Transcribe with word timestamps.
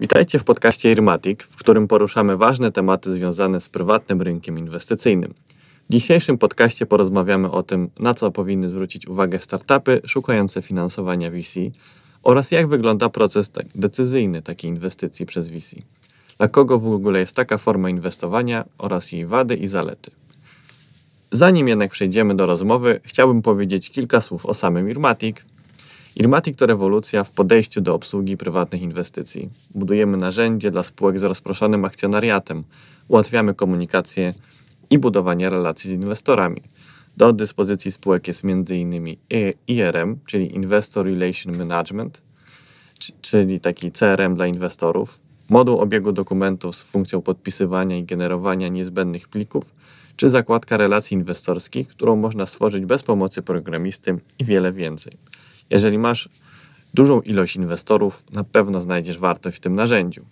Witajcie 0.00 0.38
w 0.38 0.44
podcaście 0.44 0.92
Irmatic, 0.92 1.40
w 1.42 1.56
którym 1.56 1.88
poruszamy 1.88 2.36
ważne 2.36 2.72
tematy 2.72 3.12
związane 3.12 3.60
z 3.60 3.68
prywatnym 3.68 4.22
rynkiem 4.22 4.58
inwestycyjnym. 4.58 5.34
W 5.88 5.92
dzisiejszym 5.92 6.38
podcaście 6.38 6.86
porozmawiamy 6.86 7.50
o 7.50 7.62
tym, 7.62 7.90
na 7.98 8.14
co 8.14 8.30
powinny 8.30 8.68
zwrócić 8.68 9.06
uwagę 9.08 9.38
startupy 9.38 10.00
szukające 10.06 10.62
finansowania 10.62 11.30
VC 11.30 11.60
oraz 12.22 12.50
jak 12.50 12.66
wygląda 12.68 13.08
proces 13.08 13.50
tak- 13.50 13.66
decyzyjny 13.74 14.42
takiej 14.42 14.70
inwestycji 14.70 15.26
przez 15.26 15.48
VC. 15.48 15.76
Dla 16.38 16.48
kogo 16.48 16.78
w 16.78 16.86
ogóle 16.86 17.20
jest 17.20 17.36
taka 17.36 17.58
forma 17.58 17.90
inwestowania 17.90 18.64
oraz 18.78 19.12
jej 19.12 19.26
wady 19.26 19.54
i 19.54 19.66
zalety. 19.66 20.10
Zanim 21.30 21.68
jednak 21.68 21.90
przejdziemy 21.90 22.34
do 22.36 22.46
rozmowy, 22.46 23.00
chciałbym 23.04 23.42
powiedzieć 23.42 23.90
kilka 23.90 24.20
słów 24.20 24.46
o 24.46 24.54
samym 24.54 24.90
Irmatic. 24.90 25.36
Irmatic 26.16 26.56
to 26.56 26.66
rewolucja 26.66 27.24
w 27.24 27.30
podejściu 27.30 27.80
do 27.80 27.94
obsługi 27.94 28.36
prywatnych 28.36 28.82
inwestycji. 28.82 29.50
Budujemy 29.74 30.16
narzędzie 30.16 30.70
dla 30.70 30.82
spółek 30.82 31.18
z 31.18 31.22
rozproszonym 31.22 31.84
akcjonariatem, 31.84 32.64
ułatwiamy 33.08 33.54
komunikację 33.54 34.34
i 34.90 34.98
budowanie 34.98 35.50
relacji 35.50 35.90
z 35.90 35.92
inwestorami. 35.92 36.62
Do 37.16 37.32
dyspozycji 37.32 37.92
spółek 37.92 38.28
jest 38.28 38.44
m.in. 38.44 39.16
IRM, 39.68 40.18
czyli 40.26 40.54
Investor 40.54 41.06
Relation 41.06 41.56
Management, 41.56 42.22
czyli 43.20 43.60
taki 43.60 43.92
CRM 43.92 44.34
dla 44.34 44.46
inwestorów, 44.46 45.20
moduł 45.50 45.78
obiegu 45.78 46.12
dokumentów 46.12 46.76
z 46.76 46.82
funkcją 46.82 47.22
podpisywania 47.22 47.96
i 47.96 48.04
generowania 48.04 48.68
niezbędnych 48.68 49.28
plików, 49.28 49.72
czy 50.16 50.30
zakładka 50.30 50.76
relacji 50.76 51.14
inwestorskich, 51.14 51.88
którą 51.88 52.16
można 52.16 52.46
stworzyć 52.46 52.86
bez 52.86 53.02
pomocy 53.02 53.42
programisty 53.42 54.18
i 54.38 54.44
wiele 54.44 54.72
więcej. 54.72 55.16
Jeżeli 55.70 55.98
masz 55.98 56.28
dużą 56.94 57.20
ilość 57.20 57.56
inwestorów, 57.56 58.24
na 58.32 58.44
pewno 58.44 58.80
znajdziesz 58.80 59.18
wartość 59.18 59.56
w 59.56 59.60
tym 59.60 59.74
narzędziu. 59.74 60.24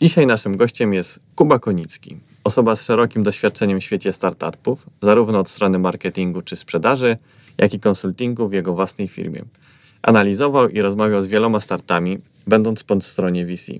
Dzisiaj 0.00 0.26
naszym 0.26 0.56
gościem 0.56 0.94
jest 0.94 1.20
Kuba 1.34 1.58
Konicki, 1.58 2.16
osoba 2.44 2.76
z 2.76 2.84
szerokim 2.84 3.22
doświadczeniem 3.22 3.80
w 3.80 3.84
świecie 3.84 4.12
startupów, 4.12 4.86
zarówno 5.02 5.40
od 5.40 5.48
strony 5.48 5.78
marketingu 5.78 6.42
czy 6.42 6.56
sprzedaży, 6.56 7.16
jak 7.58 7.74
i 7.74 7.80
konsultingu 7.80 8.48
w 8.48 8.52
jego 8.52 8.74
własnej 8.74 9.08
firmie. 9.08 9.44
Analizował 10.02 10.68
i 10.68 10.80
rozmawiał 10.80 11.22
z 11.22 11.26
wieloma 11.26 11.60
startami, 11.60 12.18
będąc 12.46 12.82
po 12.82 13.00
stronie 13.00 13.46
VC. 13.46 13.72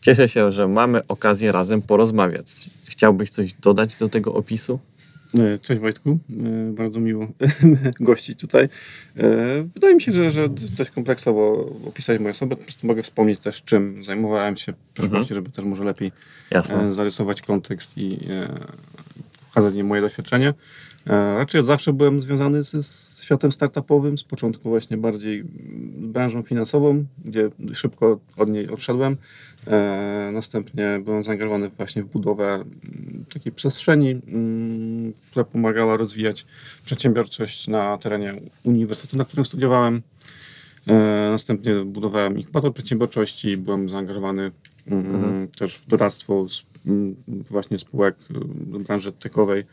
Cieszę 0.00 0.28
się, 0.28 0.52
że 0.52 0.68
mamy 0.68 1.06
okazję 1.08 1.52
razem 1.52 1.82
porozmawiać. 1.82 2.46
Chciałbyś 2.84 3.30
coś 3.30 3.54
dodać 3.54 3.96
do 3.96 4.08
tego 4.08 4.34
opisu? 4.34 4.78
E, 5.34 5.58
Cześć 5.58 5.80
Wojtku, 5.80 6.18
E, 6.30 6.72
bardzo 6.72 7.00
miło 7.00 7.26
gościć 8.00 8.40
tutaj. 8.40 8.68
E, 9.16 9.62
Wydaje 9.74 9.94
mi 9.94 10.00
się, 10.00 10.12
że, 10.12 10.30
że 10.30 10.48
dość 10.48 10.90
kompleksowo 10.90 11.70
opisać 11.86 12.20
moją 12.20 12.30
osobę. 12.30 12.56
Mogę 12.82 13.02
wspomnieć 13.02 13.40
też, 13.40 13.62
czym 13.62 14.04
zajmowałem 14.04 14.56
się 14.56 14.72
w 14.72 14.76
przeszłości, 14.94 15.34
żeby 15.34 15.50
też 15.50 15.64
może 15.64 15.84
lepiej 15.84 16.12
Jasne. 16.50 16.92
zarysować 16.92 17.42
kontekst 17.42 17.98
i 17.98 18.18
pokazać 19.48 19.74
moje 19.74 20.00
doświadczenie. 20.00 20.54
Raczej 21.36 21.60
od 21.60 21.66
zawsze 21.66 21.92
byłem 21.92 22.20
związany 22.20 22.64
z, 22.64 22.86
z 22.86 23.22
światem 23.22 23.52
startupowym, 23.52 24.18
z 24.18 24.24
początku 24.24 24.68
właśnie 24.68 24.96
bardziej 24.96 25.44
z 26.02 26.06
branżą 26.06 26.42
finansową, 26.42 27.04
gdzie 27.24 27.50
szybko 27.74 28.20
od 28.36 28.48
niej 28.48 28.68
odszedłem. 28.70 29.16
E, 29.68 30.30
Następnie 30.32 31.00
byłem 31.04 31.24
zaangażowany 31.24 31.68
właśnie 31.68 32.02
w 32.02 32.06
budowę 32.06 32.54
mm, 32.54 33.24
takiej 33.34 33.52
przestrzeni, 33.52 34.10
mm, 34.10 35.12
która 35.30 35.44
pomagała 35.44 35.96
rozwijać 35.96 36.46
przedsiębiorczość 36.84 37.68
na 37.68 37.98
terenie 37.98 38.40
uniwersytetu, 38.64 39.16
na 39.16 39.24
którym 39.24 39.44
studiowałem. 39.44 40.02
E, 40.86 40.92
Następnie 41.30 41.74
budowałem 41.74 42.38
inkubator 42.38 42.74
przedsiębiorczości, 42.74 43.56
byłem 43.56 43.88
zaangażowany 43.88 44.50
mm, 44.86 45.48
też 45.48 45.78
w 45.78 45.86
doradztwo 45.88 46.46
właśnie 47.50 47.78
spółek 47.78 48.16
y, 48.80 48.84
branży 48.84 49.12
techowej 49.12 49.64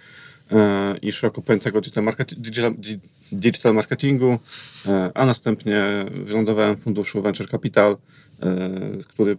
e, 0.52 0.97
i 1.02 1.11
szeroko 1.11 1.41
pojętego 1.41 1.81
digital, 1.81 2.03
market, 2.03 2.33
digital, 2.33 2.75
di- 2.77 2.99
digital 3.31 3.73
marketingu, 3.73 4.39
a 5.14 5.25
następnie 5.25 5.83
wylądowałem 6.11 6.75
w 6.75 6.80
funduszu 6.80 7.21
Venture 7.21 7.49
Capital, 7.49 7.97
który 9.08 9.37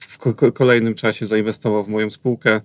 w 0.00 0.18
ko- 0.18 0.34
ko- 0.34 0.52
kolejnym 0.52 0.94
czasie 0.94 1.26
zainwestował 1.26 1.84
w 1.84 1.88
moją 1.88 2.10
spółkę 2.10 2.60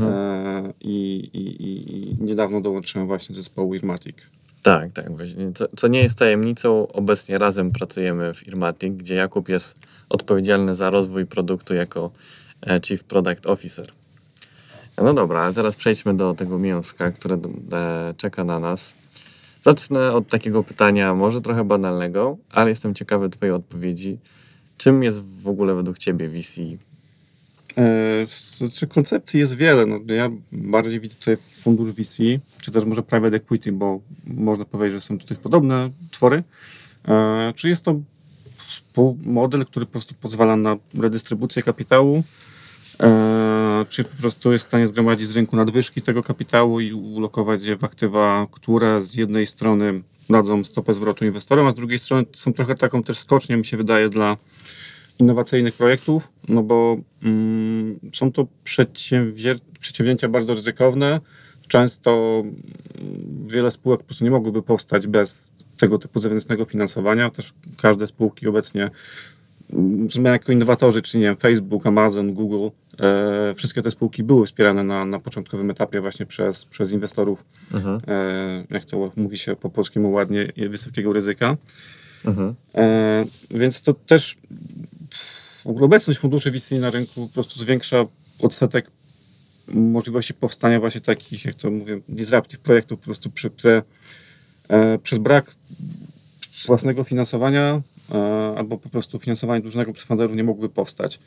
e, 0.00 0.72
i, 0.80 1.30
i, 1.32 1.62
i, 1.62 2.10
i 2.10 2.16
niedawno 2.20 2.60
dołączyłem 2.60 3.06
właśnie 3.06 3.34
do 3.34 3.42
zespołu 3.42 3.74
Irmatic. 3.74 4.16
Tak, 4.62 4.92
tak. 4.92 5.16
Właśnie. 5.16 5.52
Co, 5.52 5.68
co 5.76 5.88
nie 5.88 6.02
jest 6.02 6.18
tajemnicą, 6.18 6.88
obecnie 6.92 7.38
razem 7.38 7.70
pracujemy 7.70 8.34
w 8.34 8.48
Irmatic, 8.48 8.94
gdzie 8.94 9.14
Jakub 9.14 9.48
jest 9.48 9.78
odpowiedzialny 10.08 10.74
za 10.74 10.90
rozwój 10.90 11.26
produktu 11.26 11.74
jako 11.74 12.10
e, 12.66 12.80
Chief 12.86 13.04
Product 13.04 13.46
Officer. 13.46 13.92
No 15.02 15.14
dobra, 15.14 15.40
ale 15.40 15.54
teraz 15.54 15.76
przejdźmy 15.76 16.16
do 16.16 16.34
tego 16.34 16.58
mięska, 16.58 17.10
które 17.10 17.38
e, 17.72 18.14
czeka 18.16 18.44
na 18.44 18.58
nas. 18.58 18.94
Zacznę 19.62 20.12
od 20.12 20.28
takiego 20.28 20.62
pytania, 20.62 21.14
może 21.14 21.40
trochę 21.40 21.64
banalnego, 21.64 22.36
ale 22.50 22.70
jestem 22.70 22.94
ciekawy 22.94 23.30
Twojej 23.30 23.54
odpowiedzi. 23.54 24.18
Czym 24.80 25.02
jest 25.02 25.42
w 25.42 25.48
ogóle 25.48 25.74
według 25.74 25.98
Ciebie 25.98 26.28
VC? 26.28 26.60
E, 27.76 28.26
Znaczy 28.56 28.86
koncepcji 28.86 29.40
jest 29.40 29.54
wiele. 29.56 29.86
No, 29.86 30.14
ja 30.14 30.30
bardziej 30.52 31.00
widzę 31.00 31.14
tutaj 31.14 31.36
fundusz 31.36 31.92
VC, 31.92 32.16
czy 32.60 32.70
też 32.70 32.84
może 32.84 33.02
private 33.02 33.36
equity, 33.36 33.72
bo 33.72 34.00
można 34.26 34.64
powiedzieć, 34.64 35.02
że 35.02 35.06
są 35.06 35.18
dość 35.18 35.40
podobne 35.40 35.90
twory. 36.10 36.42
E, 37.08 37.52
Czy 37.56 37.68
jest 37.68 37.84
to 37.84 38.00
model, 39.24 39.66
który 39.66 39.86
po 39.86 39.92
prostu 39.92 40.14
pozwala 40.14 40.56
na 40.56 40.76
redystrybucję 40.94 41.62
kapitału, 41.62 42.22
e, 43.00 43.86
czy 43.88 44.04
po 44.04 44.16
prostu 44.16 44.52
jest 44.52 44.64
w 44.64 44.68
stanie 44.68 44.88
zgromadzić 44.88 45.28
z 45.28 45.36
rynku 45.36 45.56
nadwyżki 45.56 46.02
tego 46.02 46.22
kapitału 46.22 46.80
i 46.80 46.92
ulokować 46.92 47.62
je 47.62 47.76
w 47.76 47.84
aktywa, 47.84 48.46
które 48.50 49.02
z 49.02 49.14
jednej 49.14 49.46
strony 49.46 50.02
dadzą 50.30 50.64
stopę 50.64 50.94
zwrotu 50.94 51.24
inwestorom, 51.24 51.66
a 51.66 51.70
z 51.70 51.74
drugiej 51.74 51.98
strony 51.98 52.26
są 52.32 52.52
trochę 52.52 52.74
taką 52.74 53.02
też 53.02 53.18
skocznią, 53.18 53.56
mi 53.56 53.66
się 53.66 53.76
wydaje, 53.76 54.08
dla 54.08 54.36
innowacyjnych 55.20 55.74
projektów, 55.74 56.32
no 56.48 56.62
bo 56.62 56.96
mm, 57.22 57.98
są 58.14 58.32
to 58.32 58.46
przedsięwzię- 58.64 59.60
przedsięwzięcia 59.80 60.28
bardzo 60.28 60.54
ryzykowne. 60.54 61.20
Często 61.68 62.42
mm, 62.42 63.46
wiele 63.46 63.70
spółek 63.70 64.00
po 64.00 64.06
prostu 64.06 64.24
nie 64.24 64.30
mogłyby 64.30 64.62
powstać 64.62 65.06
bez 65.06 65.52
tego 65.76 65.98
typu 65.98 66.20
zewnętrznego 66.20 66.64
finansowania. 66.64 67.30
Też 67.30 67.52
każde 67.82 68.06
spółki 68.06 68.46
obecnie, 68.46 68.90
mm, 69.72 70.08
my 70.18 70.28
jako 70.28 70.52
innowatorzy, 70.52 71.02
czyli 71.02 71.20
nie 71.20 71.26
wiem, 71.26 71.36
Facebook, 71.36 71.86
Amazon, 71.86 72.34
Google, 72.34 72.68
wszystkie 73.56 73.82
te 73.82 73.90
spółki 73.90 74.22
były 74.22 74.46
wspierane 74.46 74.84
na, 74.84 75.04
na 75.04 75.18
początkowym 75.18 75.70
etapie 75.70 76.00
właśnie 76.00 76.26
przez, 76.26 76.64
przez 76.64 76.92
inwestorów, 76.92 77.44
Mhm, 77.74 78.00
e, 78.08 78.64
jak 78.70 78.84
to 78.84 79.12
mówi 79.16 79.38
się 79.38 79.56
po 79.56 79.70
polskiemu 79.70 80.12
ładnie, 80.12 80.52
wysokiego 80.68 81.12
ryzyka. 81.12 81.56
mhm, 82.24 82.54
E, 82.74 83.24
więc 83.50 83.82
to 83.82 83.94
też 83.94 84.36
w 85.64 85.66
ogóle 85.66 85.84
obecność 85.84 86.18
funduszy 86.20 86.50
VC 86.50 86.70
na 86.80 86.90
rynku 86.90 87.26
po 87.28 87.34
prostu 87.34 87.60
zwiększa 87.60 88.04
odsetek 88.42 88.90
możliwości 89.68 90.34
powstania 90.34 90.80
właśnie 90.80 91.00
takich, 91.00 91.44
jak 91.44 91.54
to 91.54 91.70
mówię, 91.70 92.00
disruptive 92.08 92.60
projektów, 92.60 92.98
po 92.98 93.04
prostu, 93.04 93.30
przy, 93.30 93.50
które 93.50 93.82
e, 94.68 94.98
przez 94.98 95.18
brak 95.18 95.54
własnego 96.66 97.04
finansowania 97.04 97.80
e, 98.12 98.54
albo 98.56 98.78
po 98.78 98.88
prostu 98.88 99.18
finansowania 99.18 99.60
dużego 99.60 99.92
przez 99.92 100.04
funderów 100.06 100.36
nie 100.36 100.44
mogłyby 100.44 100.74
powstać. 100.74 101.20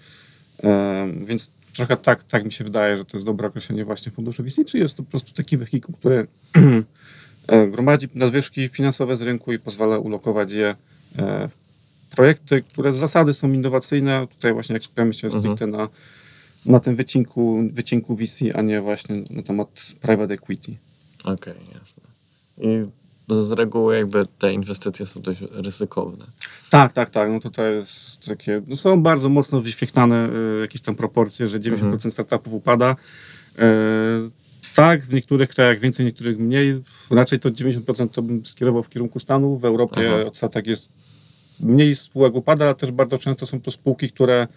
Więc 1.25 1.51
trochę 1.75 1.97
tak, 1.97 2.23
tak 2.23 2.45
mi 2.45 2.51
się 2.51 2.63
wydaje, 2.63 2.97
że 2.97 3.05
to 3.05 3.17
jest 3.17 3.25
dobre 3.25 3.47
określenie 3.47 3.85
właśnie 3.85 4.11
funduszu 4.11 4.43
VC, 4.43 4.65
czy 4.65 4.77
jest 4.77 4.97
to 4.97 5.03
po 5.03 5.09
prostu 5.09 5.33
taki 5.33 5.57
wehikuł, 5.57 5.95
który 5.95 6.27
e, 7.47 7.67
gromadzi 7.67 8.07
nadwyżki 8.15 8.69
finansowe 8.69 9.17
z 9.17 9.21
rynku 9.21 9.53
i 9.53 9.59
pozwala 9.59 9.97
ulokować 9.97 10.51
je 10.51 10.75
e, 11.17 11.47
w 11.47 12.15
projekty, 12.15 12.61
które 12.61 12.93
z 12.93 12.97
zasady 12.97 13.33
są 13.33 13.53
innowacyjne. 13.53 14.27
Tutaj 14.27 14.53
właśnie 14.53 14.73
jak 14.73 14.83
skupiamy 14.83 15.13
się 15.13 15.27
Mhm. 15.27 15.43
stricte 15.43 15.67
na, 15.67 15.89
na 16.65 16.79
tym 16.79 16.95
wycinku, 16.95 17.63
wycinku 17.73 18.15
VC, 18.15 18.41
a 18.53 18.61
nie 18.61 18.81
właśnie 18.81 19.23
na 19.29 19.43
temat 19.43 19.69
private 20.01 20.33
equity. 20.33 20.75
okej, 21.25 21.53
jasne. 21.79 22.03
I 22.57 22.85
z 23.29 23.51
reguły 23.51 23.95
jakby 23.95 24.25
te 24.39 24.53
inwestycje 24.53 25.05
są 25.05 25.21
dość 25.21 25.41
ryzykowne. 25.51 26.25
Tak, 26.69 26.93
tak, 26.93 27.09
tak. 27.09 27.29
No 27.31 27.39
tutaj 27.39 27.75
jest 27.75 28.27
takie, 28.27 28.61
no 28.67 28.75
są 28.75 29.01
bardzo 29.01 29.29
mocno 29.29 29.61
wyświetlane 29.61 30.29
y, 30.57 30.61
jakieś 30.61 30.81
tam 30.81 30.95
proporcje, 30.95 31.47
że 31.47 31.59
90% 31.59 31.83
Mhm. 31.83 32.11
startupów 32.11 32.53
upada. 32.53 32.95
E, 33.59 33.65
tak, 34.75 35.05
w 35.05 35.13
niektórych 35.13 35.49
krajach 35.49 35.79
więcej, 35.79 36.05
w 36.05 36.07
niektórych 36.07 36.39
mniej. 36.39 36.81
Raczej 37.11 37.39
to 37.39 37.49
90% 37.49 38.09
to 38.09 38.21
bym 38.21 38.45
skierował 38.45 38.83
w 38.83 38.89
kierunku 38.89 39.19
Stanów. 39.19 39.61
W 39.61 39.65
Europie 39.65 40.11
Aha. 40.13 40.27
odsetek 40.27 40.67
jest 40.67 40.89
mniej 41.59 41.95
spółek 41.95 42.35
upada, 42.35 42.65
ale 42.65 42.75
też 42.75 42.91
bardzo 42.91 43.17
często 43.17 43.45
są 43.45 43.61
to 43.61 43.71
spółki, 43.71 44.09
które 44.09 44.47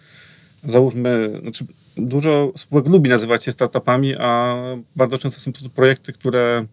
załóżmy, 0.63 1.39
znaczy 1.41 1.65
dużo 1.97 2.51
spółek 2.55 2.87
lubi 2.87 3.09
nazywać 3.09 3.43
się 3.43 3.51
startupami, 3.51 4.15
a 4.15 4.57
bardzo 4.95 5.17
często 5.17 5.41
są 5.41 5.51
prostu 5.51 5.69
projekty, 5.69 6.13
które 6.13 6.65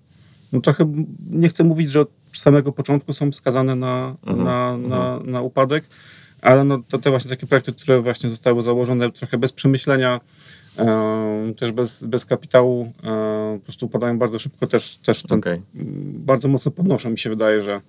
no 0.54 0.60
trochę 0.60 0.92
nie 1.30 1.48
chcę 1.48 1.64
mówić, 1.64 1.90
że 1.90 2.00
od 2.00 2.10
samego 2.32 2.72
początku 2.72 3.12
są 3.12 3.32
skazane 3.32 3.76
na, 3.76 4.16
Mhm, 4.26 4.44
na, 4.44 4.76
na, 4.76 5.20
na 5.24 5.40
upadek, 5.42 5.84
ale 6.40 6.64
no, 6.64 6.78
to 6.88 6.98
te 6.98 7.10
właśnie 7.10 7.28
takie 7.28 7.46
projekty, 7.46 7.72
które 7.72 8.00
właśnie 8.00 8.30
zostały 8.30 8.62
założone 8.62 9.10
trochę 9.10 9.38
bez 9.38 9.52
przemyślenia, 9.52 10.20
e, 10.78 11.52
też 11.56 11.72
bez, 11.72 12.04
bez 12.04 12.24
kapitału, 12.24 12.92
e, 13.04 13.58
po 13.58 13.64
prostu 13.64 13.86
upadają 13.86 14.18
bardzo 14.18 14.38
szybko, 14.38 14.66
też, 14.66 14.96
też 14.96 15.24
Okej. 15.24 15.62
bardzo 16.14 16.48
mocno 16.48 16.70
podnoszą, 16.70 17.10
mi 17.10 17.18
się 17.18 17.30
wydaje, 17.30 17.62
że 17.62 17.80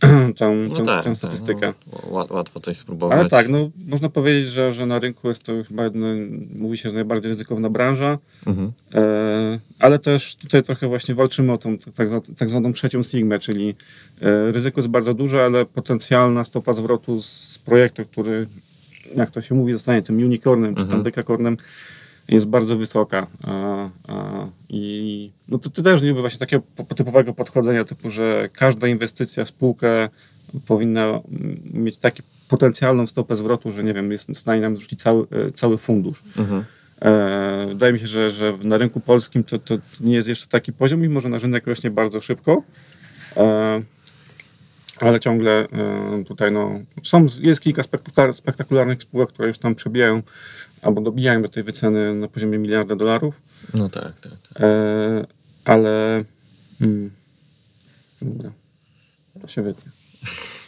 tą, 0.36 0.54
No 0.56 0.76
tą, 0.76 0.84
tak, 0.84 1.04
tę 1.04 1.10
tak, 1.10 1.16
statystykę. 1.16 1.72
no, 1.92 1.98
ła- 2.10 2.32
łatwo 2.32 2.60
coś 2.60 2.76
spróbować. 2.76 3.18
Ale 3.20 3.28
tak, 3.30 3.48
no 3.48 3.70
można 3.88 4.08
powiedzieć, 4.08 4.46
że, 4.52 4.72
że 4.72 4.86
na 4.86 4.98
rynku 4.98 5.28
jest 5.28 5.42
to 5.42 5.52
chyba 5.68 5.82
mówi 6.56 6.78
się, 6.78 6.88
że 6.88 6.94
najbardziej 6.94 7.28
ryzykowna 7.32 7.70
branża, 7.70 8.18
Mhm. 8.46 8.72
e, 8.94 9.58
ale 9.78 9.98
też 9.98 10.36
tutaj 10.36 10.62
trochę 10.62 10.88
właśnie 10.88 11.14
walczymy 11.14 11.52
o 11.52 11.58
tą 11.58 11.78
tak, 11.78 12.08
tak 12.36 12.48
zwaną 12.48 12.72
trzecią 12.72 13.02
sigmę, 13.02 13.38
czyli 13.38 13.74
e, 14.22 14.52
ryzyko 14.52 14.80
jest 14.80 14.88
bardzo 14.88 15.14
duże, 15.14 15.44
ale 15.44 15.66
potencjalna 15.66 16.44
stopa 16.44 16.72
zwrotu 16.74 17.22
z 17.22 17.58
projektu, 17.64 18.04
który, 18.04 18.46
jak 19.16 19.30
to 19.30 19.40
się 19.40 19.54
mówi, 19.54 19.72
zostanie 19.72 20.02
tym 20.02 20.16
unicornem 20.16 20.70
czy 20.74 20.76
tam 20.82 20.84
Mhm. 20.84 21.02
dekakornem, 21.02 21.56
jest 22.28 22.46
bardzo 22.46 22.76
wysoka. 22.76 23.26
I 24.68 25.30
no 25.48 25.58
to, 25.58 25.70
to 25.70 25.82
też 25.82 26.02
nie 26.02 26.14
właśnie 26.14 26.38
takiego 26.38 26.62
po- 26.76 26.94
typowego 26.94 27.34
podchodzenia, 27.34 27.84
typu, 27.84 28.10
że 28.10 28.48
każda 28.52 28.88
inwestycja 28.88 29.44
w 29.44 29.48
spółkę 29.48 30.08
powinna 30.66 31.20
mieć 31.72 31.96
taką 31.96 32.22
potencjalną 32.48 33.06
stopę 33.06 33.36
zwrotu, 33.36 33.70
że 33.70 33.84
nie 33.84 33.94
wiem, 33.94 34.12
jest 34.12 34.30
w 34.30 34.38
stanie 34.38 34.60
nam 34.60 34.76
zrzucić 34.76 35.02
cały, 35.02 35.26
e, 35.30 35.52
cały 35.52 35.78
fundusz. 35.78 36.22
Mhm. 36.38 36.64
E, 37.02 37.66
wydaje 37.68 37.92
mi 37.92 37.98
się, 37.98 38.06
że, 38.06 38.30
że 38.30 38.58
na 38.62 38.78
rynku 38.78 39.00
polskim 39.00 39.44
to, 39.44 39.58
to 39.58 39.78
nie 40.00 40.14
jest 40.14 40.28
jeszcze 40.28 40.46
taki 40.46 40.72
poziom, 40.72 41.00
mimo 41.00 41.20
że 41.20 41.28
na 41.28 41.38
rynek 41.38 41.66
rośnie 41.66 41.90
bardzo 41.90 42.20
szybko. 42.20 42.62
E, 43.36 43.82
ale 45.00 45.20
ciągle 45.20 45.52
e, 45.52 46.24
tutaj 46.24 46.52
no, 46.52 46.80
są, 47.02 47.26
jest 47.40 47.60
kilka 47.60 47.82
spektakular, 47.82 48.34
spektakularnych 48.34 49.02
spółek, 49.02 49.28
które 49.28 49.48
już 49.48 49.58
tam 49.58 49.74
przebijają 49.74 50.22
albo 50.82 51.00
dobijają 51.00 51.42
do 51.42 51.48
tej 51.48 51.62
wyceny 51.62 52.14
na 52.14 52.28
poziomie 52.28 52.58
miliarda 52.58 52.96
dolarów. 52.96 53.42
No 53.74 53.88
tak, 53.88 54.20
tak. 54.20 54.32
tak. 54.48 54.62
E, 54.62 55.26
ale 55.64 56.24
dobra, 58.22 58.50
to 59.42 59.48
się 59.48 59.62
wytnie. 59.62 59.92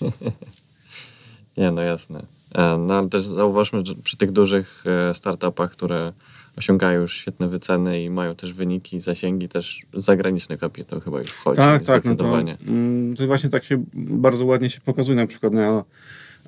Nie, 1.56 1.70
no 1.70 1.82
jasne. 1.82 2.26
E, 2.54 2.78
No 2.78 2.94
ale 2.94 3.08
też 3.08 3.24
zauważmy, 3.24 3.86
że 3.86 3.94
przy 3.94 4.16
tych 4.16 4.32
dużych 4.32 4.84
e, 4.86 5.14
startupach, 5.14 5.70
które 5.70 6.12
osiągają 6.58 7.00
już 7.00 7.14
świetne 7.16 7.48
wyceny 7.48 8.02
i 8.02 8.10
mają 8.10 8.34
też 8.34 8.52
wyniki, 8.52 9.00
zasięgi, 9.00 9.48
też 9.48 9.82
zagraniczny 9.94 10.58
kapitał 10.58 11.00
chyba 11.00 11.18
już 11.18 11.28
wchodzi 11.28 11.56
Tak, 11.56 11.82
tak. 11.84 12.04
No 12.04 12.10
to, 12.10 12.14
zdecydowanie. 12.14 12.56
mm, 12.68 13.16
to 13.16 13.26
właśnie 13.26 13.50
tak 13.50 13.64
się 13.64 13.84
bardzo 13.94 14.44
ładnie 14.44 14.70
się 14.70 14.80
pokazuje 14.80 15.16
na 15.16 15.26
przykład 15.26 15.52
na 15.52 15.84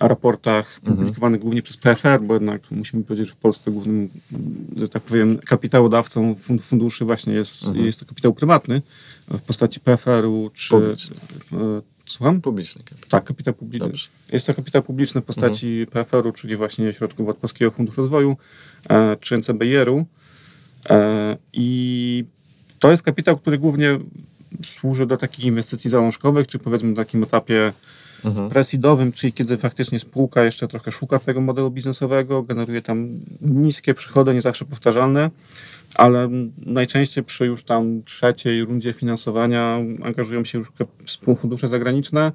raportach 0.01 0.79
Mhm. 0.79 0.97
publikowanych 0.97 1.41
głównie 1.41 1.63
przez 1.63 1.77
PFR, 1.77 2.21
bo 2.23 2.35
jednak 2.35 2.71
musimy 2.71 3.05
powiedzieć, 3.05 3.27
że 3.29 3.33
w 3.35 3.37
Polsce 3.37 3.71
głównym, 3.71 4.09
że 4.77 4.89
tak 4.89 5.03
powiem, 5.03 5.39
kapitałodawcą 5.39 6.35
fun- 6.35 6.59
funduszy 6.63 7.05
właśnie 7.05 7.33
jest, 7.35 7.65
Mhm. 7.67 7.87
jest 7.87 8.01
to 8.01 8.07
kapitał 8.07 8.33
prywatny 8.35 8.83
w 9.29 9.41
postaci 9.41 9.81
PFR-u 9.81 10.51
czy... 10.55 10.69
Publiczny. 10.71 11.17
Słucham? 12.11 12.41
Publiczny 12.41 12.83
kapitał. 12.85 13.11
Tak, 13.11 13.25
kapitał 13.25 13.55
publiczny. 13.55 13.89
Dobrze. 13.89 14.09
Jest 14.33 14.47
to 14.47 14.55
kapitał 14.55 14.83
publiczny 14.83 15.21
w 15.21 15.25
postaci 15.25 15.87
PFR-u, 15.91 16.33
czyli 16.33 16.57
właśnie 16.57 16.93
środków 16.93 17.29
od 17.29 17.37
Polskiego 17.37 17.71
Funduszu 17.71 18.01
Rozwoju 18.01 18.37
e, 18.89 19.17
czy 19.21 19.39
NCBR-u. 19.39 20.07
E, 20.91 21.37
I 21.53 22.25
to 22.79 22.91
jest 22.91 23.03
kapitał, 23.03 23.37
który 23.37 23.59
głównie 23.59 23.99
służy 24.63 25.07
do 25.07 25.17
takich 25.17 25.45
inwestycji 25.45 25.91
zalążkowych, 25.91 26.47
czy 26.47 26.59
powiedzmy 26.59 26.89
na 26.89 26.97
takim 26.97 27.23
etapie 27.23 27.73
Mhm. 28.25 28.51
presidowym, 28.51 29.13
czyli 29.13 29.33
kiedy 29.33 29.57
faktycznie 29.57 29.99
spółka 30.01 30.45
jeszcze 30.45 30.69
trochę 30.69 30.91
szuka 30.91 31.19
tego 31.19 31.41
modelu 31.41 31.71
biznesowego, 31.71 32.43
generuje 32.43 32.83
tam 32.83 33.09
niskie 33.41 33.95
przychody, 33.95 34.35
nie 34.35 34.43
zawsze 34.43 34.65
powtarzalne, 34.65 35.31
ale 35.95 36.29
najczęściej 36.67 37.25
przy 37.25 37.47
już 37.47 37.65
tam 37.65 38.03
trzeciej 38.05 38.65
rundzie 38.65 38.93
finansowania 38.93 39.79
angażują 40.03 40.45
się 40.45 40.59
już 40.59 40.73
fundusze 41.39 41.69
zagraniczne. 41.69 42.33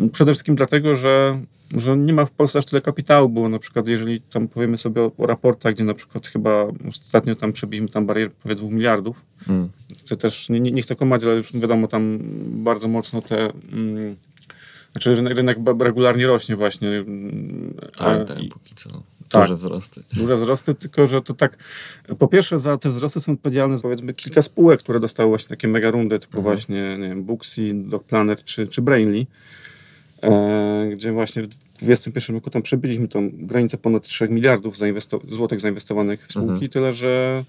E, 0.00 0.08
Przede 0.08 0.32
wszystkim 0.32 0.54
dlatego, 0.56 0.94
że, 0.94 1.40
że 1.76 1.96
nie 1.96 2.12
ma 2.12 2.24
w 2.24 2.30
Polsce 2.30 2.58
aż 2.58 2.64
tyle 2.64 2.82
kapitału, 2.82 3.28
bo 3.28 3.48
na 3.48 3.58
przykład 3.58 3.88
jeżeli 3.88 4.20
tam 4.20 4.48
powiemy 4.48 4.78
sobie 4.78 5.02
o, 5.02 5.12
o 5.18 5.26
raportach, 5.26 5.74
gdzie 5.74 5.84
na 5.84 5.94
przykład 5.94 6.26
chyba 6.26 6.66
ostatnio 6.88 7.34
tam 7.36 7.52
przebiliśmy 7.52 7.88
tam 7.88 8.06
barierę 8.06 8.30
prawie 8.42 8.54
2 8.56 8.68
miliardów, 8.70 9.24
Mm. 9.48 9.68
to 10.08 10.16
też 10.16 10.48
nie, 10.48 10.60
nie, 10.60 10.70
nie 10.70 10.82
chcę 10.82 10.96
kłamać, 10.96 11.24
ale 11.24 11.34
już 11.34 11.52
wiadomo, 11.52 11.88
tam 11.88 12.18
bardzo 12.44 12.88
mocno 12.88 13.22
te. 13.22 13.50
Mm, 13.72 14.16
znaczy 14.92 15.14
rynek, 15.14 15.36
rynek 15.36 15.58
regularnie 15.80 16.26
rośnie 16.26 16.56
właśnie. 16.56 16.88
mm, 16.88 17.74
Tak, 17.96 18.20
a- 18.20 18.24
tak, 18.24 18.38
póki 18.50 18.74
co. 18.74 18.90
tak. 19.30 19.42
Duże 19.42 19.56
wzrosty. 19.56 20.02
Duże 20.16 20.36
wzrosty, 20.36 20.74
tylko 20.74 21.06
że 21.06 21.22
to 21.22 21.34
tak. 21.34 21.56
Po 22.18 22.28
pierwsze, 22.28 22.58
za 22.58 22.78
te 22.78 22.90
wzrosty 22.90 23.20
są 23.20 23.32
odpowiedzialne 23.32 23.78
powiedzmy 23.78 24.14
kilka 24.14 24.42
spółek, 24.42 24.80
które 24.80 25.00
dostały 25.00 25.28
właśnie 25.28 25.48
takie 25.48 25.68
mega 25.68 25.90
rundy, 25.90 26.18
typu 26.18 26.38
Mhm. 26.38 26.56
właśnie 26.56 26.96
nie 26.98 27.08
wiem, 27.08 27.24
Booksy, 27.24 27.72
Dog 27.74 28.04
Planet 28.04 28.44
czy, 28.44 28.66
czy 28.66 28.82
Brainly, 28.82 29.18
e, 29.18 29.24
gdzie 30.92 31.12
właśnie 31.12 31.42
w 31.42 31.46
2021 31.46 32.36
roku 32.36 32.50
tam 32.50 32.62
przebiliśmy 32.62 33.08
tą 33.08 33.30
granicę 33.32 33.76
ponad 33.78 34.02
3 34.02 34.28
miliardów 34.28 34.76
zainwesto- 34.78 35.20
złotych 35.28 35.60
zainwestowanych 35.60 36.26
w 36.26 36.30
spółki, 36.30 36.50
Mhm. 36.52 36.68
tyle 36.70 36.92
że 36.92 37.44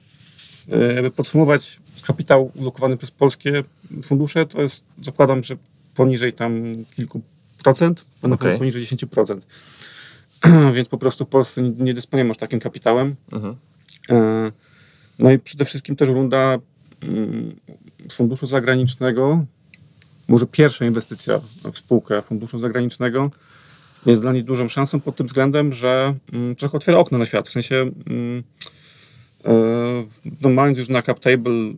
e, 0.72 0.94
jakby 0.94 1.12
podsumować 1.12 1.80
kapitał 2.08 2.52
ulokowany 2.56 2.98
przez 2.98 3.12
polskie 3.12 3.64
fundusze, 4.06 4.46
to 4.46 4.62
jest, 4.62 4.86
zakładam, 5.02 5.44
że 5.44 5.58
poniżej 5.96 6.34
tam 6.34 6.64
kilku 6.96 7.22
procent, 7.64 8.06
a 8.22 8.28
na 8.28 8.38
poniżej 8.58 8.84
10%. 8.88 9.40
Więc 10.76 10.90
po 10.90 10.98
prostu 10.98 11.26
w 11.26 11.28
Polsce 11.28 11.62
nie, 11.62 11.70
nie 11.70 11.94
dysponujemy 11.94 12.32
aż 12.32 12.38
takim 12.38 12.60
kapitałem. 12.60 13.16
Mhm. 13.32 13.56
E, 14.10 14.52
No 15.20 15.32
i 15.32 15.40
przede 15.40 15.66
wszystkim 15.66 15.96
też 15.96 16.10
runda 16.10 16.58
mm, 17.04 17.56
funduszu 18.12 18.48
zagranicznego, 18.48 19.46
może 20.34 20.48
pierwsza 20.48 20.86
inwestycja 20.86 21.40
w 21.74 21.78
spółkę 21.78 22.22
funduszu 22.22 22.58
zagranicznego 22.58 23.30
jest 24.06 24.22
dla 24.22 24.34
niej 24.34 24.44
dużą 24.44 24.70
szansą 24.70 25.00
pod 25.00 25.16
tym 25.16 25.28
względem, 25.28 25.74
że 25.74 26.16
mm, 26.34 26.56
trochę 26.56 26.78
otwiera 26.78 26.98
okno 26.98 27.18
na 27.18 27.26
świat. 27.26 27.50
W 27.50 27.52
sensie, 27.52 27.76
mm, 28.10 28.44
e, 29.46 29.52
no 30.42 30.50
mając 30.50 30.78
już 30.78 30.90
na 30.90 31.02
cap 31.02 31.20
table 31.20 31.74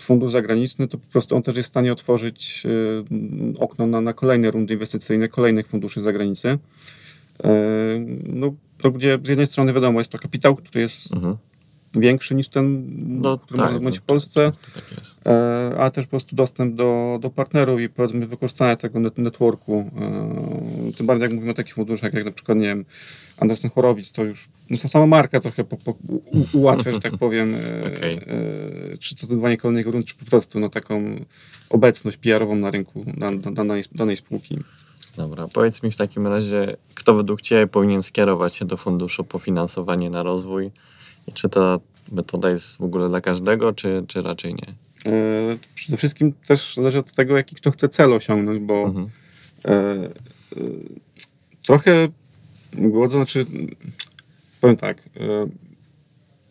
fundusz 0.00 0.32
zagraniczny, 0.32 0.88
to 0.88 0.98
po 0.98 1.06
prostu 1.12 1.36
on 1.36 1.42
też 1.42 1.56
jest 1.56 1.68
w 1.68 1.70
stanie 1.72 1.92
otworzyć 1.92 2.62
e, 3.56 3.58
okno 3.58 3.86
na, 3.86 4.00
na 4.00 4.12
kolejne 4.12 4.50
rundy 4.50 4.74
inwestycyjne, 4.74 5.28
kolejnych 5.28 5.66
funduszy 5.66 6.00
z 6.00 6.04
zagranicy. 6.04 6.48
E, 6.48 6.58
No, 8.26 8.54
to 8.78 8.90
gdzie 8.90 9.18
z 9.24 9.28
jednej 9.28 9.46
strony 9.46 9.72
wiadomo, 9.72 10.00
jest 10.00 10.12
to 10.12 10.18
kapitał, 10.18 10.56
który 10.56 10.80
jest 10.80 11.12
Mhm. 11.12 11.36
Większy 11.96 12.34
niż 12.34 12.48
ten, 12.48 12.84
No, 13.06 13.38
który 13.38 13.60
można 13.60 13.74
tak, 13.74 13.86
mieć 13.86 13.94
no, 13.94 14.00
w 14.00 14.04
Polsce, 14.04 14.52
często 14.52 14.70
Tak 14.74 14.84
e, 15.26 15.78
ale 15.78 15.90
też 15.90 16.06
po 16.06 16.10
prostu 16.10 16.36
dostęp 16.36 16.74
do, 16.74 17.18
do 17.22 17.30
partnerów 17.30 17.80
i 17.80 17.88
powiedzmy 17.88 18.26
wykorzystanie 18.26 18.76
tego 18.76 19.00
net 19.00 19.18
networku. 19.18 19.90
e, 19.96 20.92
Tym 20.96 21.06
bardziej 21.06 21.22
jak 21.22 21.32
mówimy 21.32 21.50
o 21.50 21.54
takich 21.54 21.74
funduszach, 21.74 22.12
jak 22.12 22.24
na 22.24 22.32
przykład, 22.32 22.58
nie 22.58 22.66
wiem, 22.66 22.84
Andersen 23.38 23.70
Chorowic, 23.70 24.12
to 24.12 24.24
już 24.24 24.48
no, 24.70 24.76
sama 24.76 25.06
marka 25.06 25.40
trochę 25.40 25.64
po, 25.64 25.76
po, 25.76 25.90
u, 25.90 26.22
ułatwia, 26.52 26.92
że 26.92 27.00
tak 27.00 27.16
powiem, 27.16 27.54
e, 27.54 27.58
e, 28.02 28.98
czy 28.98 29.14
to 29.14 29.26
zdobywanie 29.26 29.56
kolejnych 29.56 29.86
rund, 29.86 30.06
czy 30.06 30.14
po 30.14 30.24
prostu 30.24 30.60
no, 30.60 30.68
taką 30.68 31.16
obecność 31.70 32.16
PR-ową 32.16 32.56
na 32.56 32.70
rynku 32.70 33.04
dan, 33.16 33.40
dan, 33.40 33.54
danej, 33.54 33.84
danej 33.94 34.16
spółki. 34.16 34.58
Dobra, 35.16 35.48
powiedz 35.52 35.82
mi 35.82 35.90
w 35.90 35.96
takim 35.96 36.26
razie, 36.26 36.76
kto 36.94 37.14
według 37.14 37.40
Ciebie 37.40 37.66
powinien 37.66 38.02
skierować 38.02 38.54
się 38.54 38.64
do 38.64 38.76
funduszu 38.76 39.24
po 39.24 39.38
finansowanie 39.38 40.10
na 40.10 40.22
rozwój 40.22 40.70
i 41.26 41.32
czy 41.32 41.48
ta 41.48 41.78
metoda 42.12 42.50
jest 42.50 42.76
w 42.78 42.82
ogóle 42.82 43.08
dla 43.08 43.20
każdego, 43.20 43.72
czy, 43.72 44.04
czy 44.08 44.22
raczej 44.22 44.54
nie? 44.54 44.74
E, 45.12 45.56
Przede 45.74 45.96
wszystkim 45.96 46.32
też 46.32 46.74
zależy 46.74 46.98
od 46.98 47.12
tego, 47.12 47.36
jaki 47.36 47.54
kto 47.56 47.70
chce 47.70 47.88
cel 47.88 48.12
osiągnąć, 48.12 48.58
bo 48.58 48.82
Mhm. 48.82 49.08
e, 49.64 49.70
e, 49.70 50.10
trochę 51.62 52.08
to 52.92 53.10
znaczy, 53.10 53.46
powiem 54.60 54.76
tak, 54.76 54.98
e, 54.98 55.46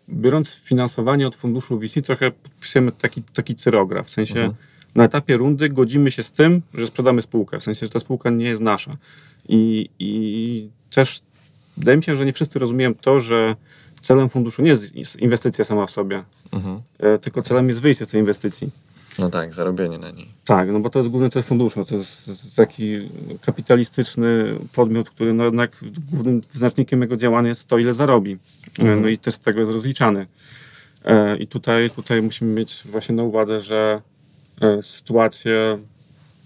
biorąc 0.10 0.54
finansowanie 0.54 1.28
od 1.28 1.36
funduszu 1.36 1.80
VC, 1.80 2.02
trochę 2.02 2.32
podpisujemy 2.32 2.92
taki, 2.92 3.24
taki 3.24 3.56
cyrograf, 3.56 4.08
w 4.08 4.10
sensie 4.10 4.36
Mhm. 4.40 4.54
na 4.96 5.04
etapie 5.04 5.38
rundy 5.38 5.70
godzimy 5.70 6.12
się 6.12 6.24
z 6.24 6.32
tym, 6.32 6.62
że 6.74 6.88
sprzedamy 6.88 7.22
spółkę, 7.22 7.60
w 7.60 7.64
sensie, 7.64 7.86
że 7.86 7.90
ta 7.90 8.00
spółka 8.00 8.30
nie 8.30 8.46
jest 8.46 8.62
nasza. 8.62 8.98
I, 9.50 9.90
i 10.00 10.70
też 10.92 11.22
wydaje 11.78 11.98
mi 11.98 12.04
się, 12.04 12.16
że 12.16 12.26
nie 12.26 12.34
wszyscy 12.34 12.60
rozumieją 12.60 12.96
to, 12.96 13.20
że 13.20 13.56
celem 14.04 14.30
funduszu 14.30 14.62
nie 14.62 14.70
jest 14.70 15.16
inwestycja 15.16 15.66
sama 15.66 15.86
w 15.86 15.92
sobie, 15.92 16.24
Mhm. 16.54 16.82
e, 17.00 17.20
tylko 17.20 17.42
celem 17.42 17.70
jest 17.70 17.82
wyjście 17.82 18.06
z 18.06 18.10
tej 18.10 18.20
inwestycji. 18.20 18.70
No 19.20 19.30
tak, 19.30 19.54
zarobienie 19.54 19.98
na 19.98 20.12
niej. 20.12 20.28
Tak, 20.46 20.70
no 20.70 20.80
bo 20.80 20.90
to 20.90 21.00
jest 21.00 21.10
główny 21.10 21.30
cel 21.30 21.44
funduszu. 21.44 21.86
To 21.86 21.96
jest 21.96 22.56
taki 22.56 22.96
kapitalistyczny 23.46 24.56
podmiot, 24.74 25.10
który 25.10 25.34
no 25.34 25.44
jednak 25.46 25.72
głównym 26.12 26.42
wyznacznikiem 26.54 27.02
jego 27.02 27.18
działania 27.18 27.50
jest 27.50 27.68
to, 27.68 27.78
ile 27.78 27.94
zarobi. 27.94 28.38
Mhm. 28.80 29.02
No 29.02 29.08
i 29.08 29.18
też 29.18 29.36
z 29.36 29.40
tego 29.40 29.60
jest 29.60 29.72
rozliczany. 29.72 30.28
E, 31.06 31.38
I 31.38 31.48
tutaj, 31.48 31.90
tutaj 31.90 32.22
musimy 32.22 32.54
mieć 32.54 32.84
właśnie 32.86 33.16
na 33.16 33.24
uwadze, 33.24 33.62
że 33.62 34.02
sytuacje, 34.82 35.80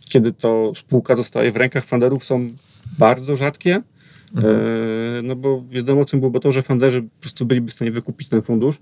kiedy 0.10 0.34
to 0.34 0.72
spółka 0.76 1.16
zostaje 1.16 1.52
w 1.52 1.56
rękach 1.56 1.86
funderów 1.86 2.26
są 2.26 2.50
bardzo 2.98 3.36
rzadkie. 3.36 3.82
E, 4.36 5.22
no 5.24 5.36
bo 5.36 5.64
jedyną 5.72 6.02
opcją 6.02 6.20
byłoby 6.20 6.40
to, 6.40 6.52
że 6.52 6.64
funderzy 6.64 7.02
po 7.02 7.22
prostu 7.22 7.46
byliby 7.46 7.72
w 7.72 7.74
stanie 7.74 7.92
wykupić 7.92 8.28
ten 8.28 8.42
fundusz. 8.42 8.76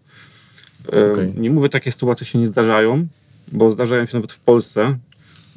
E, 0.94 1.12
Okej. 1.12 1.34
Nie 1.38 1.50
mówię, 1.50 1.70
takie 1.70 1.92
sytuacje 1.92 2.28
się 2.28 2.40
nie 2.40 2.48
zdarzają, 2.48 3.08
bo 3.52 3.72
zdarzają 3.72 4.06
się 4.06 4.18
nawet 4.18 4.34
w 4.34 4.40
Polsce, 4.40 4.98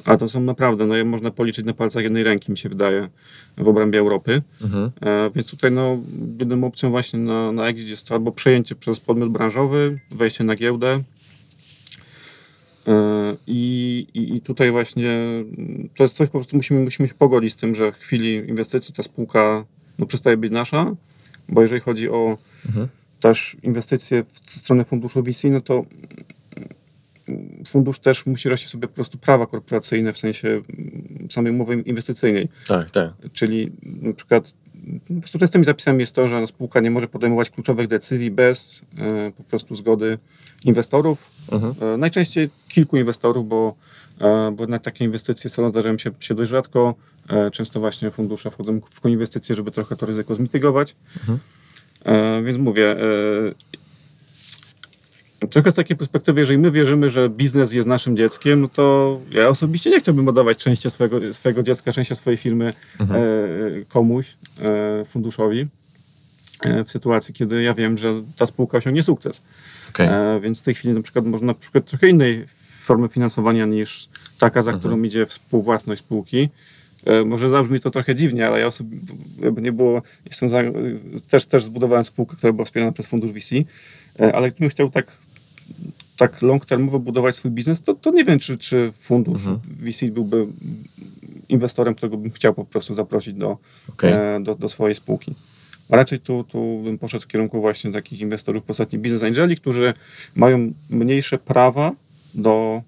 a 0.05 0.17
to 0.17 0.27
są 0.27 0.41
naprawdę, 0.41 0.85
no 0.85 0.95
je 0.95 1.05
można 1.05 1.31
policzyć 1.31 1.65
na 1.65 1.73
palcach 1.73 2.03
jednej 2.03 2.23
ręki, 2.23 2.51
mi 2.51 2.57
się 2.57 2.69
wydaje, 2.69 3.09
w 3.57 3.67
obrębie 3.67 3.99
Europy. 3.99 4.41
Mhm. 4.63 4.91
E, 5.01 5.29
więc 5.35 5.47
tutaj 5.47 5.71
no, 5.71 5.97
jedyną 6.39 6.67
opcją 6.67 6.89
właśnie 6.89 7.19
na, 7.19 7.51
na 7.51 7.67
exit 7.67 7.87
jest 7.87 8.07
to 8.07 8.15
albo 8.15 8.31
przejęcie 8.31 8.75
przez 8.75 8.99
podmiot 8.99 9.29
branżowy, 9.29 9.99
wejście 10.11 10.43
na 10.43 10.55
giełdę. 10.55 11.03
I, 13.47 14.07
i, 14.13 14.35
I 14.35 14.41
tutaj 14.41 14.71
właśnie 14.71 15.19
to 15.95 16.03
jest 16.03 16.15
coś, 16.15 16.27
po 16.27 16.37
prostu 16.37 16.55
musimy, 16.55 16.83
musimy 16.83 17.07
się 17.07 17.13
pogodzić 17.13 17.53
z 17.53 17.57
tym, 17.57 17.75
że 17.75 17.91
w 17.91 17.95
chwili 17.95 18.35
inwestycji 18.35 18.93
ta 18.93 19.03
spółka 19.03 19.65
no, 19.99 20.05
przestaje 20.05 20.37
być 20.37 20.51
nasza, 20.51 20.95
bo 21.49 21.61
jeżeli 21.61 21.81
chodzi 21.81 22.09
o 22.09 22.37
Mhm. 22.65 22.87
też 23.19 23.57
inwestycje 23.63 24.23
w 24.23 24.51
stronę 24.53 24.85
funduszu 24.85 25.23
VC, 25.23 25.43
no 25.49 25.61
to 25.61 25.85
fundusz 27.67 27.99
też 27.99 28.25
musi 28.25 28.49
rościć 28.49 28.69
sobie 28.69 28.87
po 28.87 28.93
prostu 28.93 29.17
prawa 29.17 29.47
korporacyjne 29.47 30.13
w 30.13 30.17
sensie 30.17 30.61
samej 31.29 31.51
umowy 31.53 31.73
inwestycyjnej. 31.85 32.49
Tak, 32.67 32.91
tak. 32.91 33.13
Czyli 33.33 33.71
na 34.01 34.13
przykład 34.13 34.53
po 35.07 35.13
prostu 35.13 35.39
częstymi 35.39 35.65
zapisami 35.65 35.99
jest 35.99 36.15
to, 36.15 36.27
że 36.27 36.41
no, 36.41 36.47
spółka 36.47 36.79
nie 36.79 36.91
może 36.91 37.07
podejmować 37.07 37.49
kluczowych 37.49 37.87
decyzji 37.87 38.31
bez 38.31 38.81
e, 38.97 39.31
po 39.37 39.43
prostu 39.43 39.75
zgody 39.75 40.17
inwestorów. 40.65 41.31
Mhm. 41.51 41.93
E, 41.93 41.97
najczęściej 41.97 42.49
kilku 42.67 42.97
inwestorów, 42.97 43.47
bo, 43.47 43.75
e, 44.21 44.51
bo 44.57 44.67
na 44.67 44.79
takie 44.79 45.05
inwestycje 45.05 45.49
solo 45.49 45.69
zdarzają 45.69 45.97
się, 45.97 46.11
się 46.19 46.35
dość 46.35 46.51
rzadko. 46.51 46.95
Często 47.51 47.79
właśnie 47.79 48.11
fundusze 48.11 48.49
wchodzą 48.49 48.81
w 48.81 49.09
inwestycje, 49.09 49.55
żeby 49.55 49.71
trochę 49.71 49.95
to 49.95 50.05
ryzyko 50.05 50.35
zmitygować. 50.35 50.95
E, 52.05 52.43
więc 52.43 52.57
mówię, 52.59 52.95
trochę 55.49 55.71
z 55.71 55.75
takiej 55.75 55.97
perspektywy, 55.97 56.39
jeżeli 56.39 56.59
my 56.59 56.71
wierzymy, 56.71 57.09
że 57.09 57.29
biznes 57.29 57.73
jest 57.73 57.87
naszym 57.87 58.17
dzieckiem, 58.17 58.61
no 58.61 58.67
to 58.67 59.19
ja 59.31 59.49
osobiście 59.49 59.89
nie 59.89 59.99
chciałbym 59.99 60.27
oddawać 60.27 60.57
części 60.57 60.89
swojego, 60.89 61.33
swojego 61.33 61.63
dziecka, 61.63 61.93
części 61.93 62.15
swojej 62.15 62.37
firmy 62.37 62.73
e, 62.99 63.05
komuś, 63.87 64.37
e, 64.61 65.05
funduszowi, 65.05 65.67
e, 66.61 66.83
w 66.83 66.91
sytuacji, 66.91 67.33
kiedy 67.33 67.63
ja 67.63 67.73
wiem, 67.73 67.97
że 67.97 68.13
ta 68.37 68.45
spółka 68.45 68.77
osiągnie 68.77 69.03
sukces. 69.03 69.41
Okej. 69.89 70.07
E, 70.07 70.39
więc 70.43 70.59
w 70.59 70.63
tej 70.63 70.73
chwili 70.73 70.93
na 70.93 71.01
przykład 71.01 71.25
można 71.25 71.47
na 71.47 71.53
przykład 71.53 71.85
trochę 71.85 72.09
innej 72.09 72.45
formy 72.61 73.07
finansowania 73.07 73.65
niż 73.65 74.09
taka, 74.39 74.61
za 74.61 74.73
którą 74.73 75.03
idzie 75.03 75.25
współwłasność 75.25 76.01
spółki. 76.01 76.49
E, 77.05 77.25
może 77.25 77.49
zabrzmi 77.49 77.79
to 77.79 77.89
trochę 77.89 78.15
dziwnie, 78.15 78.47
ale 78.47 78.59
ja 78.59 78.67
osobi- 78.67 78.99
jakby 79.43 79.61
nie 79.61 79.71
było, 79.71 80.01
jestem 80.25 80.49
za, 80.49 80.61
też, 81.29 81.45
też 81.45 81.63
zbudowałem 81.63 82.05
spółkę, 82.05 82.35
która 82.37 82.53
była 82.53 82.65
wspierana 82.65 82.91
przez 82.91 83.07
fundusz 83.07 83.31
VC, 83.31 83.55
e, 84.19 84.35
ale 84.35 84.51
gdybym 84.51 84.69
chciał 84.69 84.89
tak, 84.89 85.17
tak 86.17 86.41
long 86.41 86.65
termowo 86.65 86.99
budować 86.99 87.35
swój 87.35 87.51
biznes, 87.51 87.81
to, 87.81 87.93
to 87.93 88.11
nie 88.11 88.23
wiem, 88.25 88.39
czy, 88.39 88.57
czy 88.57 88.91
fundusz 88.93 89.41
VC 89.79 90.05
byłby 90.11 90.47
inwestorem, 91.49 91.95
którego 91.95 92.17
bym 92.17 92.31
chciał 92.31 92.53
po 92.53 92.65
prostu 92.65 92.93
zaprosić 92.93 93.33
do, 93.33 93.57
Okej. 93.89 94.13
e, 94.13 94.39
do, 94.43 94.55
do 94.55 94.69
swojej 94.69 94.95
spółki. 94.95 95.35
A 95.89 95.95
raczej 95.95 96.19
tu, 96.19 96.43
tu 96.43 96.81
bym 96.83 96.97
poszedł 96.97 97.23
w 97.23 97.27
kierunku 97.27 97.61
właśnie 97.61 97.91
takich 97.91 98.21
inwestorów 98.21 98.63
w 98.63 98.65
postaci 98.65 98.97
business 98.97 99.23
angeli, 99.23 99.57
którzy 99.57 99.93
mają 100.35 100.71
mniejsze 100.89 101.37
prawa 101.37 101.91
do, 102.33 102.81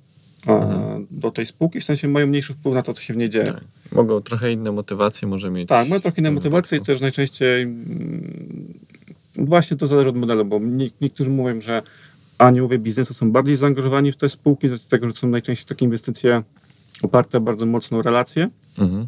e, 0.48 1.06
do 1.12 1.32
tej 1.32 1.46
spółki, 1.46 1.80
w 1.80 1.84
sensie 1.84 2.08
mają 2.08 2.28
mniejszy 2.28 2.54
wpływ 2.54 2.76
na 2.76 2.82
to, 2.82 2.94
co 2.94 3.02
się 3.02 3.14
w 3.14 3.18
niej 3.18 3.30
dzieje. 3.30 3.46
Tak. 3.46 3.64
Mogą 3.92 4.22
trochę 4.22 4.52
inne 4.52 4.72
motywacje 4.72 5.28
może 5.28 5.50
mieć. 5.50 5.70
Tak, 5.70 5.90
mają 5.90 6.02
trochę 6.02 6.22
inne 6.22 6.32
motywacje 6.32 6.78
i 6.78 6.82
też 6.82 7.02
najczęściej 7.02 7.62
mm, 7.62 8.74
właśnie 9.36 9.78
to 9.78 9.88
zależy 9.88 10.10
od 10.10 10.18
modelu, 10.18 10.46
bo 10.46 10.60
nie, 10.60 10.90
niektórzy 11.02 11.30
mówią, 11.30 11.62
że 11.62 11.82
aniołowie 12.48 12.80
biznesu 12.80 13.14
są 13.14 13.32
bardziej 13.32 13.56
zaangażowani 13.56 14.12
w 14.12 14.16
te 14.16 14.30
spółki, 14.30 14.70
z 14.70 14.88
tego, 14.88 15.08
że 15.08 15.14
są 15.14 15.28
najczęściej 15.28 15.66
takie 15.66 15.86
inwestycje 15.86 16.44
oparte 17.04 17.40
bardzo 17.40 17.66
mocno 17.66 17.98
o 17.98 18.02
relacje. 18.02 18.50
Mhm. 18.78 19.08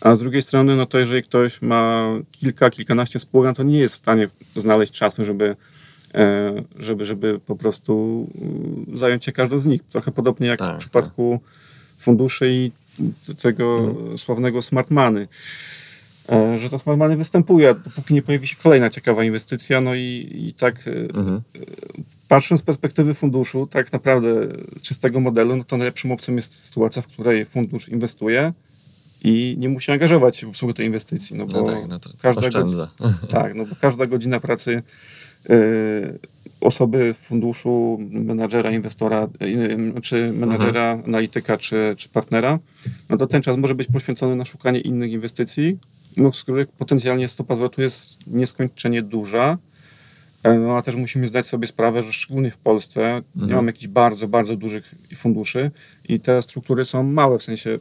A 0.00 0.14
z 0.14 0.18
drugiej 0.18 0.42
strony, 0.42 0.76
no 0.76 0.86
to 0.86 0.98
jeżeli 0.98 1.22
ktoś 1.22 1.62
ma 1.62 2.08
kilka, 2.32 2.70
kilkanaście 2.70 3.18
spółek, 3.18 3.46
no 3.46 3.54
to 3.54 3.62
nie 3.62 3.78
jest 3.78 3.94
w 3.94 3.98
stanie 3.98 4.28
znaleźć 4.56 4.92
czasu, 4.92 5.24
żeby, 5.24 5.56
e, 6.14 6.54
żeby, 6.78 7.04
żeby 7.04 7.40
po 7.46 7.56
prostu 7.56 8.26
mm, 8.40 8.86
zająć 8.98 9.24
się 9.24 9.32
każdą 9.32 9.60
z 9.60 9.66
nich. 9.66 9.82
Trochę 9.84 10.12
podobnie 10.12 10.46
jak 10.46 10.58
Tak, 10.58 10.76
w 10.76 10.78
przypadku 10.78 11.40
funduszy 11.98 12.52
i 12.52 12.72
tego 13.42 13.94
sławnego 14.16 14.62
smart 14.62 14.90
money. 14.90 15.22
E, 15.22 15.28
Że 16.56 16.68
to 16.68 16.96
money 16.96 17.16
występuje, 17.16 17.74
dopóki 17.74 18.14
nie 18.14 18.22
pojawi 18.22 18.46
się 18.46 18.56
kolejna 18.56 18.90
ciekawa 18.90 19.24
inwestycja. 19.24 19.80
No 19.80 19.94
i, 19.94 20.28
i 20.48 20.54
tak 20.54 20.88
e, 20.88 21.18
Mhm. 21.18 21.40
patrząc 22.28 22.60
z 22.60 22.64
perspektywy 22.64 23.14
funduszu, 23.14 23.66
tak 23.66 23.92
naprawdę 23.92 24.28
z 24.78 24.82
czystego 24.82 25.20
modelu, 25.20 25.56
no 25.56 25.64
to 25.64 25.76
najlepszą 25.76 26.12
opcją 26.12 26.36
jest 26.36 26.54
sytuacja, 26.54 27.02
w 27.02 27.06
której 27.06 27.44
fundusz 27.44 27.88
inwestuje 27.88 28.52
i 29.24 29.56
nie 29.58 29.68
musi 29.68 29.92
angażować 29.92 30.36
się 30.36 30.46
w 30.46 30.50
obsługę 30.50 30.74
tej 30.74 30.86
inwestycji. 30.86 31.36
No 31.36 31.46
bo 31.46 31.60
No 31.60 31.66
tak, 31.66 31.88
no 31.88 31.98
to 31.98 32.10
każda 32.22 32.46
oszczędza. 32.46 32.90
tak, 33.30 33.54
no 33.54 33.64
bo 33.64 33.76
każda 33.80 34.06
godzina 34.06 34.40
pracy 34.40 34.82
y, 35.50 36.18
osoby 36.60 37.14
w 37.14 37.18
funduszu, 37.18 37.98
menadżera, 38.10 38.70
inwestora, 38.70 39.28
czy 40.02 40.32
menadżera, 40.32 41.02
analityka, 41.06 41.58
czy, 41.58 41.94
czy 41.96 42.08
partnera, 42.08 42.58
no 43.08 43.16
to 43.16 43.26
ten 43.26 43.42
czas 43.42 43.56
może 43.56 43.74
być 43.74 43.88
poświęcony 43.88 44.36
na 44.36 44.44
szukanie 44.44 44.80
innych 44.80 45.12
inwestycji, 45.12 45.78
no, 46.18 46.32
z 46.32 46.42
których 46.42 46.68
potencjalnie 46.68 47.28
stopa 47.28 47.56
zwrotu 47.56 47.82
jest 47.82 48.26
nieskończenie 48.26 49.02
duża. 49.02 49.58
E, 50.42 50.54
No 50.58 50.76
a 50.76 50.82
też 50.82 50.94
musimy 50.94 51.28
zdać 51.28 51.46
sobie 51.46 51.66
sprawę, 51.66 52.02
że 52.02 52.12
szczególnie 52.12 52.50
w 52.50 52.58
Polsce 52.58 53.22
nie 53.36 53.54
mamy 53.54 53.66
jakichś 53.68 53.86
bardzo, 53.86 54.28
bardzo 54.28 54.56
dużych 54.56 54.94
funduszy 55.16 55.70
i 56.08 56.20
te 56.20 56.42
struktury 56.42 56.84
są 56.84 57.02
małe, 57.02 57.38
w 57.38 57.42
sensie 57.42 57.78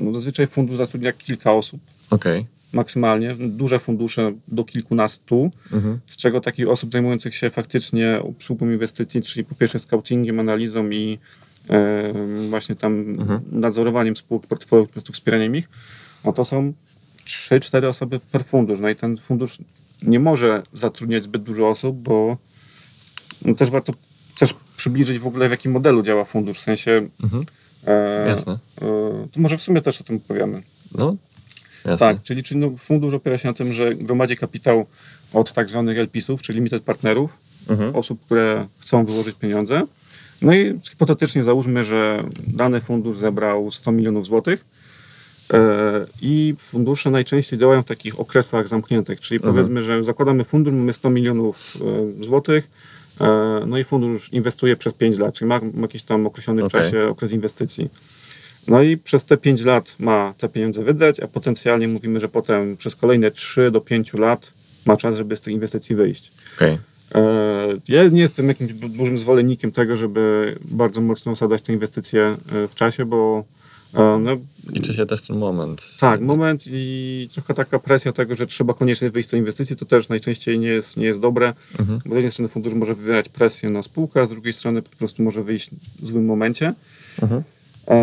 no 0.00 0.14
zazwyczaj 0.14 0.46
fundusz 0.46 0.76
zatrudnia 0.76 1.12
kilka 1.12 1.52
osób 1.52 1.80
Okej. 2.10 2.46
maksymalnie, 2.72 3.34
duże 3.38 3.78
fundusze 3.78 4.32
do 4.48 4.64
kilkunastu, 4.64 5.50
Mhm. 5.72 5.98
z 6.06 6.16
czego 6.16 6.40
takich 6.40 6.68
osób 6.68 6.92
zajmujących 6.92 7.34
się 7.34 7.50
faktycznie 7.50 8.18
obsługą 8.22 8.66
inwestycji, 8.70 9.22
czyli 9.22 9.44
po 9.44 9.54
pierwsze 9.54 9.78
scoutingiem, 9.78 10.40
analizą 10.40 10.90
i 10.90 11.18
e, 11.70 12.12
właśnie 12.48 12.76
tam 12.76 13.00
Mhm. 13.00 13.40
nadzorowaniem 13.52 14.16
spółek 14.16 14.46
portfolio, 14.46 14.86
po 14.86 14.92
prostu 14.92 15.12
wspieraniem 15.12 15.56
ich, 15.56 15.68
no 16.24 16.32
to 16.32 16.44
są 16.44 16.72
3-4 17.24 17.86
osoby 17.86 18.20
per 18.32 18.44
fundusz. 18.44 18.78
No 18.80 18.88
i 18.88 18.96
ten 18.96 19.16
fundusz 19.16 19.58
nie 20.02 20.20
może 20.20 20.62
zatrudniać 20.72 21.22
zbyt 21.22 21.42
dużo 21.42 21.68
osób, 21.68 21.96
bo 21.96 22.36
no 23.44 23.54
też 23.54 23.70
warto 23.70 23.92
też 24.38 24.54
przybliżyć 24.76 25.18
w 25.18 25.26
ogóle 25.26 25.48
w 25.48 25.50
jakim 25.50 25.72
modelu 25.72 26.02
działa 26.02 26.24
fundusz, 26.24 26.58
w 26.58 26.62
sensie 26.62 27.08
Mhm. 27.24 27.44
e, 27.86 28.28
Jasne. 28.28 28.52
e, 28.52 28.58
to 29.32 29.40
może 29.40 29.58
w 29.58 29.62
sumie 29.62 29.82
też 29.82 30.00
o 30.00 30.04
tym 30.04 30.20
powiemy. 30.20 30.62
No, 30.94 31.16
jasne. 31.84 31.98
Tak, 31.98 32.22
czyli, 32.22 32.42
czyli 32.42 32.60
no, 32.60 32.70
fundusz 32.78 33.14
opiera 33.14 33.38
się 33.38 33.48
na 33.48 33.54
tym, 33.54 33.72
że 33.72 33.94
gromadzi 33.94 34.36
kapitał 34.36 34.86
od 35.32 35.52
tak 35.52 35.68
zwanych 35.68 35.98
LP-sów, 35.98 36.42
czyli 36.42 36.56
limited 36.56 36.82
partnerów, 36.82 37.36
Mhm. 37.68 37.96
osób, 37.96 38.24
które 38.24 38.66
chcą 38.80 39.04
wyłożyć 39.04 39.36
pieniądze. 39.36 39.82
No 40.42 40.54
i 40.54 40.80
hipotetycznie 40.90 41.44
załóżmy, 41.44 41.84
że 41.84 42.24
dany 42.46 42.80
fundusz 42.80 43.18
zebrał 43.18 43.70
100 43.70 43.92
milionów 43.92 44.26
złotych 44.26 44.64
i 46.22 46.54
fundusze 46.58 47.10
najczęściej 47.10 47.58
działają 47.58 47.82
w 47.82 47.84
takich 47.84 48.20
okresach 48.20 48.68
zamkniętych, 48.68 49.20
czyli 49.20 49.36
Mhm. 49.38 49.54
powiedzmy, 49.54 49.82
że 49.82 50.04
zakładamy 50.04 50.44
fundusz, 50.44 50.72
mamy 50.74 50.92
100 50.92 51.10
milionów 51.10 51.76
e, 52.20 52.24
złotych, 52.24 52.70
e, 53.20 53.60
no 53.66 53.78
i 53.78 53.84
fundusz 53.84 54.32
inwestuje 54.32 54.76
przez 54.76 54.92
5 54.94 55.18
lat, 55.18 55.34
czyli 55.34 55.48
ma, 55.48 55.60
ma 55.74 55.82
jakiś 55.82 56.02
tam 56.02 56.26
określony 56.26 56.62
w 56.62 56.64
Okej. 56.64 56.82
czasie 56.82 57.08
okres 57.08 57.32
inwestycji. 57.32 57.88
No 58.68 58.82
i 58.82 58.96
przez 58.96 59.24
te 59.24 59.36
5 59.36 59.64
lat 59.64 59.96
ma 59.98 60.34
te 60.38 60.48
pieniądze 60.48 60.82
wydać, 60.82 61.20
a 61.20 61.28
potencjalnie 61.28 61.88
mówimy, 61.88 62.20
że 62.20 62.28
potem 62.28 62.76
przez 62.76 62.96
kolejne 62.96 63.30
3 63.30 63.70
do 63.70 63.80
5 63.80 64.14
lat 64.14 64.52
ma 64.86 64.96
czas, 64.96 65.16
żeby 65.16 65.36
z 65.36 65.40
tych 65.40 65.54
inwestycji 65.54 65.96
wyjść. 65.96 66.32
E, 67.14 67.22
Ja 67.88 68.04
nie 68.08 68.20
jestem 68.20 68.48
jakimś 68.48 68.72
du- 68.72 68.88
dużym 68.88 69.18
zwolennikiem 69.18 69.72
tego, 69.72 69.96
żeby 69.96 70.54
bardzo 70.64 71.00
mocno 71.00 71.32
osadzać 71.32 71.62
te 71.62 71.72
inwestycje 71.72 72.36
e, 72.52 72.68
w 72.68 72.74
czasie, 72.74 73.04
bo 73.04 73.44
e, 73.48 73.63
no, 73.94 74.36
Liczy 74.72 74.94
się 74.94 75.06
też 75.06 75.22
ten 75.26 75.36
moment. 75.38 75.96
tak, 76.00 76.20
moment 76.20 76.64
i 76.66 77.28
trochę 77.34 77.54
taka 77.54 77.78
presja 77.78 78.12
tego, 78.12 78.34
że 78.34 78.46
trzeba 78.46 78.74
koniecznie 78.74 79.10
wyjść 79.10 79.28
z 79.28 79.30
tej 79.30 79.40
inwestycji, 79.40 79.76
to 79.76 79.84
też 79.84 80.08
najczęściej 80.08 80.58
nie 80.58 80.68
jest, 80.68 80.96
nie 80.96 81.06
jest 81.06 81.20
dobre, 81.20 81.54
Mhm. 81.80 81.98
bo 82.06 82.10
z 82.10 82.14
jednej 82.14 82.32
strony 82.32 82.48
fundusz 82.48 82.74
może 82.74 82.94
wywierać 82.94 83.28
presję 83.28 83.70
na 83.70 83.82
spółkę, 83.82 84.20
a 84.20 84.26
z 84.26 84.28
drugiej 84.28 84.52
strony 84.52 84.82
po 84.82 84.96
prostu 84.96 85.22
może 85.22 85.42
wyjść 85.42 85.70
w 86.00 86.06
złym 86.06 86.24
momencie. 86.26 86.74
Mhm. 87.22 87.42
E, 87.88 87.94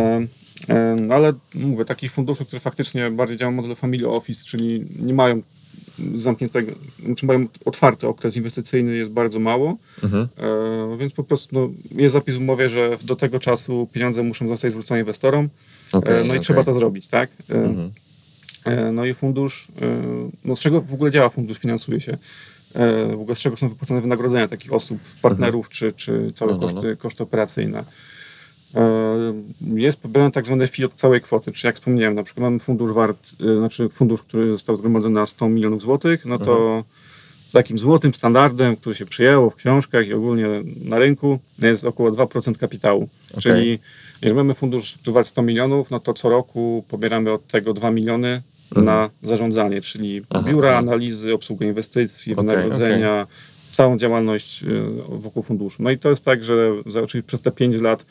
e, 0.70 0.96
No 1.02 1.16
ale 1.16 1.34
mówię, 1.56 1.86
takich 1.86 2.12
funduszy, 2.12 2.46
które 2.46 2.60
faktycznie 2.60 3.12
bardziej 3.12 3.38
działają 3.38 3.56
w 3.56 3.58
modelu 3.58 3.76
family 3.76 4.08
office, 4.08 4.46
czyli 4.46 4.86
nie 5.00 5.14
mają 5.14 5.42
zamkniętego, 6.16 6.72
czy 7.18 7.26
mają 7.26 7.48
otwarty 7.66 8.08
okres 8.08 8.36
inwestycyjny 8.36 8.96
jest 8.96 9.12
bardzo 9.12 9.40
mało, 9.40 9.78
Mhm. 10.04 10.28
e, 10.94 10.98
więc 10.98 11.14
po 11.14 11.24
prostu 11.24 11.50
no, 11.56 11.70
jest 12.02 12.14
zapis 12.14 12.36
w 12.36 12.42
umowie, 12.42 12.70
że 12.70 12.98
do 13.04 13.16
tego 13.16 13.40
czasu 13.40 13.88
pieniądze 13.94 14.24
muszą 14.24 14.48
zostać 14.48 14.72
zwrócone 14.72 15.00
inwestorom, 15.00 15.50
Okej, 15.92 16.16
e, 16.16 16.18
no 16.20 16.26
i 16.26 16.30
okej. 16.30 16.42
trzeba 16.42 16.64
to 16.64 16.74
zrobić, 16.74 17.08
tak? 17.08 17.30
E, 17.50 17.54
Mhm. 17.56 17.92
E, 18.66 18.92
No 18.92 19.06
i 19.06 19.14
fundusz, 19.14 19.68
no 20.46 20.56
z 20.56 20.60
czego 20.60 20.82
w 20.82 20.94
ogóle 20.94 21.12
działa 21.12 21.30
fundusz, 21.30 21.58
finansuje 21.60 22.00
się? 22.02 22.18
W 23.12 23.20
ogóle 23.20 23.36
z 23.36 23.40
czego 23.40 23.58
są 23.58 23.70
wypłacane 23.70 24.02
wynagrodzenia 24.02 24.48
takich 24.48 24.74
osób, 24.74 25.00
partnerów, 25.22 25.70
czy, 25.70 25.94
czy 25.94 26.32
całe 26.36 26.52
No, 26.52 26.58
no, 26.58 26.68
no. 26.68 26.74
koszty, 26.74 26.98
koszty 26.98 27.24
operacyjne? 27.24 27.84
Jest 29.62 30.00
pobierane 30.02 30.32
tak 30.32 30.46
zwane 30.46 30.68
fee 30.68 30.86
od 30.86 30.94
całej 30.94 31.22
kwoty, 31.22 31.52
czyli 31.52 31.68
jak 31.68 31.76
wspomniałem, 31.76 32.16
na 32.16 32.24
przykład 32.24 32.42
mamy 32.42 32.60
fundusz 32.60 32.92
wart, 32.92 33.30
znaczy 33.58 33.90
fundusz, 33.90 34.22
który 34.24 34.52
został 34.52 34.76
zgromadzony 34.76 35.16
na 35.16 35.26
100 35.26 35.50
milionów 35.50 35.82
złotych, 35.82 36.26
no 36.26 36.40
to 36.40 36.84
takim 37.52 37.80
złotym 37.80 38.14
standardem, 38.14 38.76
który 38.76 38.96
się 38.96 39.06
przyjęło 39.06 39.50
w 39.50 39.56
książkach 39.56 40.08
i 40.08 40.14
ogólnie 40.14 40.48
na 40.84 41.00
rynku, 41.00 41.40
jest 41.60 41.84
około 41.84 42.12
2% 42.12 42.58
kapitału. 42.58 43.10
Okej. 43.32 43.42
Czyli 43.42 43.80
jeżeli 44.22 44.38
mamy 44.38 44.54
fundusz, 44.54 44.98
wart 45.08 45.28
100 45.28 45.42
milionów, 45.42 45.92
no 45.92 46.00
to 46.00 46.14
co 46.14 46.30
roku 46.30 46.86
pobieramy 46.88 47.32
od 47.32 47.48
tego 47.48 47.74
2 47.74 47.92
miliony 47.92 48.42
na 48.76 49.10
zarządzanie, 49.24 49.82
czyli. 49.82 50.22
Aha, 50.30 50.50
biura, 50.50 50.78
analizy, 50.78 51.34
obsługę 51.34 51.68
inwestycji, 51.68 52.34
Okej, 52.34 52.46
wynagrodzenia, 52.46 53.28
całą 53.72 53.98
działalność 53.98 54.64
y, 54.64 54.68
wokół 55.10 55.44
funduszu. 55.44 55.84
No 55.84 55.92
i 55.92 55.98
to 55.98 56.10
jest 56.10 56.26
tak, 56.26 56.44
że 56.44 56.72
czyli 57.08 57.24
przez 57.24 57.42
te 57.42 57.52
5 57.52 57.76
lat 57.82 58.06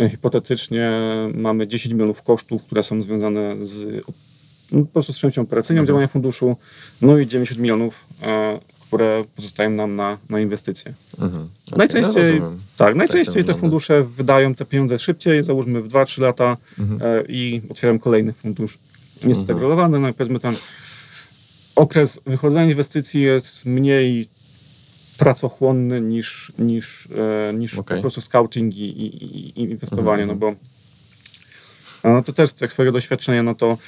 y, 0.00 0.10
hipotetycznie 0.10 0.90
mamy 1.34 1.66
10 1.66 1.94
milionów 1.94 2.22
kosztów, 2.22 2.62
które 2.62 2.82
są 2.82 3.02
związane 3.02 3.56
z 3.60 4.04
no, 4.72 4.80
po 4.80 4.86
prostu 4.86 5.12
z 5.12 5.18
częścią 5.18 5.42
operacyjną 5.42 5.80
Mhm. 5.80 5.86
działania 5.86 6.06
funduszu, 6.08 6.56
no 7.02 7.18
i 7.18 7.26
90 7.26 7.60
milionów, 7.60 8.04
e, 8.22 8.60
które 8.86 9.24
pozostają 9.36 9.70
nam 9.70 9.96
na, 9.96 10.18
na 10.30 10.40
inwestycje. 10.40 10.94
Mhm. 11.20 11.42
Okej, 11.66 11.78
Najczęściej, 11.78 12.22
no 12.22 12.28
rozumiem. 12.38 12.58
tak, 12.76 12.94
najczęściej 12.96 13.34
te 13.34 13.40
wygląda. 13.40 13.60
fundusze 13.60 14.04
wydają 14.04 14.54
te 14.54 14.64
pieniądze 14.64 14.98
szybciej, 14.98 15.44
załóżmy 15.44 15.82
w 15.82 15.88
2-3 15.88 16.20
lata 16.22 16.56
Mhm. 16.78 17.00
e, 17.02 17.24
i 17.28 17.62
otwieram 17.70 17.98
kolejny 17.98 18.32
fundusz. 18.32 18.78
Jest 19.26 19.40
to 19.40 19.46
tak 19.46 19.58
rolowane, 19.62 19.98
no 19.98 20.08
i 20.08 20.12
powiedzmy 20.12 20.40
tam 20.40 20.56
okres 21.76 22.20
wychodzenia 22.26 22.64
inwestycji 22.70 23.22
jest 23.22 23.64
mniej 23.64 24.28
pracochłonny 25.18 26.00
niż, 26.00 26.52
niż, 26.58 27.08
e, 27.50 27.52
niż 27.54 27.74
Okej. 27.78 27.96
po 27.98 28.02
prostu 28.02 28.20
scouting 28.20 28.74
i, 28.76 28.80
i, 28.82 29.24
i- 29.24 29.60
i 29.60 29.62
inwestowanie, 29.62 30.22
Mhm. 30.22 30.28
no 30.28 30.34
bo 30.34 30.54
no 32.04 32.22
to 32.22 32.32
też 32.32 32.52
tak 32.52 32.72
swojego 32.72 32.92
doświadczenia, 32.92 33.42
no 33.42 33.54
to 33.54 33.78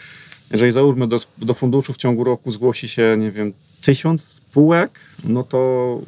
jeżeli 0.52 0.72
załóżmy 0.72 1.08
do, 1.08 1.18
do 1.38 1.54
funduszu 1.54 1.92
w 1.92 1.96
ciągu 1.96 2.24
roku 2.24 2.52
zgłosi 2.52 2.88
się, 2.88 3.16
nie 3.18 3.30
wiem, 3.30 3.52
tysiąc 3.82 4.22
spółek, 4.22 5.00
no 5.24 5.42
to 5.42 6.00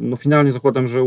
no 0.00 0.16
finalnie 0.16 0.52
zakładam, 0.52 0.88
że 0.88 0.98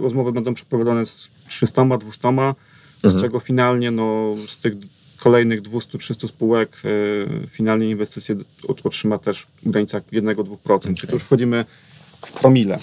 rozmowy 0.00 0.32
będą 0.32 0.54
przeprowadzone 0.54 1.06
z 1.06 1.28
300, 1.48 1.84
200, 1.98 2.20
z 2.20 3.04
Mhm. 3.04 3.22
czego 3.22 3.40
finalnie 3.40 3.90
no, 3.90 4.34
z 4.48 4.58
tych 4.58 4.72
kolejnych 5.18 5.62
200-300 5.62 6.28
spółek 6.28 6.82
e, 6.84 7.46
finalnie 7.48 7.90
inwestycje 7.90 8.36
ot- 8.68 8.86
otrzyma 8.86 9.18
też 9.18 9.46
w 9.62 9.70
granicach 9.70 10.02
1-2%. 10.12 10.94
Czyli 10.94 11.08
to 11.08 11.14
już 11.14 11.22
wchodzimy 11.22 11.64
w 12.26 12.32
promile 12.32 12.78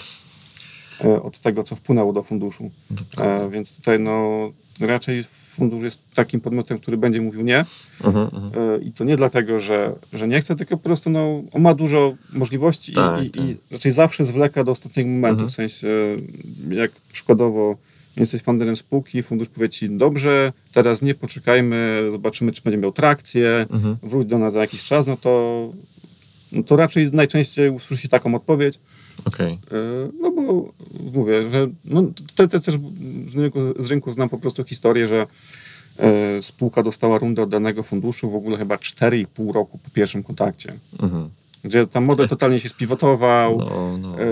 od 1.23 1.39
tego, 1.39 1.63
co 1.63 1.75
wpłynęło 1.75 2.13
do 2.13 2.23
funduszu. 2.23 2.71
E, 3.17 3.49
więc 3.49 3.75
tutaj 3.75 3.99
no, 3.99 4.49
raczej 4.79 5.23
fundusz 5.23 5.83
jest 5.83 6.01
takim 6.13 6.41
podmiotem, 6.41 6.79
który 6.79 6.97
będzie 6.97 7.21
mówił 7.21 7.41
nie. 7.41 7.65
Mhm, 8.03 8.29
mhm. 8.33 8.51
E, 8.75 8.83
I 8.83 8.91
to 8.91 9.03
nie 9.03 9.17
dlatego, 9.17 9.59
że, 9.59 9.95
że 10.13 10.27
nie 10.27 10.41
chce, 10.41 10.55
tylko 10.55 10.77
po 10.77 10.83
prostu 10.83 11.09
no, 11.09 11.41
on 11.51 11.61
ma 11.61 11.73
dużo 11.73 12.15
możliwości 12.33 12.93
Tak, 12.93 13.23
i, 13.23 13.29
tak. 13.29 13.43
i 13.43 13.57
raczej 13.71 13.91
zawsze 13.91 14.25
zwleka 14.25 14.63
do 14.63 14.71
ostatniego 14.71 15.09
momentu. 15.09 15.43
Mhm. 15.43 15.49
W 15.49 15.53
sensie, 15.53 15.87
jak 16.69 16.91
przykładowo 17.13 17.77
jesteś 18.17 18.41
funderem 18.41 18.75
spółki, 18.75 19.23
fundusz 19.23 19.49
powie 19.49 19.69
ci, 19.69 19.89
dobrze, 19.89 20.53
teraz 20.73 21.01
nie 21.01 21.15
poczekajmy, 21.15 22.07
zobaczymy, 22.11 22.51
czy 22.51 22.61
będzie 22.61 22.77
miał 22.77 22.91
trakcję, 22.91 23.65
wróć 24.03 24.27
do 24.27 24.37
nas 24.37 24.53
za 24.53 24.59
jakiś 24.59 24.83
czas, 24.83 25.07
no 25.07 25.17
to, 25.17 25.69
no 26.51 26.63
to 26.63 26.75
raczej 26.75 27.11
najczęściej 27.11 27.69
usłyszy 27.69 28.09
taką 28.09 28.35
odpowiedź. 28.35 28.79
Okej. 29.25 29.53
E, 29.71 30.09
No 30.21 30.31
bo 30.31 30.71
mówię, 31.13 31.49
że 31.49 31.67
no, 31.85 32.03
te, 32.35 32.47
te 32.47 32.59
też 32.59 32.75
z 33.29 33.35
rynku, 33.35 33.59
z 33.79 33.87
rynku 33.87 34.11
znam 34.11 34.29
po 34.29 34.37
prostu 34.37 34.63
historię, 34.63 35.07
że 35.07 35.27
e, 35.99 36.41
spółka 36.41 36.83
dostała 36.83 37.19
rundę 37.19 37.43
od 37.43 37.49
danego 37.49 37.83
funduszu 37.83 38.29
w 38.31 38.35
ogóle 38.35 38.57
chyba 38.57 38.75
4,5 38.75 39.51
roku 39.53 39.77
po 39.77 39.89
pierwszym 39.89 40.23
kontakcie. 40.23 40.73
Mhm. 41.01 41.29
Gdzie 41.63 41.87
tam 41.87 42.05
model 42.05 42.27
totalnie 42.27 42.59
się 42.59 42.69
spiwotował, 42.69 43.57
No, 43.69 43.97
no. 43.97 44.19
e, 44.21 44.25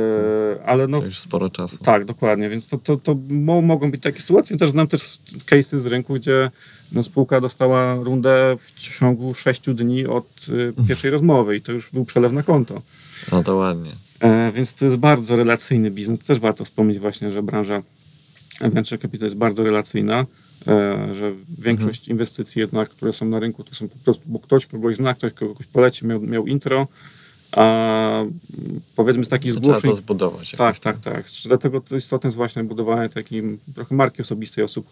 ale 0.65 0.87
no 0.87 0.99
To 0.99 1.05
już 1.05 1.19
sporo 1.19 1.49
czasu. 1.49 1.77
tak, 1.77 2.05
dokładnie, 2.05 2.49
więc 2.49 2.67
to, 2.67 2.77
to, 2.77 2.97
to 2.97 3.15
mo, 3.29 3.61
mogą 3.61 3.91
być 3.91 4.01
takie 4.01 4.19
sytuacje. 4.21 4.57
Też 4.57 4.69
znam 4.71 4.87
też 4.87 5.19
case'y 5.45 5.79
z 5.79 5.85
rynku, 5.85 6.13
gdzie 6.13 6.51
no, 6.91 7.03
spółka 7.03 7.41
dostała 7.41 7.95
rundę 7.95 8.57
w 8.59 8.73
ciągu 8.79 9.33
6 9.33 9.61
dni 9.67 10.05
od 10.05 10.25
e, 10.79 10.87
pierwszej 10.87 11.11
rozmowy 11.11 11.55
i 11.57 11.61
to 11.61 11.71
już 11.71 11.91
był 11.91 12.05
przelew 12.05 12.33
na 12.33 12.43
konto. 12.43 12.81
No 13.31 13.43
to 13.43 13.55
ładnie. 13.55 13.91
E, 14.19 14.51
więc 14.51 14.73
to 14.73 14.85
jest 14.85 14.97
bardzo 14.97 15.35
relacyjny 15.35 15.91
biznes. 15.91 16.19
Też 16.19 16.39
warto 16.39 16.65
wspomnieć 16.65 16.99
właśnie, 16.99 17.31
że 17.31 17.43
branża 17.43 17.81
venture 18.61 18.99
capital 18.99 19.25
jest 19.27 19.37
bardzo 19.37 19.63
relacyjna, 19.63 20.25
e, 20.67 21.07
że 21.15 21.31
większość 21.59 22.07
inwestycji 22.07 22.59
jednak, 22.59 22.89
które 22.89 23.13
są 23.13 23.25
na 23.25 23.39
rynku, 23.39 23.63
to 23.63 23.75
są 23.75 23.89
po 23.89 23.95
prostu, 24.03 24.23
bo 24.25 24.39
ktoś 24.39 24.65
kogoś 24.65 24.95
zna, 24.95 25.13
ktoś 25.13 25.33
kogoś 25.33 25.65
poleci, 25.67 26.05
miał, 26.07 26.21
miał 26.21 26.47
intro, 26.47 26.87
a 27.51 28.23
powiedzmy 28.95 29.25
z 29.25 29.29
takich 29.29 29.53
To 29.53 29.59
Trzeba 29.59 29.73
zgłoszeń... 29.79 29.91
to 29.91 29.97
zbudować. 29.97 30.51
Tak, 30.51 30.59
jakoś. 30.59 30.79
tak, 30.79 30.97
tak. 30.99 31.25
Dlatego 31.45 31.81
to 31.81 31.95
istotne 31.95 32.27
jest 32.27 32.37
właśnie 32.37 32.63
budowanie 32.63 33.09
takiej 33.09 33.43
trochę 33.75 33.95
marki 33.95 34.21
osobistej 34.21 34.63
osób, 34.63 34.87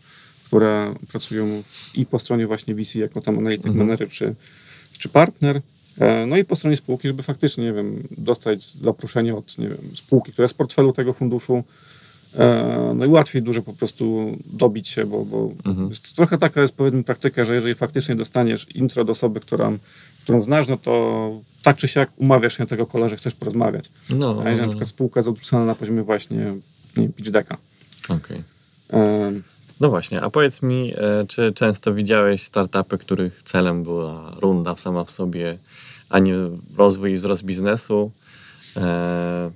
które 0.47 0.93
pracują 1.07 1.63
i 1.95 2.05
po 2.05 2.19
stronie 2.19 2.47
właśnie 2.47 2.75
VC, 2.75 2.95
jako 2.99 3.21
tam 3.21 3.37
analityk, 3.39 3.65
Mhm. 3.67 3.85
manager 3.87 4.09
czy, 4.09 4.35
czy 4.97 5.09
partner, 5.09 5.61
no 6.27 6.37
i 6.37 6.45
po 6.45 6.55
stronie 6.55 6.77
spółki, 6.77 7.07
żeby 7.07 7.23
faktycznie, 7.23 7.63
nie 7.63 7.73
wiem, 7.73 8.07
dostać 8.17 8.63
zaproszenie 8.63 9.35
od, 9.35 9.57
nie 9.57 9.67
wiem, 9.69 9.77
spółki, 9.93 10.31
która 10.31 10.43
jest 10.43 10.53
w 10.53 10.57
portfelu 10.57 10.93
tego 10.93 11.13
funduszu, 11.13 11.63
e, 12.35 12.93
no 12.95 13.05
i 13.05 13.07
łatwiej 13.07 13.41
dużo 13.41 13.61
po 13.61 13.73
prostu 13.73 14.37
dobić 14.45 14.87
się, 14.87 15.05
bo, 15.05 15.25
bo 15.25 15.51
Mhm. 15.65 15.89
jest, 15.89 16.15
trochę 16.15 16.37
taka 16.37 16.61
jest 16.61 16.75
powiedzmy 16.75 17.03
praktyka, 17.03 17.45
że 17.45 17.55
jeżeli 17.55 17.75
faktycznie 17.75 18.15
dostaniesz 18.15 18.67
intro 18.75 19.05
do 19.05 19.11
osoby, 19.11 19.39
którą, 19.39 19.77
którą 20.23 20.43
znasz, 20.43 20.67
no 20.67 20.77
to 20.77 21.31
tak 21.63 21.77
czy 21.77 21.87
siak 21.87 22.09
umawiasz 22.17 22.57
się 22.57 22.65
tego 22.65 22.85
kola, 22.85 23.09
że 23.09 23.15
chcesz 23.15 23.35
porozmawiać. 23.35 23.89
No, 24.09 24.31
A 24.31 24.43
no, 24.43 24.49
jeżeli 24.49 24.57
na 24.59 24.65
no, 24.65 24.69
przykład 24.69 24.89
spółka 24.89 25.19
jest 25.19 25.29
odrzucona 25.29 25.65
na 25.65 25.75
poziomie 25.75 26.03
właśnie 26.03 26.53
nie, 26.97 27.09
pitch 27.09 27.29
decka. 27.31 27.57
no. 28.09 28.15
Okej. 28.15 28.43
Em, 28.89 29.43
No 29.79 29.89
właśnie, 29.89 30.21
a 30.21 30.29
powiedz 30.29 30.61
mi, 30.61 30.93
e, 30.97 31.25
czy 31.27 31.51
często 31.55 31.93
widziałeś 31.93 32.43
startupy, 32.43 32.97
których 32.97 33.43
celem 33.43 33.83
była 33.83 34.31
runda 34.41 34.77
sama 34.77 35.03
w 35.03 35.11
sobie, 35.11 35.57
a 36.13 36.19
nie 36.19 36.35
rozwój 36.77 37.11
i 37.11 37.15
wzrost 37.15 37.43
biznesu? 37.43 38.11
E, 38.77 39.51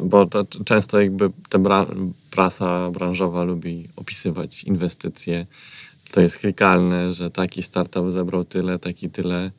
bo 0.00 0.26
to 0.26 0.44
często 0.64 1.00
jakby 1.00 1.30
ta 1.48 1.58
bra- 1.58 2.10
prasa 2.30 2.90
branżowa 2.90 3.42
lubi 3.42 3.88
opisywać 3.96 4.64
inwestycje. 4.64 5.46
To 6.12 6.20
jest 6.20 6.38
klikalne, 6.38 7.12
że 7.12 7.30
taki 7.30 7.62
startup 7.62 8.10
zebrał 8.10 8.44
tyle, 8.44 8.78
taki 8.78 9.10
tyle. 9.10 9.50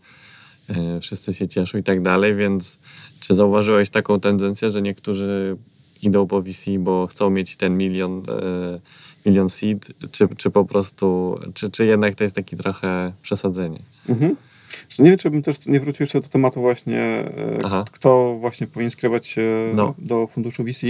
E, 0.69 0.99
wszyscy 0.99 1.33
się 1.33 1.47
cieszą 1.47 1.77
i 1.77 1.83
tak 1.83 2.01
dalej, 2.01 2.35
więc 2.35 2.77
czy 3.19 3.35
zauważyłeś 3.35 3.89
taką 3.89 4.19
tendencję, 4.19 4.71
że 4.71 4.81
niektórzy 4.81 5.57
idą 6.01 6.27
po 6.27 6.41
VC, 6.41 6.71
bo 6.79 7.07
chcą 7.07 7.29
mieć 7.29 7.55
ten 7.55 7.77
milion, 7.77 8.23
e, 8.29 9.29
milion 9.29 9.49
seed, 9.49 9.91
czy, 10.11 10.27
czy 10.37 10.49
po 10.49 10.65
prostu, 10.65 11.39
czy, 11.53 11.71
czy 11.71 11.85
jednak 11.85 12.15
to 12.15 12.23
jest 12.23 12.35
taki 12.35 12.57
trochę 12.57 13.11
przesadzenie? 13.21 13.79
mhm. 14.09 14.35
Nie 14.99 15.09
wiem, 15.09 15.17
czy 15.17 15.29
bym 15.29 15.41
też 15.43 15.65
nie 15.65 15.79
wrócił 15.79 16.03
jeszcze 16.03 16.21
do 16.21 16.27
tematu 16.27 16.61
właśnie, 16.61 16.99
e, 16.99 17.59
Aha. 17.63 17.85
kto 17.91 18.37
właśnie 18.39 18.67
powinien 18.67 18.91
skierować 18.91 19.27
się 19.27 19.71
No. 19.75 19.93
do 19.97 20.27
funduszu 20.27 20.63
VC, 20.63 20.85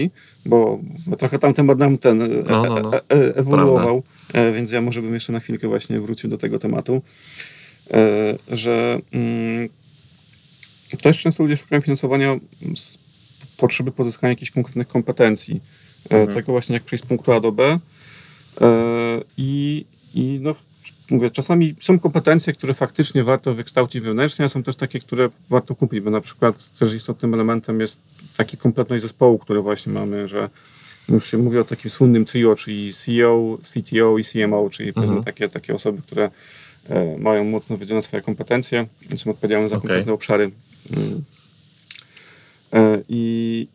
bo 0.46 0.80
trochę 1.18 1.40
tam 1.40 1.54
temat 1.54 1.78
nam 1.78 1.98
ten 1.98 2.22
e, 2.22 2.28
No, 2.28 2.64
no, 2.64 2.80
no. 2.80 2.94
e, 2.94 3.02
e, 3.10 3.36
ewoluował, 3.36 4.04
e, 4.34 4.52
więc 4.52 4.72
ja 4.72 4.82
może 4.82 5.02
bym 5.02 5.14
jeszcze 5.14 5.34
na 5.34 5.40
chwilkę 5.40 5.68
właśnie 5.68 6.00
wrócił 6.00 6.30
do 6.30 6.38
tego 6.38 6.60
tematu, 6.60 7.02
że 8.52 9.00
mm, 9.14 9.70
też 11.02 11.20
często 11.20 11.44
ludzie 11.44 11.58
szukają 11.58 11.82
finansowania 11.82 12.36
z 12.76 12.98
potrzeby 13.58 13.92
pozyskania 13.92 14.30
jakichś 14.30 14.52
konkretnych 14.52 14.88
kompetencji. 14.88 15.62
Mhm. 16.10 16.34
Tego 16.34 16.52
właśnie 16.52 16.74
jak 16.74 16.84
przejść 16.84 17.06
z 17.06 17.08
punktu 17.08 17.32
A 17.32 17.40
do 17.40 17.52
B. 17.52 17.80
I, 19.38 19.86
i 20.14 20.40
no, 20.42 20.56
mówię, 21.10 21.32
czasami 21.32 21.76
są 21.80 22.00
kompetencje, 22.00 22.54
które 22.54 22.74
faktycznie 22.74 23.24
warto 23.24 23.54
wykształcić 23.54 24.02
wewnętrznie, 24.02 24.46
a 24.46 24.50
są 24.50 24.64
też 24.64 24.76
takie, 24.76 25.00
które 25.00 25.30
warto 25.50 25.76
kupić, 25.76 26.00
bo 26.00 26.12
na 26.12 26.22
przykład 26.22 26.70
też 26.80 26.94
istotnym 26.94 27.34
elementem 27.34 27.80
jest 27.80 28.00
taki 28.38 28.58
kompletność 28.58 29.02
zespołu, 29.02 29.40
który 29.40 29.62
właśnie 29.62 29.94
mamy, 29.94 30.28
że 30.28 30.50
już 31.10 31.32
się 31.32 31.38
mówi 31.38 31.58
o 31.58 31.64
takim 31.64 31.92
słynnym 31.92 32.26
trio, 32.26 32.56
czyli 32.56 32.94
CEO, 32.94 33.58
CTO 33.62 34.18
i 34.18 34.24
CMO, 34.24 34.70
czyli 34.70 34.90
Mhm. 34.96 35.24
takie, 35.24 35.50
takie 35.50 35.76
osoby, 35.76 36.02
które 36.02 36.30
e, 36.90 37.18
mają 37.18 37.44
mocno 37.44 37.78
wydzielone 37.78 38.02
swoje 38.02 38.24
kompetencje, 38.24 38.88
są 39.16 39.32
odpowiedzialne 39.32 39.70
za 39.70 39.76
Okej. 39.76 39.88
konkretne 39.88 40.14
obszary. 40.14 40.52
Mm. 40.98 41.24
E, 42.74 43.02
I, 43.10 43.68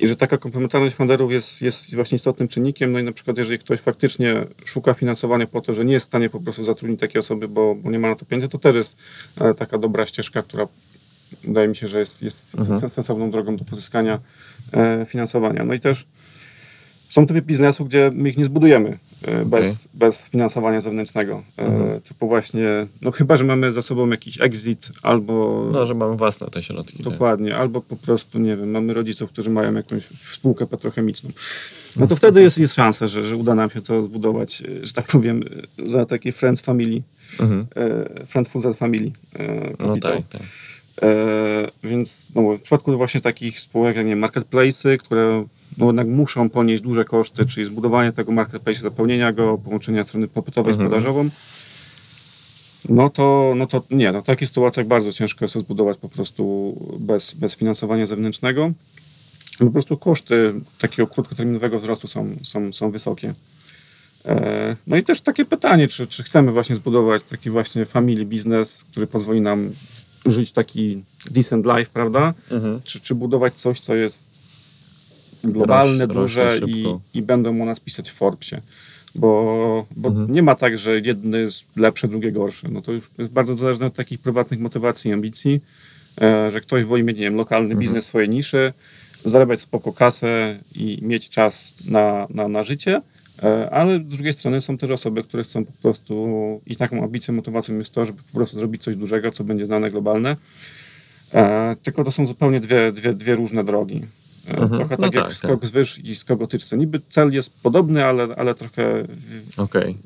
I 0.00 0.08
że 0.08 0.16
taka 0.16 0.38
komplementarność 0.38 0.96
funderów 0.96 1.32
jest, 1.32 1.62
jest 1.62 1.94
właśnie 1.94 2.16
istotnym 2.16 2.48
czynnikiem. 2.48 2.92
No 2.92 2.98
i 2.98 3.02
na 3.02 3.12
przykład, 3.12 3.38
jeżeli 3.38 3.58
ktoś 3.58 3.80
faktycznie 3.80 4.44
szuka 4.64 4.94
finansowania 4.94 5.46
po 5.46 5.60
to, 5.60 5.74
że 5.74 5.84
nie 5.84 5.92
jest 5.92 6.06
w 6.06 6.08
stanie 6.08 6.30
po 6.30 6.40
prostu 6.40 6.64
zatrudnić 6.64 7.00
takiej 7.00 7.18
osoby, 7.20 7.48
bo, 7.48 7.74
bo 7.74 7.90
nie 7.90 7.98
ma 7.98 8.08
na 8.08 8.16
to 8.16 8.26
pieniędzy, 8.26 8.48
to 8.48 8.58
też 8.58 8.74
jest 8.76 8.96
e, 9.40 9.54
taka 9.54 9.78
dobra 9.78 10.06
ścieżka, 10.06 10.42
która 10.42 10.66
wydaje 11.44 11.68
mi 11.68 11.76
się, 11.76 11.88
że 11.88 11.98
jest, 11.98 12.22
jest 12.22 12.54
Mhm. 12.54 12.80
sens- 12.80 12.88
sensowną 12.88 13.30
drogą 13.30 13.56
do 13.56 13.64
pozyskania 13.64 14.18
e, 14.72 15.06
finansowania. 15.08 15.64
No 15.64 15.74
i 15.74 15.80
też 15.80 16.06
są 17.08 17.26
typy 17.26 17.42
biznesu, 17.42 17.84
gdzie 17.84 18.10
my 18.14 18.28
ich 18.28 18.36
nie 18.36 18.44
zbudujemy 18.44 18.98
e, 19.22 19.44
bez, 19.44 19.88
bez 19.94 20.28
finansowania 20.28 20.80
zewnętrznego. 20.80 21.42
E, 21.58 21.62
Mhm. 21.66 22.00
Typu 22.00 22.28
właśnie, 22.28 22.86
no 23.02 23.10
chyba, 23.10 23.36
że 23.36 23.44
mamy 23.44 23.72
za 23.72 23.82
sobą 23.82 24.10
jakiś 24.10 24.40
exit 24.40 24.88
albo 25.02 25.64
No, 25.72 25.86
że 25.86 25.94
mamy 25.94 26.16
własne 26.16 26.46
te 26.46 26.62
środki. 26.62 27.02
Dokładnie, 27.02 27.56
albo 27.56 27.80
po 27.80 27.96
prostu, 27.96 28.38
nie 28.38 28.56
wiem, 28.56 28.70
mamy 28.70 28.94
rodziców, 28.94 29.30
którzy 29.30 29.50
mają 29.50 29.74
jakąś 29.74 30.02
spółkę 30.06 30.66
petrochemiczną. 30.66 31.30
No 31.96 32.06
to 32.06 32.16
wtedy 32.16 32.42
jest, 32.42 32.58
jest 32.58 32.74
szansa, 32.74 33.06
że, 33.06 33.24
że 33.26 33.36
uda 33.36 33.54
nam 33.54 33.70
się 33.70 33.82
to 33.82 34.02
zbudować, 34.02 34.62
e, 34.82 34.86
że 34.86 34.92
tak 34.92 35.06
powiem, 35.06 35.42
za 35.86 36.06
taki 36.06 36.32
Friends 36.32 36.60
Family, 36.60 37.02
Mhm. 37.40 37.66
Friends 38.26 38.50
Food 38.50 38.76
Family. 38.76 39.10
e, 39.38 39.72
No 39.78 39.96
tak, 39.98 40.28
tak. 40.28 40.42
E, 41.02 41.06
więc 41.84 42.32
no, 42.34 42.42
w 42.56 42.60
przypadku 42.60 42.96
właśnie 42.96 43.20
takich 43.20 43.60
spółek 43.60 43.96
jak 43.96 44.06
nie 44.06 44.16
marketplace'y, 44.16 44.98
które 44.98 45.44
no, 45.78 45.86
jednak 45.86 46.06
muszą 46.06 46.50
ponieść 46.50 46.82
duże 46.82 47.04
koszty, 47.04 47.46
czyli 47.46 47.66
zbudowanie 47.66 48.12
tego 48.12 48.32
marketplace'u, 48.32 48.80
zapełnienia 48.82 49.32
go, 49.32 49.58
połączenia 49.58 50.04
strony 50.04 50.28
popytowej, 50.28 50.72
Mhm. 50.72 50.88
sprzedażową, 50.90 51.28
no 52.88 53.10
to, 53.10 53.52
no 53.56 53.66
to 53.66 53.82
nie, 53.90 54.12
no 54.12 54.22
w 54.22 54.26
takich 54.26 54.48
sytuacjach 54.48 54.86
bardzo 54.86 55.12
ciężko 55.12 55.44
jest 55.44 55.54
to 55.54 55.60
zbudować 55.60 55.98
po 55.98 56.08
prostu 56.08 56.74
bez, 56.98 57.34
bez 57.34 57.54
finansowania 57.56 58.06
zewnętrznego. 58.06 58.72
Po 59.58 59.70
prostu 59.70 59.96
koszty 59.96 60.54
takiego 60.78 61.06
krótkoterminowego 61.06 61.78
wzrostu 61.80 62.08
są, 62.08 62.36
są, 62.42 62.72
są 62.72 62.90
wysokie. 62.90 63.32
E, 64.24 64.76
No 64.86 64.96
i 64.96 65.02
też 65.02 65.20
takie 65.20 65.44
pytanie, 65.44 65.88
czy, 65.88 66.06
czy 66.06 66.22
chcemy 66.22 66.52
właśnie 66.52 66.76
zbudować 66.76 67.22
taki 67.22 67.50
właśnie 67.50 67.84
family 67.84 68.24
biznes, 68.24 68.84
który 68.90 69.06
pozwoli 69.06 69.40
nam 69.40 69.70
żyć 70.26 70.52
taki 70.52 71.02
decent 71.30 71.66
life, 71.66 71.90
prawda? 71.92 72.34
Mhm. 72.50 72.80
Czy, 72.84 73.00
czy 73.00 73.14
budować 73.14 73.54
coś, 73.54 73.80
co 73.80 73.94
jest 73.94 74.27
globalne, 75.44 76.06
duże 76.06 76.58
i, 76.66 76.84
i 77.14 77.22
będą 77.22 77.62
o 77.62 77.64
nas 77.64 77.80
pisać 77.80 78.10
w 78.10 78.14
Forbesie. 78.14 78.60
Bo, 79.14 79.86
bo 79.96 80.08
Mhm. 80.08 80.32
nie 80.32 80.42
ma 80.42 80.54
tak, 80.54 80.78
że 80.78 81.00
jedny 81.00 81.40
jest 81.40 81.64
lepszy, 81.76 82.08
drugie 82.08 82.32
gorsze. 82.32 82.68
No 82.70 82.82
to 82.82 82.92
już 82.92 83.10
jest 83.18 83.30
bardzo 83.30 83.54
zależne 83.54 83.86
od 83.86 83.94
takich 83.94 84.20
prywatnych 84.20 84.60
motywacji 84.60 85.10
i 85.10 85.14
ambicji, 85.14 85.60
e, 86.20 86.50
że 86.50 86.60
ktoś 86.60 86.84
woli 86.84 87.02
mieć, 87.04 87.16
nie 87.18 87.24
wiem, 87.24 87.34
lokalny 87.34 87.64
Mhm. 87.70 87.80
biznes 87.80 88.04
w 88.04 88.08
swojej 88.08 88.28
niszy, 88.28 88.72
zarabiać 89.24 89.60
spoko 89.60 89.92
kasę 89.92 90.58
i 90.76 90.98
mieć 91.02 91.30
czas 91.30 91.74
na, 91.86 92.26
na, 92.30 92.48
na 92.48 92.62
życie, 92.62 93.00
e, 93.42 93.70
ale 93.70 93.96
z 93.98 94.06
drugiej 94.06 94.32
strony 94.32 94.60
są 94.60 94.78
też 94.78 94.90
osoby, 94.90 95.22
które 95.22 95.42
chcą 95.42 95.64
po 95.64 95.72
prostu 95.82 96.14
i 96.66 96.76
taką 96.76 97.04
ambicją, 97.04 97.34
motywacją 97.34 97.78
jest 97.78 97.94
to, 97.94 98.06
żeby 98.06 98.18
po 98.32 98.38
prostu 98.38 98.58
zrobić 98.58 98.82
coś 98.82 98.96
dużego, 98.96 99.30
co 99.30 99.44
będzie 99.44 99.66
znane, 99.66 99.90
globalne. 99.90 100.36
E, 101.34 101.76
tylko 101.82 102.04
to 102.04 102.10
są 102.10 102.26
zupełnie 102.26 102.60
dwie, 102.60 102.92
dwie, 102.92 103.12
dwie 103.14 103.34
różne 103.36 103.64
drogi. 103.64 104.02
E, 104.48 104.56
Mhm. 104.56 104.68
Trochę 104.80 104.96
No 104.98 105.06
tak 105.06 105.14
jak 105.14 105.24
tak, 105.24 105.34
skok 105.34 105.66
z 105.66 105.70
wyż 105.70 105.98
i 105.98 106.16
skok 106.16 106.42
o 106.42 106.46
tyczce. 106.46 106.76
Niby 106.76 107.00
cel 107.08 107.32
jest 107.32 107.50
podobny, 107.62 108.04
ale, 108.04 108.22
ale 108.36 108.54
trochę, 108.54 109.04
Okej. 109.56 109.96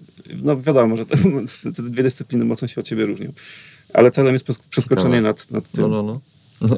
no 0.43 0.61
wiadomo, 0.63 0.97
że 0.97 1.07
te, 1.07 1.17
te 1.77 1.83
dwie 1.83 2.03
dyscypliny 2.03 2.45
mocno 2.45 2.69
się 2.69 2.81
od 2.81 2.89
siebie 2.89 3.07
różnią. 3.07 3.33
Ale 3.95 4.11
celem 4.11 4.33
jest 4.33 4.47
przes- 4.47 4.63
przeskoczenie 4.71 5.21
nad, 5.21 5.51
nad 5.51 5.69
tym. 5.69 5.91
No, 5.91 6.03
no, 6.03 6.21
no. 6.61 6.69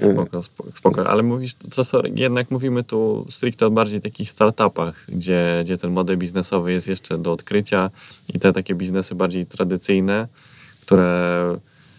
Spoko, 0.00 0.42
spoko, 0.42 0.70
spoko. 0.74 1.08
Ale 1.10 1.22
mówisz, 1.22 1.54
co, 1.70 1.84
sorry, 1.84 2.12
jednak 2.14 2.50
mówimy 2.50 2.84
tu 2.84 3.26
stricte 3.30 3.66
o 3.66 3.70
bardziej 3.70 4.00
takich 4.00 4.30
startupach, 4.30 5.04
gdzie, 5.08 5.60
gdzie 5.64 5.76
ten 5.76 5.90
model 5.92 6.18
biznesowy 6.18 6.72
jest 6.72 6.88
jeszcze 6.88 7.18
do 7.18 7.32
odkrycia 7.32 7.90
i 8.34 8.38
te 8.38 8.52
takie 8.52 8.74
biznesy 8.74 9.14
bardziej 9.14 9.46
tradycyjne, 9.46 10.28
które 10.80 11.58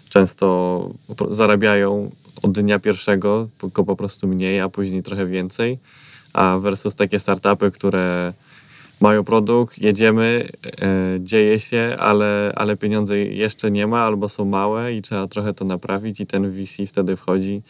często 0.09 0.89
zarabiają 1.29 2.11
od 2.41 2.51
dnia 2.51 2.79
pierwszego, 2.79 3.47
tylko 3.57 3.83
po 3.83 3.95
prostu 3.95 4.27
mniej, 4.27 4.59
a 4.59 4.69
później 4.69 5.03
trochę 5.03 5.25
więcej, 5.25 5.77
a 6.33 6.57
versus 6.57 6.95
takie 6.95 7.19
startupy, 7.19 7.71
które 7.71 8.33
mają 9.01 9.23
produkt, 9.23 9.79
jedziemy, 9.79 10.49
e, 10.81 11.17
dzieje 11.19 11.59
się, 11.59 11.95
ale, 11.99 12.53
ale 12.55 12.77
pieniądze 12.77 13.19
jeszcze 13.19 13.71
nie 13.71 13.87
ma 13.87 13.99
albo 13.99 14.29
są 14.29 14.45
małe 14.45 14.93
i 14.93 15.01
trzeba 15.01 15.27
trochę 15.27 15.53
to 15.53 15.65
naprawić 15.65 16.19
i 16.19 16.25
ten 16.25 16.51
VC 16.51 16.87
wtedy 16.87 17.15
wchodzi 17.15 17.61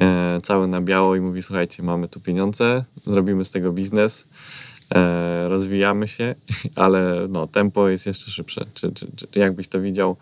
e, 0.00 0.40
cały 0.42 0.68
na 0.68 0.80
biało 0.80 1.16
i 1.16 1.20
mówi 1.20 1.42
słuchajcie, 1.42 1.82
mamy 1.82 2.08
tu 2.08 2.20
pieniądze, 2.20 2.84
zrobimy 3.06 3.44
z 3.44 3.50
tego 3.50 3.72
biznes, 3.72 4.26
e, 4.94 5.48
rozwijamy 5.48 6.08
się, 6.08 6.34
ale 6.76 7.26
no, 7.28 7.46
tempo 7.46 7.88
jest 7.88 8.06
jeszcze 8.06 8.30
szybsze. 8.30 8.66
Czy, 8.74 8.92
czy, 8.92 9.06
czy 9.30 9.38
jak 9.38 9.54
byś 9.54 9.68
to 9.68 9.80
widział? 9.80 10.16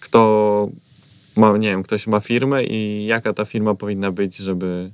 Kto 0.00 0.68
ma, 1.36 1.56
nie 1.58 1.68
wiem, 1.70 1.82
ktoś 1.82 2.06
ma 2.06 2.20
firmę 2.20 2.64
i 2.64 3.06
jaka 3.06 3.32
ta 3.32 3.44
firma 3.44 3.74
powinna 3.74 4.12
być, 4.12 4.36
żeby 4.36 4.90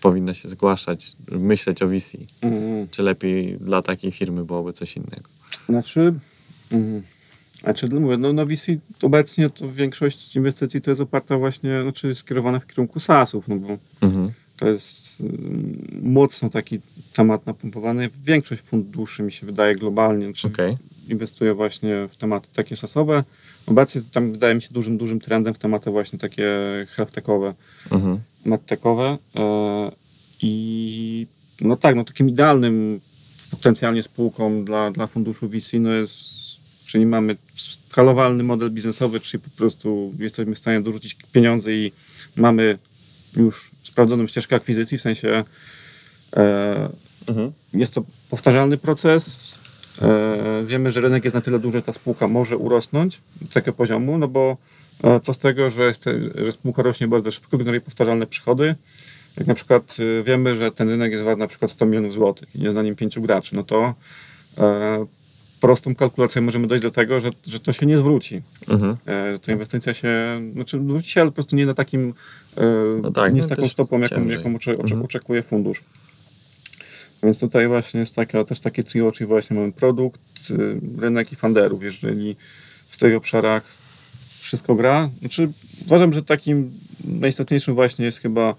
powinna 0.00 0.34
się 0.34 0.48
zgłaszać, 0.48 1.12
myśleć 1.30 1.82
o 1.82 1.88
VC? 1.88 2.18
Mm. 2.40 2.88
Czy 2.90 3.02
lepiej 3.02 3.56
dla 3.60 3.82
takiej 3.82 4.10
firmy 4.12 4.44
byłoby 4.44 4.72
coś 4.72 4.96
innego? 4.96 5.30
Znaczy, 5.68 6.14
mm, 6.72 7.02
znaczy 7.60 7.88
no 7.88 8.00
mówię, 8.00 8.16
no, 8.16 8.32
no 8.32 8.46
VC 8.46 8.66
obecnie 9.02 9.50
to 9.50 9.72
większość 9.72 10.36
inwestycji 10.36 10.80
to 10.80 10.90
jest 10.90 11.00
oparta 11.00 11.38
właśnie, 11.38 11.82
znaczy 11.82 12.14
skierowana 12.14 12.58
w 12.58 12.66
kierunku 12.66 13.00
SaaS-ów, 13.00 13.48
no 13.48 13.56
bo 13.56 13.78
Mhm. 14.02 14.30
to 14.56 14.68
jest 14.68 15.20
mm, 15.20 15.88
mocno 16.02 16.50
taki 16.50 16.80
temat 17.12 17.46
napompowany. 17.46 18.10
Większość 18.24 18.62
funduszy 18.62 19.22
mi 19.22 19.32
się 19.32 19.46
wydaje 19.46 19.76
globalnie, 19.76 20.34
czy 20.34 20.46
Okej. 20.46 20.76
Inwestuje 21.08 21.54
właśnie 21.54 22.08
w 22.10 22.16
tematy 22.16 22.48
takie 22.54 22.76
sasowe. 22.76 23.24
Obecnie 23.66 24.00
tam 24.12 24.32
wydaje 24.32 24.54
mi 24.54 24.62
się 24.62 24.68
dużym, 24.72 24.98
dużym 24.98 25.20
trendem 25.20 25.54
w 25.54 25.58
tematy 25.58 25.90
właśnie 25.90 26.18
takie 26.18 26.46
health-techowe, 26.96 27.54
Mhm. 27.90 28.18
medtechowe. 28.44 29.18
E, 29.36 29.92
I 30.42 31.26
no 31.60 31.76
tak, 31.76 31.96
no 31.96 32.04
takim 32.04 32.28
idealnym 32.28 33.00
potencjalnie 33.50 34.02
spółką 34.02 34.64
dla, 34.64 34.90
dla 34.90 35.06
funduszu 35.06 35.48
VC 35.48 35.72
no 35.80 35.90
jest, 35.92 36.14
czyli 36.86 37.06
mamy 37.06 37.36
skalowalny 37.56 38.42
model 38.42 38.70
biznesowy, 38.70 39.20
czyli 39.20 39.42
po 39.42 39.50
prostu 39.50 40.12
jesteśmy 40.18 40.54
w 40.54 40.58
stanie 40.58 40.80
dorzucić 40.80 41.16
pieniądze 41.32 41.72
i 41.72 41.92
mamy 42.36 42.78
już 43.36 43.70
sprawdzoną 43.84 44.26
ścieżkę 44.26 44.56
akwizycji, 44.56 44.98
w 44.98 45.02
sensie 45.02 45.44
e, 46.36 46.88
Mhm. 47.28 47.52
jest 47.74 47.94
to 47.94 48.04
powtarzalny 48.30 48.78
proces. 48.78 49.54
E, 50.02 50.62
wiemy, 50.66 50.90
że 50.90 51.00
rynek 51.00 51.24
jest 51.24 51.34
na 51.34 51.40
tyle 51.40 51.58
duży, 51.58 51.78
że 51.78 51.82
ta 51.82 51.92
spółka 51.92 52.28
może 52.28 52.56
urosnąć 52.56 53.20
do 53.40 53.48
takiego 53.52 53.72
poziomu, 53.76 54.18
no 54.18 54.28
bo 54.28 54.56
e, 55.04 55.20
co 55.20 55.34
z 55.34 55.38
tego, 55.38 55.70
że, 55.70 55.82
jest, 55.82 56.04
że 56.34 56.52
spółka 56.52 56.82
rośnie 56.82 57.08
bardzo 57.08 57.30
szybko, 57.30 57.58
generuje 57.58 57.80
powtarzalne 57.80 58.26
przychody. 58.26 58.74
Jak 59.36 59.46
na 59.46 59.54
przykład 59.54 59.96
e, 60.20 60.22
wiemy, 60.22 60.56
że 60.56 60.70
ten 60.70 60.88
rynek 60.88 61.12
jest 61.12 61.24
wart 61.24 61.38
na 61.38 61.46
przykład 61.46 61.70
100 61.70 61.86
milionów 61.86 62.12
złotych 62.12 62.56
i 62.56 62.60
jest 62.60 62.76
na 62.76 62.82
nim 62.82 62.96
pięciu 62.96 63.22
graczy, 63.22 63.56
no 63.56 63.62
to 63.62 63.94
prostą 65.60 65.94
kalkulacją 65.94 66.42
możemy 66.42 66.66
dojść 66.66 66.82
do 66.82 66.90
tego, 66.90 67.20
że, 67.20 67.30
że 67.46 67.60
to 67.60 67.72
się 67.72 67.86
nie 67.86 67.98
zwróci. 67.98 68.42
Mhm. 68.68 68.96
Że 69.06 69.38
ta 69.38 69.52
inwestycja 69.52 69.94
się, 69.94 70.10
znaczy 70.54 70.80
zwróci 70.88 71.10
się, 71.10 71.20
ale 71.20 71.30
po 71.30 71.34
prostu 71.34 71.56
nie 71.56 71.66
na 71.66 71.74
takim, 71.74 72.14
No 73.02 73.10
tak, 73.10 73.34
nie 73.34 73.40
no 73.40 73.46
z 73.46 73.48
taką 73.48 73.68
stopą, 73.68 74.00
jaką, 74.00 74.14
ciężej. 74.16 74.36
jaką 74.36 74.48
Mhm. 74.48 75.02
oczekuje 75.02 75.42
fundusz. 75.42 75.82
Więc 77.22 77.38
tutaj 77.38 77.68
właśnie 77.68 78.00
jest 78.00 78.14
taka, 78.14 78.44
też 78.44 78.60
takie 78.60 78.84
trio, 78.84 79.12
czyli 79.12 79.28
właśnie 79.28 79.56
mamy 79.56 79.72
produkt, 79.72 80.50
y, 80.50 80.80
rynek 81.00 81.32
i 81.32 81.36
funderów. 81.36 81.82
Jeżeli 81.82 82.36
w 82.88 82.96
tych 82.96 83.16
obszarach 83.16 83.62
wszystko 84.40 84.74
gra, 84.74 85.10
znaczy 85.20 85.48
uważam, 85.86 86.12
że 86.12 86.22
takim 86.22 86.70
najistotniejszym 87.04 87.74
właśnie 87.74 88.04
jest 88.04 88.18
chyba 88.18 88.54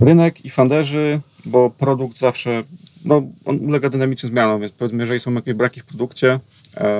rynek 0.00 0.44
i 0.44 0.50
funderzy, 0.50 1.20
bo 1.44 1.70
produkt 1.70 2.18
zawsze, 2.18 2.64
no, 3.04 3.22
on 3.44 3.60
ulega 3.60 3.90
dynamicznym 3.90 4.32
zmianom, 4.32 4.60
więc 4.60 4.72
powiedzmy, 4.72 5.02
jeżeli 5.02 5.20
są 5.20 5.34
jakieś 5.34 5.54
braki 5.54 5.80
w 5.80 5.84
produkcie, 5.84 6.40
e, 6.76 6.90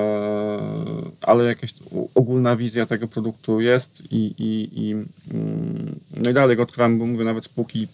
ale 1.21 1.43
jakaś 1.43 1.73
ogólna 2.15 2.55
wizja 2.55 2.85
tego 2.85 3.07
produktu 3.07 3.61
jest 3.61 4.03
i, 4.11 4.33
i, 4.37 4.69
i 4.73 4.91
mm, 4.91 5.99
no 6.17 6.29
i 6.29 6.33
dalej 6.33 6.57
go 6.57 6.63
odkrywamy, 6.63 6.97
bo 6.97 7.05
mówię, 7.05 7.25
nawet 7.25 7.45
spółki 7.45 7.87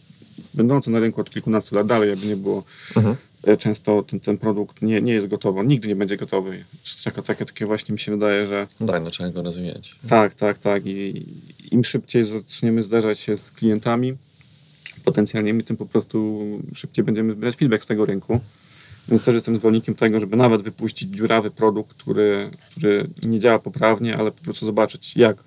będące 0.53 0.91
na 0.91 0.99
rynku 0.99 1.21
od 1.21 1.29
kilkunastu 1.29 1.75
lat 1.75 1.88
dalej, 1.88 2.10
jakby 2.10 2.27
nie 2.27 2.36
było, 2.38 2.63
Mhm. 2.95 3.15
e, 3.43 3.57
często 3.57 4.03
ten, 4.03 4.19
ten 4.19 4.38
produkt 4.38 4.81
nie, 4.81 5.01
nie 5.01 5.13
jest 5.13 5.27
gotowy, 5.27 5.60
on 5.60 5.67
nigdy 5.67 5.88
nie 5.88 5.95
będzie 5.95 6.17
gotowy. 6.17 6.63
Takie, 7.03 7.21
takie, 7.21 7.45
takie 7.45 7.65
właśnie 7.65 7.93
mi 7.93 7.99
się 7.99 8.12
wydaje, 8.12 8.47
że 8.47 8.67
No 8.79 8.88
tak, 8.88 9.03
no 9.03 9.10
trzeba 9.12 9.29
go 9.29 9.41
rozwijać. 9.41 9.95
tak, 10.10 10.36
tak, 10.36 10.57
tak. 10.60 10.83
I 10.86 11.25
im 11.71 11.83
szybciej 11.83 12.23
zaczniemy 12.25 12.83
zderzać 12.83 13.19
się 13.19 13.38
z 13.38 13.51
klientami 13.51 14.13
potencjalnymi, 15.03 15.63
tym 15.63 15.77
po 15.77 15.86
prostu 15.86 16.41
szybciej 16.75 17.05
będziemy 17.05 17.33
zbierać 17.33 17.55
feedback 17.55 17.83
z 17.83 17.88
tego 17.88 18.05
rynku. 18.05 18.39
Więc 19.10 19.23
też 19.23 19.36
jestem 19.36 19.55
zwolennikiem 19.55 19.95
tego, 19.95 20.19
żeby 20.19 20.38
nawet 20.38 20.62
wypuścić 20.62 21.10
dziurawy 21.10 21.51
produkt, 21.51 21.93
który, 21.97 22.49
który 22.71 23.07
nie 23.23 23.39
działa 23.39 23.60
poprawnie, 23.60 24.17
ale 24.17 24.31
po 24.31 24.43
prostu 24.43 24.65
zobaczyć, 24.65 25.17
jak 25.17 25.38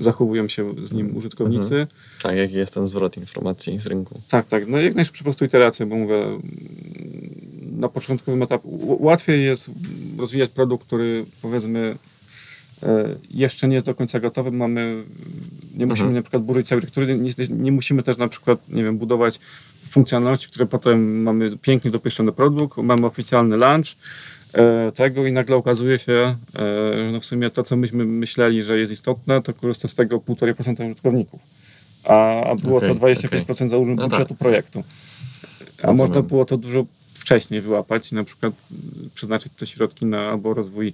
zachowują 0.00 0.48
się 0.48 0.74
z 0.84 0.92
nim 0.92 1.16
użytkownicy. 1.16 1.86
Tak, 2.22 2.36
jaki 2.36 2.54
jest 2.54 2.74
ten 2.74 2.86
zwrot 2.86 3.16
informacji 3.16 3.78
z 3.80 3.86
rynku. 3.86 4.20
Tak, 4.28 4.46
tak. 4.46 4.68
No 4.68 4.78
jak 4.78 4.94
najszybciej 4.94 5.18
po 5.20 5.24
prostu 5.24 5.44
iteracje, 5.44 5.86
bo 5.86 5.96
mówię, 5.96 6.24
na 7.78 7.88
początkowym 7.88 8.42
etapie 8.42 8.68
łatwiej 8.82 9.44
jest 9.44 9.70
rozwijać 10.18 10.50
produkt, 10.50 10.86
który 10.86 11.24
powiedzmy 11.42 11.96
e, 12.82 13.16
jeszcze 13.30 13.68
nie 13.68 13.74
jest 13.74 13.86
do 13.86 13.94
końca 13.94 14.20
gotowy. 14.20 14.50
Mamy, 14.50 15.04
nie 15.76 15.86
musimy 15.86 16.08
Mhm. 16.08 16.14
na 16.14 16.22
przykład 16.22 16.42
burzyć 16.42 16.68
całej 16.68 16.78
architektury, 16.84 17.18
nie, 17.18 17.32
nie 17.64 17.72
musimy 17.72 18.02
też 18.02 18.16
na 18.16 18.28
przykład, 18.28 18.68
nie 18.68 18.84
wiem, 18.84 18.98
budować 18.98 19.40
funkcjonalności, 19.90 20.48
które 20.48 20.66
potem 20.66 21.22
mamy 21.22 21.58
pięknie 21.58 21.90
dopieszczony 21.90 22.32
produkt, 22.32 22.76
mamy 22.76 23.06
oficjalny 23.06 23.56
launch 23.56 23.96
tego 24.94 25.26
i 25.26 25.32
nagle 25.32 25.56
okazuje 25.56 25.98
się, 25.98 26.12
e, 26.12 26.58
że 26.96 27.10
no 27.12 27.20
w 27.20 27.24
sumie 27.24 27.50
to, 27.50 27.62
co 27.62 27.76
myśmy 27.76 28.04
myśleli, 28.04 28.62
że 28.62 28.78
jest 28.78 28.92
istotne, 28.92 29.42
to 29.42 29.54
korzysta 29.54 29.88
z 29.88 29.94
tego 29.94 30.18
1,5% 30.18 30.86
użytkowników. 30.86 31.40
A, 32.04 32.44
a 32.44 32.54
było 32.54 32.76
Okej, 32.76 32.88
to 32.88 32.94
25% 32.94 33.68
załóżmy 33.68 33.94
No 33.94 34.02
budżetu 34.08 34.28
tak. 34.28 34.38
projektu. 34.38 34.84
A 35.82 35.86
Rozumiem. 35.86 35.96
można 35.96 36.22
było 36.22 36.44
to 36.44 36.56
dużo 36.56 36.84
wcześniej 37.14 37.60
wyłapać 37.60 38.12
i 38.12 38.14
na 38.14 38.24
przykład 38.24 38.54
przeznaczyć 39.14 39.52
te 39.56 39.66
środki 39.66 40.06
na 40.06 40.20
albo 40.30 40.54
rozwój 40.54 40.92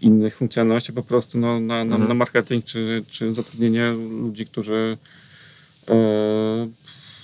innych 0.00 0.36
funkcjonalności, 0.36 0.92
po 0.92 1.02
prostu 1.02 1.38
no, 1.38 1.60
na, 1.60 1.84
na, 1.84 1.94
Mhm. 1.94 2.08
na 2.08 2.14
marketing 2.14 2.64
czy, 2.64 3.04
czy 3.10 3.34
zatrudnienie 3.34 3.90
ludzi, 4.20 4.46
którzy 4.46 4.96
e, 5.88 5.94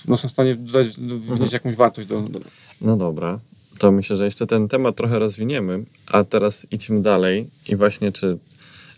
no, 0.07 0.17
są 0.17 0.27
w 0.27 0.31
stanie 0.31 0.55
dodać, 0.55 0.87
wnieść 0.97 1.29
Mhm. 1.31 1.49
jakąś 1.53 1.75
wartość 1.75 2.07
do, 2.07 2.21
do, 2.21 2.39
No 2.81 2.97
dobra, 2.97 3.39
to 3.77 3.91
myślę, 3.91 4.15
że 4.15 4.25
jeszcze 4.25 4.47
ten 4.47 4.67
temat 4.67 4.95
trochę 4.95 5.19
rozwiniemy, 5.19 5.83
a 6.07 6.23
teraz 6.23 6.67
idźmy 6.71 7.01
dalej 7.01 7.47
i 7.69 7.75
właśnie 7.75 8.11
czy, 8.11 8.37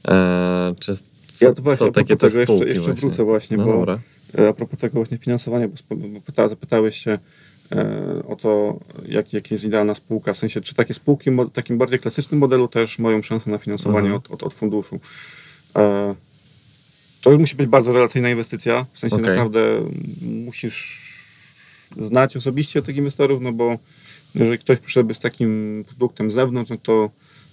e, 0.08 0.76
czy 0.80 0.92
s- 0.92 1.04
Ja 1.42 1.54
to 1.54 1.62
właśnie 1.62 1.86
są 1.88 1.92
takie 1.92 2.16
te 2.18 2.30
spółki 2.30 2.52
jeszcze, 2.66 2.74
jeszcze 2.90 2.94
wrócę 2.94 3.24
właśnie, 3.24 3.58
No 3.58 3.66
bo 3.66 3.72
dobra. 3.74 4.00
e, 4.40 4.48
a 4.48 4.54
propos 4.54 4.80
tego 4.80 4.94
właśnie 4.94 5.18
finansowania, 5.18 5.68
bo, 5.68 5.96
bo 5.96 6.22
pyta, 6.22 6.48
zapytałeś 6.48 6.98
się 6.98 7.20
e, 7.72 8.24
o 8.28 8.36
to, 8.36 8.80
jak, 9.08 9.34
jak 9.34 9.52
jest 9.52 9.64
idealna 9.64 9.96
spółka, 9.96 10.34
w 10.34 10.38
sensie, 10.38 10.62
czy 10.62 10.76
takie 10.76 10.94
spółki 10.94 11.32
w 11.32 11.52
takim 11.52 11.78
bardziej 11.78 12.00
klasycznym 12.00 12.40
modelu 12.40 12.68
też 12.68 13.00
mają 13.00 13.22
szansę 13.22 13.50
na 13.50 13.58
finansowanie 13.58 14.08
Mhm. 14.08 14.16
od, 14.16 14.32
od, 14.32 14.44
od 14.44 14.54
funduszu. 14.54 15.00
E, 15.76 16.16
to 17.22 17.32
już 17.32 17.40
musi 17.40 17.56
być 17.56 17.68
bardzo 17.68 17.94
relacyjna 17.94 18.30
inwestycja, 18.30 18.86
w 18.94 19.00
sensie 19.00 19.16
Okej. 19.16 19.28
naprawdę 19.30 19.62
musisz 20.46 21.07
znać 22.02 22.38
osobiście 22.38 22.82
tych 22.82 22.98
inwestorów, 22.98 23.42
no 23.42 23.52
bo 23.52 23.78
jeżeli 24.36 24.60
ktoś 24.60 24.80
przyszedłby 24.80 25.14
z 25.14 25.20
takim 25.20 25.84
produktem 25.88 26.32
z 26.32 26.34
zewnątrz, 26.34 26.70
no 26.70 26.78
to, 26.84 27.10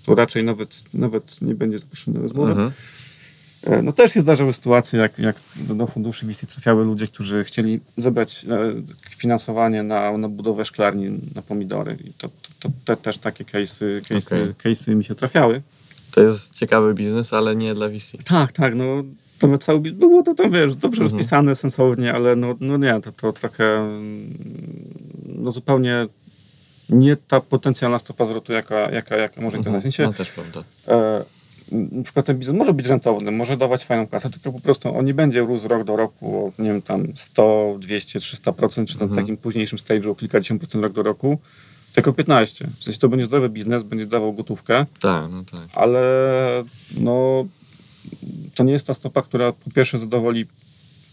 to 0.07 0.14
raczej 0.14 0.44
nawet, 0.44 0.85
nawet 0.94 1.42
nie 1.42 1.55
będzie 1.55 1.79
zaproszony 1.79 2.16
do 2.16 2.23
rozmowy. 2.23 2.51
Mhm. 2.51 2.73
E, 3.62 3.83
No 3.83 3.92
też 3.92 4.12
się 4.12 4.20
zdarzały 4.20 4.53
sytuacje, 4.53 4.99
jak, 4.99 5.18
jak 5.18 5.37
do, 5.57 5.75
do 5.75 5.87
funduszy 5.87 6.27
VC 6.27 6.47
trafiały 6.47 6.85
ludzie, 6.85 7.07
którzy 7.07 7.44
chcieli 7.44 7.81
zebrać 7.97 8.44
e, 8.44 8.73
finansowanie 9.11 9.83
na, 9.83 10.18
na 10.18 10.29
budowę 10.29 10.64
szklarni 10.64 11.20
na 11.35 11.42
pomidory. 11.42 11.97
I 12.05 12.12
to, 12.12 12.29
to, 12.29 12.51
to 12.61 12.68
te, 12.85 12.97
też 12.97 13.18
takie 13.18 13.44
case'y, 13.44 14.01
case'y, 14.01 14.51
Okej. 14.51 14.75
case'y 14.75 14.97
mi 14.97 15.05
się 15.05 15.14
trafiały. 15.14 15.62
To 16.11 16.23
jest 16.23 16.55
ciekawy 16.55 16.94
biznes, 16.94 17.33
ale 17.33 17.57
nie 17.57 17.75
dla 17.75 17.88
VC. 17.88 18.18
Tak, 18.25 18.53
tak, 18.53 18.75
no 18.75 18.85
to 19.52 19.59
cały, 19.59 19.80
bi- 19.80 19.92
było 19.92 20.22
to 20.22 20.35
tam, 20.35 20.50
wiesz, 20.52 20.76
dobrze 20.76 21.02
Mhm. 21.02 21.18
rozpisane, 21.18 21.57
sensownie, 21.57 22.12
ale 22.14 22.37
no, 22.37 22.54
no 22.61 22.76
nie, 22.76 23.00
to, 23.00 23.12
to 23.12 23.33
trochę 23.33 23.64
mm, 23.78 24.35
no 25.26 25.52
zupełnie 25.52 26.07
nie 26.88 27.16
ta 27.16 27.40
potencjalna 27.40 27.98
stopa 27.98 28.26
zwrotu, 28.26 28.52
jaka, 28.52 28.90
jaka, 28.90 29.16
jaka 29.16 29.40
może 29.40 29.57
Mhm. 29.59 29.74
mhm. 29.76 29.80
w 29.80 29.83
sensie, 29.83 30.02
No 30.02 30.12
też 30.12 30.30
prawda. 30.30 30.64
e, 30.88 31.24
na 31.72 32.02
przykład 32.02 32.26
ten 32.26 32.38
biznes 32.38 32.57
może 32.59 32.72
być 32.74 32.87
rentowny, 32.87 33.30
może 33.33 33.57
dawać 33.57 33.85
fajną 33.85 34.07
kasę, 34.07 34.30
tylko 34.30 34.52
po 34.52 34.61
prostu 34.61 34.98
on 34.98 35.04
nie 35.04 35.14
będzie 35.14 35.40
rósł 35.40 35.68
rok 35.68 35.85
do 35.85 35.96
roku 35.96 36.46
o, 36.59 36.62
nie 36.62 36.68
wiem, 36.70 36.83
tam 36.83 37.07
100, 37.16 37.76
200, 37.78 38.18
300%, 38.18 38.87
czy 38.87 38.98
na 38.98 39.02
Mhm. 39.04 39.20
takim 39.20 39.37
późniejszym 39.37 39.78
stage'u 39.78 40.16
kilkadziesiąt 40.16 40.61
procent 40.61 40.85
rok 40.85 40.92
do 40.92 41.02
roku, 41.02 41.38
tylko 41.92 42.12
15. 42.12 42.66
W 42.80 42.85
sensie 42.85 42.98
to 43.00 43.09
będzie 43.09 43.26
zdrowy 43.26 43.48
biznes, 43.48 43.83
będzie 43.83 44.07
dawał 44.07 44.33
gotówkę, 44.33 44.87
Tak, 45.00 45.24
no 45.30 45.44
tak. 45.52 45.61
ale 45.72 46.00
no, 47.00 47.44
to 48.55 48.64
nie 48.64 48.73
jest 48.73 48.87
ta 48.87 48.95
stopa, 48.95 49.23
która 49.23 49.53
po 49.53 49.71
pierwsze 49.71 49.99
zadowoli 49.99 50.47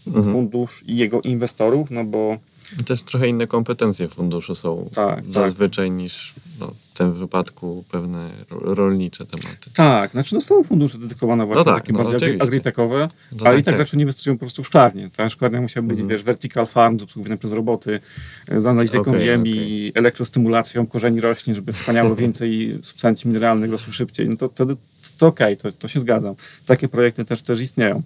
Mhm. 0.06 0.32
fundusz 0.32 0.84
i 0.86 0.96
jego 0.96 1.22
inwestorów, 1.22 1.90
no 1.90 2.04
bo 2.04 2.38
też 2.86 3.02
trochę 3.02 3.28
inne 3.28 3.46
kompetencje 3.46 4.08
w 4.08 4.14
funduszu 4.14 4.54
są 4.54 4.90
Tak, 4.94 5.16
tak. 5.16 5.32
zazwyczaj 5.32 5.90
niż 5.90 6.34
no, 6.60 6.66
w 6.66 6.98
tym 6.98 7.12
wypadku 7.12 7.84
pewne 7.90 8.30
ro- 8.50 8.74
rolnicze 8.74 9.26
tematy. 9.26 9.70
tak, 9.74 10.10
znaczy 10.10 10.34
no 10.34 10.40
są 10.40 10.62
fundusze 10.64 10.98
dedykowane 10.98 11.46
właśnie 11.46 11.64
tak, 11.64 11.74
takie 11.74 11.92
no 11.92 12.04
bardziej 12.04 12.40
agritekowe, 12.40 13.08
No 13.32 13.38
ale 13.46 13.50
tak, 13.50 13.60
i 13.60 13.64
tak 13.64 13.72
tak. 13.74 13.78
raczej 13.78 13.98
nie 13.98 14.02
inwestują 14.02 14.36
po 14.36 14.40
prostu 14.40 14.62
w 14.62 14.66
szklarnię. 14.66 15.10
Ta 15.16 15.28
szklarnia 15.30 15.60
musiała 15.60 15.86
być, 15.86 15.92
Mhm. 16.00 16.08
wiesz, 16.08 16.22
vertical 16.24 16.66
farm, 16.66 16.98
obsługiwane 17.02 17.38
przez 17.38 17.52
roboty, 17.52 18.00
e, 18.48 18.60
z 18.60 18.66
analityką 18.66 19.10
Okej, 19.10 19.20
ziemi, 19.20 19.52
okej. 19.52 19.92
elektrostymulacją 19.94 20.86
korzeni 20.86 21.20
roślin, 21.20 21.54
żeby 21.56 21.72
wchłaniało 21.72 22.16
więcej 22.22 22.78
substancji 22.82 23.28
mineralnych, 23.28 23.70
rosły 23.70 23.92
szybciej, 23.92 24.28
no 24.28 24.36
to 24.36 24.48
wtedy 24.48 24.76
to 25.18 25.26
okej, 25.26 25.56
to, 25.56 25.72
to 25.72 25.88
się 25.88 26.00
zgadzam. 26.00 26.34
Takie 26.66 26.88
projekty 26.88 27.24
też, 27.24 27.42
też 27.42 27.60
istnieją 27.60 28.02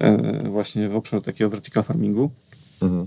e, 0.00 0.42
właśnie 0.50 0.88
w 0.88 0.96
obszarze 0.96 1.22
takiego 1.22 1.50
vertical 1.50 1.82
farmingu. 1.84 2.30
Mhm. 2.82 3.06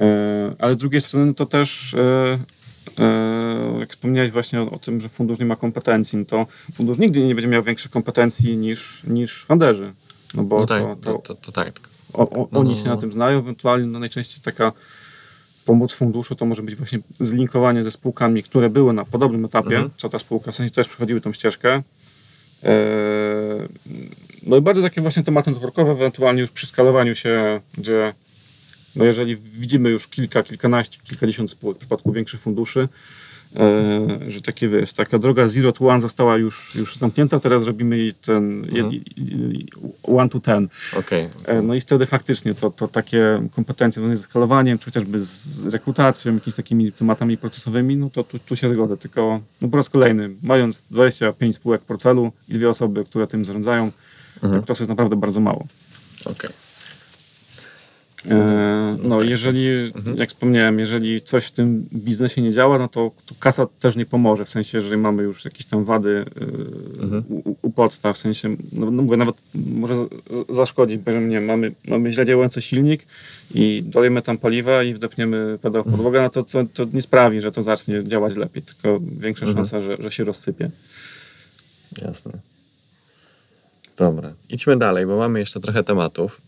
E, 0.00 0.54
Ale 0.58 0.74
z 0.74 0.76
drugiej 0.76 1.00
strony 1.00 1.34
to 1.34 1.46
też, 1.46 1.94
e, 1.94 2.38
e, 2.98 3.78
jak 3.80 3.90
wspomniałeś 3.90 4.30
właśnie 4.30 4.60
o, 4.60 4.70
o 4.70 4.78
tym, 4.78 5.00
że 5.00 5.08
fundusz 5.08 5.38
nie 5.38 5.46
ma 5.46 5.56
kompetencji, 5.56 6.18
no 6.18 6.24
to 6.24 6.46
fundusz 6.74 6.98
nigdy 6.98 7.20
nie 7.20 7.34
będzie 7.34 7.48
miał 7.48 7.62
większych 7.62 7.90
kompetencji 7.90 8.56
niż, 8.56 9.02
niż 9.04 9.44
funderzy. 9.44 9.92
No 10.34 10.42
bo 10.42 10.60
No 10.60 10.66
tak, 10.66 10.82
to, 10.82 10.96
to, 10.96 11.18
to, 11.18 11.34
to, 11.34 11.52
tak. 11.52 11.80
o, 12.12 12.30
o, 12.30 12.48
no, 12.52 12.60
oni 12.60 12.70
no, 12.70 12.76
się 12.76 12.84
no. 12.84 12.94
na 12.94 13.00
tym 13.00 13.12
znają, 13.12 13.38
ewentualnie 13.38 13.86
no 13.86 13.98
najczęściej 13.98 14.40
taka 14.42 14.72
pomoc 15.64 15.92
funduszu 15.94 16.34
to 16.34 16.46
może 16.46 16.62
być 16.62 16.74
właśnie 16.74 16.98
zlinkowanie 17.20 17.84
ze 17.84 17.90
spółkami, 17.90 18.42
które 18.42 18.70
były 18.70 18.92
na 18.92 19.04
podobnym 19.04 19.44
etapie, 19.44 19.76
Mhm. 19.76 19.90
co 19.96 20.08
ta 20.08 20.18
spółka, 20.18 20.52
w 20.52 20.54
sensie 20.54 20.74
też 20.74 20.88
przechodziły 20.88 21.20
tą 21.20 21.32
ścieżkę. 21.32 21.82
No 24.42 24.56
i 24.56 24.60
bardzo 24.60 24.82
takie 24.82 25.00
właśnie 25.00 25.24
tematy 25.24 25.50
networkowe, 25.50 25.92
ewentualnie 25.92 26.40
już 26.40 26.50
przy 26.50 26.66
skalowaniu 26.66 27.14
się, 27.14 27.60
gdzie 27.78 28.14
no 28.98 29.04
jeżeli 29.04 29.36
widzimy 29.36 29.90
już 29.90 30.08
kilka, 30.08 30.42
kilkanaście, 30.42 30.98
kilkadziesiąt 31.04 31.50
spółek 31.50 31.76
w 31.76 31.80
przypadku 31.80 32.12
większych 32.12 32.40
funduszy, 32.40 32.88
e, 33.56 34.30
że 34.30 34.42
takie 34.42 34.68
wiesz, 34.68 34.92
taka 34.92 35.18
droga 35.18 35.48
zero 35.48 35.72
to 35.72 35.86
one 35.88 36.00
została 36.00 36.36
już, 36.36 36.74
już 36.74 36.96
zamknięta, 36.96 37.40
teraz 37.40 37.64
robimy 37.64 37.98
jej 37.98 38.14
ten 38.14 38.64
Mhm. 38.64 38.90
jed- 38.90 39.02
one 40.02 40.28
to 40.28 40.40
ten. 40.40 40.68
Okej. 40.98 41.28
E, 41.44 41.62
No 41.62 41.74
i 41.74 41.80
wtedy 41.80 42.06
faktycznie 42.06 42.54
to, 42.54 42.70
to 42.70 42.88
takie 42.88 43.48
kompetencje 43.54 44.00
związane 44.00 44.16
ze 44.16 44.22
skalowaniem, 44.22 44.78
czy 44.78 44.84
chociażby 44.84 45.20
z 45.24 45.66
rekrutacją, 45.66 46.34
jakimiś 46.34 46.56
takimi 46.56 46.92
tematami 46.92 47.36
procesowymi, 47.36 47.96
no 47.96 48.10
to 48.10 48.24
tu, 48.24 48.38
tu 48.38 48.56
się 48.56 48.70
zgodzę. 48.70 48.96
Tylko 48.96 49.40
no 49.60 49.68
po 49.68 49.76
raz 49.76 49.90
kolejny, 49.90 50.30
mając 50.42 50.82
25 50.90 51.56
spółek 51.56 51.82
w 51.82 51.84
portfelu 51.84 52.32
i 52.48 52.52
dwie 52.54 52.68
osoby, 52.70 53.04
które 53.04 53.26
tym 53.26 53.44
zarządzają, 53.44 53.90
Mhm. 54.42 54.62
to 54.62 54.72
jest 54.72 54.88
naprawdę 54.88 55.16
bardzo 55.16 55.40
mało. 55.40 55.66
Okej. 56.24 56.50
E, 56.50 56.67
no 59.02 59.22
jeżeli, 59.22 59.68
Mhm. 59.94 60.16
jak 60.16 60.28
wspomniałem, 60.28 60.78
jeżeli 60.78 61.20
coś 61.22 61.44
w 61.46 61.50
tym 61.50 61.84
biznesie 61.94 62.42
nie 62.42 62.52
działa, 62.52 62.78
no 62.78 62.88
to, 62.88 63.10
to 63.26 63.34
kasa 63.38 63.66
też 63.80 63.96
nie 63.96 64.06
pomoże, 64.06 64.44
w 64.44 64.48
sensie, 64.48 64.78
jeżeli 64.78 64.96
mamy 64.96 65.22
już 65.22 65.44
jakieś 65.44 65.66
tam 65.66 65.84
wady 65.84 66.24
e, 67.00 67.02
Mhm. 67.02 67.24
u, 67.28 67.56
u 67.62 67.70
podstaw, 67.70 68.16
w 68.16 68.18
sensie, 68.20 68.56
no, 68.72 68.90
no 68.90 69.02
mówię, 69.02 69.16
nawet 69.16 69.36
może 69.54 69.94
zaszkodzić, 70.48 70.98
bo 70.98 71.12
że 71.12 71.20
nie 71.20 71.40
mamy, 71.40 71.72
mamy 71.88 72.12
źle 72.12 72.26
działający 72.26 72.62
silnik 72.62 73.02
i 73.54 73.82
dolejemy 73.86 74.22
tam 74.22 74.38
paliwa 74.38 74.82
i 74.82 74.94
wdepniemy 74.94 75.58
pedał 75.62 75.82
w 75.82 75.86
Mhm. 75.86 75.96
podłogę, 75.96 76.22
no 76.22 76.30
to, 76.30 76.42
to, 76.42 76.64
to 76.74 76.86
nie 76.92 77.02
sprawi, 77.02 77.40
że 77.40 77.52
to 77.52 77.62
zacznie 77.62 78.04
działać 78.04 78.36
lepiej, 78.36 78.62
tylko 78.62 79.00
większa 79.18 79.46
Mhm. 79.46 79.64
szansa, 79.66 79.80
że, 79.80 79.96
że 80.02 80.10
się 80.10 80.24
rozsypie. 80.24 80.70
Jasne. 82.02 82.32
Dobra, 83.96 84.32
idźmy 84.50 84.76
dalej, 84.76 85.06
bo 85.06 85.16
mamy 85.16 85.38
jeszcze 85.38 85.60
trochę 85.60 85.84
tematów. 85.84 86.40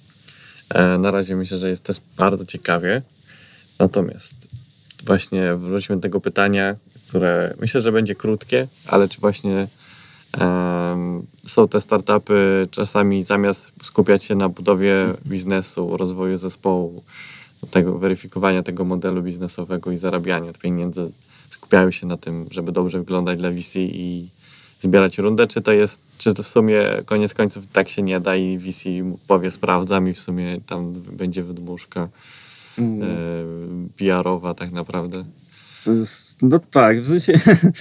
E, 0.75 0.99
na 0.99 1.11
razie 1.11 1.37
myślę, 1.37 1.59
że 1.59 1.69
jest 1.69 1.85
też 1.85 2.01
bardzo 2.17 2.47
ciekawie. 2.47 3.03
Natomiast 3.79 4.49
właśnie 5.05 5.55
wróćmy 5.57 5.97
do 5.97 6.03
tego 6.03 6.21
pytania, 6.21 6.77
które 7.09 7.55
myślę, 7.61 7.81
że 7.81 7.93
będzie 7.93 8.15
krótkie, 8.15 8.67
ale 8.87 9.09
czy 9.09 9.21
właśnie 9.21 9.67
em, 10.39 11.27
są 11.47 11.69
te 11.69 11.81
startupy 11.81 12.69
czasami 12.71 13.25
zamiast 13.25 13.73
skupiać 13.83 14.25
się 14.25 14.35
na 14.35 14.49
budowie 14.49 14.95
biznesu, 15.27 15.97
rozwoju 15.97 16.37
zespołu, 16.37 17.03
tego 17.71 17.99
weryfikowania 17.99 18.63
tego 18.63 18.85
modelu 18.85 19.23
biznesowego 19.23 19.91
i 19.91 19.97
zarabiania 19.97 20.53
pieniędzy, 20.53 21.11
skupiają 21.51 21.91
się 21.91 22.07
na 22.07 22.17
tym, 22.17 22.47
żeby 22.51 22.73
dobrze 22.73 22.99
wyglądać 22.99 23.39
dla 23.39 23.51
VC 23.51 23.77
i 23.77 24.29
zbierać 24.81 25.19
rundę, 25.19 25.47
czy 25.47 25.61
to 25.63 25.73
jest, 25.73 26.03
czy 26.19 26.35
to 26.35 26.43
w 26.43 26.47
sumie 26.49 26.83
koniec 27.07 27.35
końców 27.35 27.65
tak 27.73 27.89
się 27.89 28.03
nie 28.03 28.21
da 28.21 28.37
i 28.37 28.59
VC 28.59 28.85
powie 29.27 29.51
sprawdzam 29.51 30.09
i 30.09 30.13
w 30.13 30.19
sumie 30.19 30.61
tam 30.67 30.93
będzie 30.93 31.43
wydmuszka 31.43 32.09
Mm. 32.79 33.03
e, 33.03 33.07
PR-owa 33.97 34.55
tak 34.55 34.73
naprawdę. 34.73 35.25
To 35.85 35.91
No 36.43 36.59
tak, 36.59 37.01
w 37.03 37.07
sensie, 37.09 37.33
y, 37.33 37.73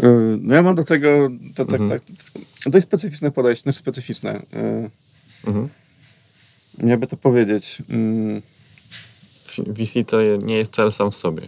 no 0.42 0.54
ja 0.54 0.62
mam 0.62 0.74
do 0.74 0.84
tego 0.84 1.28
to, 1.54 1.64
tak, 1.64 1.80
Mhm. 1.80 2.00
tak, 2.00 2.02
dość 2.66 2.86
specyficzne 2.86 3.30
podejście, 3.30 3.62
znaczy 3.62 3.78
specyficzne. 3.78 4.36
y, 4.36 4.90
Mhm. 5.46 5.68
jakby 6.84 7.06
to 7.06 7.16
powiedzieć, 7.16 7.82
mm, 7.90 8.42
VC 9.66 10.04
to 10.06 10.20
je- 10.20 10.38
nie 10.38 10.56
jest 10.56 10.72
cel 10.72 10.92
sam 10.92 11.10
w 11.10 11.14
sobie. 11.16 11.42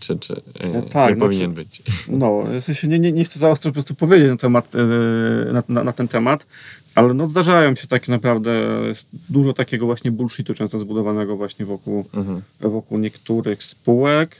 Czy, 0.00 0.18
czy 0.18 0.34
e, 0.60 0.68
No 0.68 0.82
tak, 0.82 1.10
nie 1.10 1.16
no 1.16 1.26
powinien 1.26 1.52
być? 1.54 1.82
no, 2.08 2.42
w 2.60 2.64
sensie 2.64 2.88
nie, 2.88 2.98
nie, 2.98 3.12
nie 3.12 3.24
chcę 3.24 3.38
za 3.38 3.50
ostro 3.50 3.70
po 3.70 3.72
prostu 3.72 3.94
powiedzieć 3.94 4.28
na, 4.28 4.36
temat, 4.36 4.74
e, 4.74 5.52
na, 5.52 5.62
na, 5.68 5.84
na 5.84 5.92
ten 5.92 6.08
temat, 6.08 6.46
ale 6.94 7.14
no 7.14 7.26
zdarzają 7.26 7.74
się 7.74 7.86
takie 7.86 8.12
naprawdę, 8.12 8.50
jest 8.88 9.08
dużo 9.28 9.52
takiego 9.52 9.86
właśnie 9.86 10.10
bullshitu 10.12 10.54
często 10.54 10.78
zbudowanego 10.78 11.36
właśnie 11.36 11.66
wokół, 11.66 12.04
Mhm. 12.14 12.42
wokół 12.60 12.98
niektórych 12.98 13.62
spółek, 13.62 14.36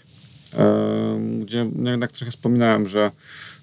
gdzie 1.41 1.67
no 1.77 1.91
jednak 1.91 2.13
trochę 2.13 2.31
wspominałem, 2.31 2.89
że 2.89 3.11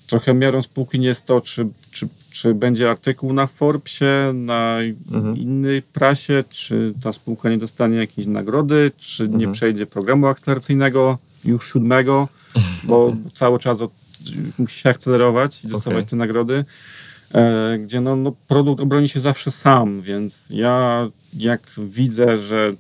trochę 0.08 0.34
miarą 0.34 0.62
spółki 0.62 1.00
nie 1.00 1.08
jest 1.08 1.26
to, 1.26 1.42
czy, 1.42 1.68
czy, 1.92 2.08
czy 2.32 2.54
będzie 2.54 2.90
artykuł 2.90 3.34
na 3.34 3.48
Forbesie, 3.48 4.32
na 4.34 4.78
Mhm. 5.12 5.38
innej 5.38 5.82
prasie, 5.82 6.44
czy 6.50 6.94
ta 7.04 7.14
spółka 7.14 7.50
nie 7.50 7.58
dostanie 7.58 7.98
jakiejś 7.98 8.28
nagrody, 8.28 8.92
czy 8.98 9.24
nie 9.28 9.34
Mhm. 9.36 9.54
przejdzie 9.54 9.86
programu 9.86 10.28
akceleracyjnego 10.28 11.18
już 11.48 11.72
siódmego, 11.72 12.28
bo 12.84 13.16
cały 13.34 13.60
czas 13.60 13.82
od, 13.82 13.92
musi 14.58 14.80
się 14.80 14.90
akcelerować 14.90 15.64
i 15.64 15.68
dostawać 15.68 15.98
Okej. 15.98 16.10
te 16.10 16.16
nagrody, 16.16 16.66
e, 17.34 17.78
gdzie 17.80 18.02
no, 18.02 18.16
no, 18.16 18.34
produkt 18.48 18.82
obroni 18.82 19.10
się 19.10 19.20
zawsze 19.20 19.52
sam, 19.52 20.02
więc 20.02 20.50
ja 20.50 21.08
jak 21.34 21.62
widzę, 21.78 22.38
że 22.38 22.74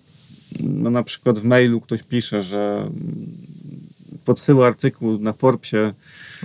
no, 0.59 0.89
na 0.89 1.03
przykład 1.03 1.39
w 1.39 1.43
mailu 1.43 1.81
ktoś 1.81 2.03
pisze, 2.03 2.43
że 2.43 2.89
podsyła 4.25 4.67
artykuł 4.67 5.19
na 5.19 5.33
Forbesie 5.33 5.93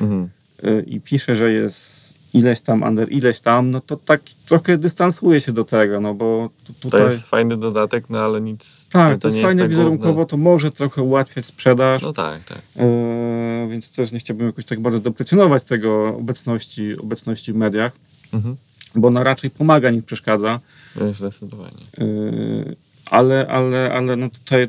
Mhm. 0.01 0.29
y, 0.65 0.85
i 0.87 1.01
pisze, 1.01 1.37
że 1.37 1.53
jest 1.53 2.02
ileś 2.35 2.61
tam, 2.61 2.83
under 2.83 3.13
ileś 3.13 3.41
tam, 3.41 3.71
no 3.71 3.81
to 3.81 3.97
tak 3.97 4.23
trochę 4.47 4.79
dystansuję 4.79 5.41
się 5.41 5.53
do 5.53 5.65
tego, 5.65 6.01
no 6.01 6.15
bo 6.15 6.51
tu- 6.65 6.73
To 6.73 6.81
tutaj... 6.81 7.03
jest 7.03 7.27
fajny 7.27 7.57
dodatek, 7.57 8.11
no 8.11 8.19
ale 8.19 8.41
nic. 8.41 8.89
tak, 8.89 9.19
to, 9.19 9.29
nie 9.29 9.37
jest 9.37 9.47
fajne 9.47 9.63
tak 9.63 9.71
wizerunkowo, 9.71 10.13
główne. 10.13 10.27
to 10.31 10.37
może 10.37 10.71
trochę 10.71 11.03
ułatwiać 11.03 11.47
sprzedaż, 11.47 12.03
No 12.03 12.13
tak, 12.13 12.45
tak. 12.45 12.59
y, 12.59 13.69
więc 13.71 13.91
też 13.91 14.13
nie 14.13 14.19
chciałbym 14.19 14.47
jakoś 14.47 14.65
tak 14.65 14.81
bardzo 14.81 14.99
deprecjonować 15.01 15.65
tego 15.65 16.17
obecności, 16.17 16.97
obecności 16.99 17.53
w 17.53 17.57
mediach, 17.57 17.93
Mhm. 18.33 18.57
bo 18.95 19.09
ona 19.09 19.25
raczej 19.25 19.51
pomaga 19.51 19.91
niż 19.91 20.05
przeszkadza. 20.05 20.61
No, 21.01 21.13
Zdecydowanie. 21.13 21.77
Yy, 21.99 22.77
ale, 23.07 23.47
ale, 23.49 23.93
ale 23.93 24.17
no 24.17 24.29
tutaj 24.31 24.69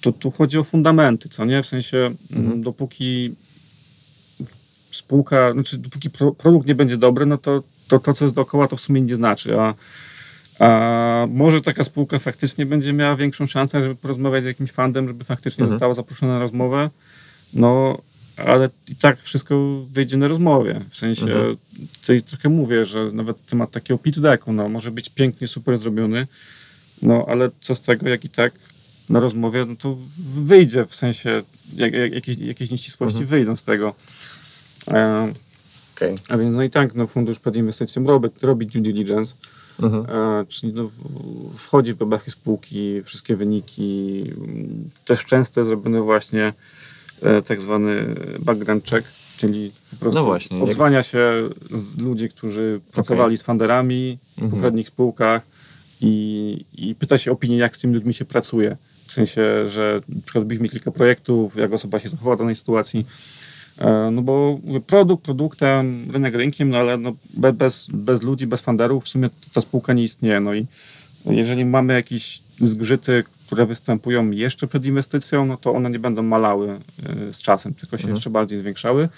to, 0.00 0.12
tu 0.12 0.30
chodzi 0.30 0.58
o 0.58 0.64
fundamenty, 0.64 1.28
co 1.28 1.44
nie? 1.44 1.62
W 1.62 1.66
sensie, 1.66 2.10
Mhm. 2.32 2.46
mm, 2.46 2.62
dopóki 2.62 3.34
spółka, 4.92 5.52
znaczy 5.52 5.78
dopóki 5.78 6.10
pro, 6.10 6.32
produkt 6.32 6.66
nie 6.66 6.74
będzie 6.74 6.96
dobry, 6.96 7.26
no 7.26 7.38
to, 7.38 7.62
to 7.88 7.98
to, 8.00 8.14
co 8.14 8.24
jest 8.24 8.34
dookoła, 8.34 8.68
to 8.68 8.76
w 8.76 8.80
sumie 8.80 9.00
nie 9.00 9.16
znaczy. 9.16 9.60
A, 9.60 9.74
a 10.58 11.26
może 11.30 11.60
taka 11.60 11.84
spółka 11.84 12.18
faktycznie 12.18 12.66
będzie 12.66 12.92
miała 12.92 13.16
większą 13.16 13.46
szansę, 13.46 13.82
żeby 13.82 13.94
porozmawiać 13.94 14.42
z 14.42 14.46
jakimś 14.46 14.72
fandem, 14.72 15.08
żeby 15.08 15.24
faktycznie 15.24 15.62
Mhm. 15.62 15.70
została 15.72 15.94
zaproszona 15.94 16.32
na 16.32 16.38
rozmowę, 16.38 16.90
no 17.54 17.98
ale 18.36 18.70
i 18.88 18.96
tak 18.96 19.22
wszystko 19.22 19.80
wyjdzie 19.90 20.16
na 20.16 20.28
rozmowie. 20.28 20.80
W 20.90 20.96
sensie, 20.96 21.22
Mhm. 21.22 21.56
tutaj 22.00 22.22
trochę 22.22 22.48
mówię, 22.48 22.84
że 22.84 23.10
nawet 23.12 23.46
temat 23.46 23.70
takiego 23.70 23.98
pitch 23.98 24.18
decku, 24.20 24.52
no, 24.52 24.68
może 24.68 24.90
być 24.90 25.08
pięknie, 25.08 25.48
super 25.48 25.78
zrobiony, 25.78 26.26
no 27.02 27.26
ale 27.28 27.50
co 27.60 27.74
z 27.74 27.80
tego, 27.80 28.08
jak 28.08 28.24
i 28.24 28.28
tak 28.28 28.52
na 29.08 29.20
rozmowie, 29.20 29.64
no 29.68 29.76
to 29.76 29.96
wyjdzie, 30.34 30.86
w 30.86 30.94
sensie 30.94 31.42
jak, 31.76 31.92
jak, 31.92 32.12
jakieś, 32.12 32.38
jakieś 32.38 32.70
nieścisłości 32.70 33.18
Mhm. 33.22 33.30
wyjdą 33.30 33.56
z 33.56 33.62
tego. 33.62 33.94
E, 34.88 35.32
Okej. 35.96 36.14
a 36.28 36.36
więc 36.36 36.56
no 36.56 36.62
i 36.62 36.70
tak, 36.70 36.94
no, 36.94 37.06
fundusz 37.06 37.38
przed 37.38 37.56
inwestycją 37.56 38.06
robi, 38.06 38.28
robi 38.42 38.66
due 38.66 38.82
diligence, 38.82 39.34
Mhm. 39.82 40.06
e, 40.40 40.46
czyli 40.48 40.72
no, 40.72 40.90
wchodzi 41.56 41.92
w 41.92 41.96
bebechy 41.96 42.30
spółki, 42.30 43.02
wszystkie 43.02 43.36
wyniki, 43.36 44.24
też 45.04 45.24
często 45.24 45.60
jest 45.60 45.68
zrobiony 45.68 46.00
właśnie 46.00 46.52
e, 47.22 47.42
tak 47.42 47.62
zwany 47.62 48.14
background 48.38 48.90
check, 48.90 49.08
czyli 49.38 49.72
po 49.90 49.96
prostu 49.96 50.18
No 50.20 50.24
właśnie, 50.24 50.58
jak- 50.58 50.68
odzwania 50.68 51.02
się 51.02 51.32
z 51.70 51.98
ludzi, 51.98 52.28
którzy 52.28 52.80
pracowali 52.92 53.36
z 53.36 53.42
funderami 53.42 54.18
w 54.38 54.42
Mhm. 54.42 54.50
poprzednich 54.52 54.88
spółkach 54.88 55.42
i, 56.00 56.64
i 56.74 56.94
pyta 56.94 57.18
się 57.18 57.32
opinię, 57.32 57.56
jak 57.56 57.76
z 57.76 57.80
tymi 57.80 57.94
ludźmi 57.94 58.14
się 58.14 58.24
pracuje. 58.24 58.76
W 59.06 59.12
sensie, 59.12 59.68
że 59.68 60.00
na 60.08 60.20
przykład 60.24 60.44
byśmy 60.44 60.68
kilka 60.68 60.90
projektów, 60.90 61.56
jak 61.56 61.72
osoba 61.72 61.98
się 62.00 62.08
zachowała 62.08 62.36
w 62.36 62.38
danej 62.38 62.54
sytuacji, 62.54 63.06
No 64.12 64.22
bo 64.22 64.60
produkt 64.86 65.24
produktem, 65.24 66.06
rynek 66.12 66.34
rynkiem, 66.34 66.70
no 66.70 66.78
ale 66.78 66.96
no 66.96 67.12
be- 67.34 67.52
bez, 67.52 67.86
bez 67.92 68.22
ludzi, 68.22 68.46
bez 68.46 68.60
funderów 68.60 69.04
w 69.04 69.08
sumie 69.08 69.30
ta 69.52 69.60
spółka 69.60 69.92
nie 69.92 70.04
istnieje. 70.04 70.40
No 70.40 70.54
i 70.54 70.66
jeżeli 71.26 71.64
mamy 71.64 71.92
jakieś 71.94 72.42
zgrzyty, 72.60 73.24
które 73.46 73.66
występują 73.66 74.30
jeszcze 74.30 74.66
przed 74.66 74.86
inwestycją, 74.86 75.46
no 75.46 75.56
to 75.56 75.72
one 75.72 75.90
nie 75.90 75.98
będą 75.98 76.22
malały 76.22 76.68
e, 77.28 77.32
z 77.32 77.42
czasem, 77.42 77.74
tylko 77.74 77.96
się 77.96 78.02
Mhm. 78.02 78.14
jeszcze 78.16 78.30
bardziej 78.30 78.58
zwiększały. 78.58 79.08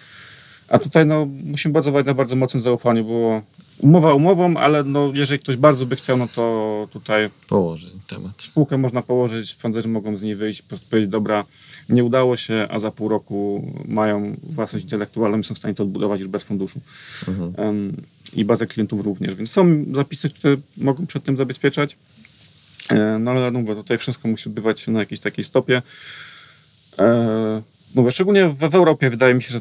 A 0.68 0.78
tutaj 0.78 1.06
no, 1.06 1.26
musimy 1.44 1.72
bazować 1.72 2.06
na 2.06 2.14
bardzo 2.14 2.36
mocnym 2.36 2.60
zaufaniu, 2.60 3.04
bo 3.04 3.42
umowa 3.78 4.14
umową, 4.14 4.56
ale 4.56 4.84
no, 4.84 5.10
jeżeli 5.14 5.40
ktoś 5.40 5.56
bardzo 5.56 5.86
by 5.86 5.96
chciał, 5.96 6.16
no 6.16 6.28
to 6.28 6.88
tutaj 6.90 7.30
Położy 7.48 7.90
temat. 8.06 8.42
spółkę 8.42 8.78
można 8.78 9.02
położyć, 9.02 9.54
funderzy 9.54 9.88
mogą 9.88 10.16
z 10.16 10.22
niej 10.22 10.34
wyjść, 10.36 10.62
po 10.62 10.68
prostu 10.68 10.86
powiedzieć, 10.90 11.10
dobra, 11.10 11.44
nie 11.88 12.04
udało 12.04 12.36
się, 12.36 12.66
a 12.70 12.78
za 12.78 12.90
pół 12.90 13.08
roku 13.08 13.72
mają 13.88 14.36
własność 14.42 14.84
intelektualną 14.84 15.38
i 15.38 15.44
są 15.44 15.54
w 15.54 15.58
stanie 15.58 15.74
to 15.74 15.82
odbudować 15.82 16.20
już 16.20 16.28
bez 16.28 16.44
funduszu. 16.44 16.80
Mhm. 17.28 17.52
Em, 17.56 17.96
I 18.36 18.44
bazę 18.44 18.66
klientów 18.66 19.00
również. 19.00 19.34
Więc 19.34 19.50
są 19.50 19.84
zapisy, 19.94 20.30
które 20.30 20.56
mogą 20.76 21.06
przed 21.06 21.24
tym 21.24 21.36
zabezpieczać. 21.36 21.96
E, 22.90 23.18
No 23.18 23.30
ale 23.30 23.50
no 23.50 23.60
mówię, 23.60 23.74
tutaj 23.74 23.98
wszystko 23.98 24.28
musi 24.28 24.48
odbywać 24.48 24.80
się 24.80 24.92
na 24.92 25.00
jakiejś 25.00 25.20
takiej 25.20 25.44
stopie. 25.44 25.82
E, 26.98 27.62
Mówię, 27.94 28.10
szczególnie 28.12 28.48
w, 28.48 28.56
w 28.58 28.74
Europie 28.74 29.10
wydaje 29.10 29.34
mi 29.34 29.42
się, 29.42 29.50
że 29.50 29.60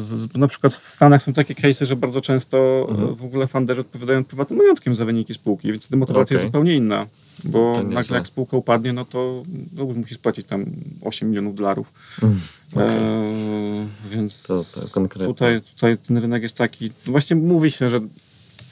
z- 0.00 0.34
na 0.36 0.48
przykład 0.48 0.72
w 0.72 0.76
Stanach 0.76 1.22
są 1.22 1.32
takie 1.32 1.54
case'y, 1.54 1.84
że 1.86 1.96
bardzo 1.96 2.20
często 2.20 2.86
Mhm. 2.90 3.08
e, 3.08 3.12
w 3.16 3.24
ogóle 3.24 3.46
funderzy 3.46 3.80
odpowiadają 3.80 4.24
prywatnym 4.24 4.58
majątkiem 4.58 4.94
za 4.94 5.04
wyniki 5.04 5.34
spółki, 5.34 5.72
więc 5.72 5.90
motywacja 5.90 6.34
jest 6.34 6.42
Okej. 6.42 6.48
zupełnie 6.48 6.74
inna. 6.74 7.06
Bo 7.44 7.72
To 7.74 7.82
nagle 7.82 8.16
jak 8.16 8.26
spółka 8.26 8.56
upadnie, 8.56 8.92
no 8.92 9.04
to 9.04 9.42
no, 9.76 9.84
musi 9.84 10.14
spłacić 10.14 10.46
tam 10.46 10.64
8 11.02 11.28
milionów 11.28 11.54
dolarów. 11.54 11.92
Mhm. 12.22 12.40
Okej. 12.72 12.86
E, 13.02 13.86
więc 14.10 14.42
To- 14.42 14.64
to 14.74 15.26
tutaj, 15.26 15.62
tutaj 15.62 15.98
ten 15.98 16.18
rynek 16.18 16.42
jest 16.42 16.56
taki. 16.56 16.90
Właśnie 17.06 17.36
mówi 17.36 17.70
się, 17.70 17.88
że 17.90 18.00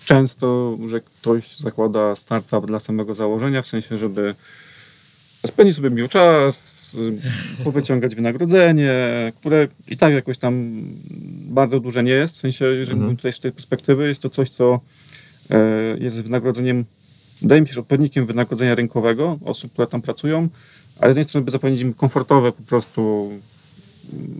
często, 0.05 0.79
że 0.89 1.01
ktoś 1.01 1.57
zakłada 1.59 2.17
startup 2.17 2.67
dla 2.67 2.81
samego 2.81 3.15
założenia, 3.15 3.63
w 3.63 3.67
sensie, 3.67 3.99
żeby 3.99 4.35
spędzić 5.47 5.77
sobie 5.77 5.91
miły 5.91 6.09
czas, 6.09 6.72
powyciągać 7.65 8.15
wynagrodzenie, 8.15 8.93
które 9.41 9.69
i 9.89 9.97
tak 9.97 10.13
jakoś 10.15 10.39
tam 10.39 10.73
bardzo 11.49 11.81
duże 11.81 12.03
nie 12.03 12.13
jest. 12.13 12.37
W 12.37 12.41
sensie, 12.41 12.65
jeżeli 12.65 12.83
Mhm. 12.83 12.99
mówimy 13.01 13.17
tutaj 13.17 13.33
z 13.33 13.39
tej 13.41 13.53
perspektywy, 13.53 14.09
jest 14.09 14.23
to 14.23 14.31
coś, 14.31 14.51
co 14.51 14.81
e, 15.51 15.59
jest 16.01 16.17
wynagrodzeniem, 16.17 16.85
wydaje 17.43 17.61
mi 17.61 17.69
się, 17.69 17.75
że 17.75 17.81
odpowiednikiem 17.81 18.27
wynagrodzenia 18.27 18.75
rynkowego 18.75 19.39
osób, 19.45 19.73
które 19.73 19.87
tam 19.89 20.03
pracują, 20.03 20.49
ale 20.99 21.13
z 21.13 21.17
jednej 21.17 21.25
strony 21.25 21.45
by 21.45 21.51
zapewnić 21.51 21.81
im 21.81 21.95
komfortowe 21.95 22.53
po 22.53 22.63
prostu 22.63 23.31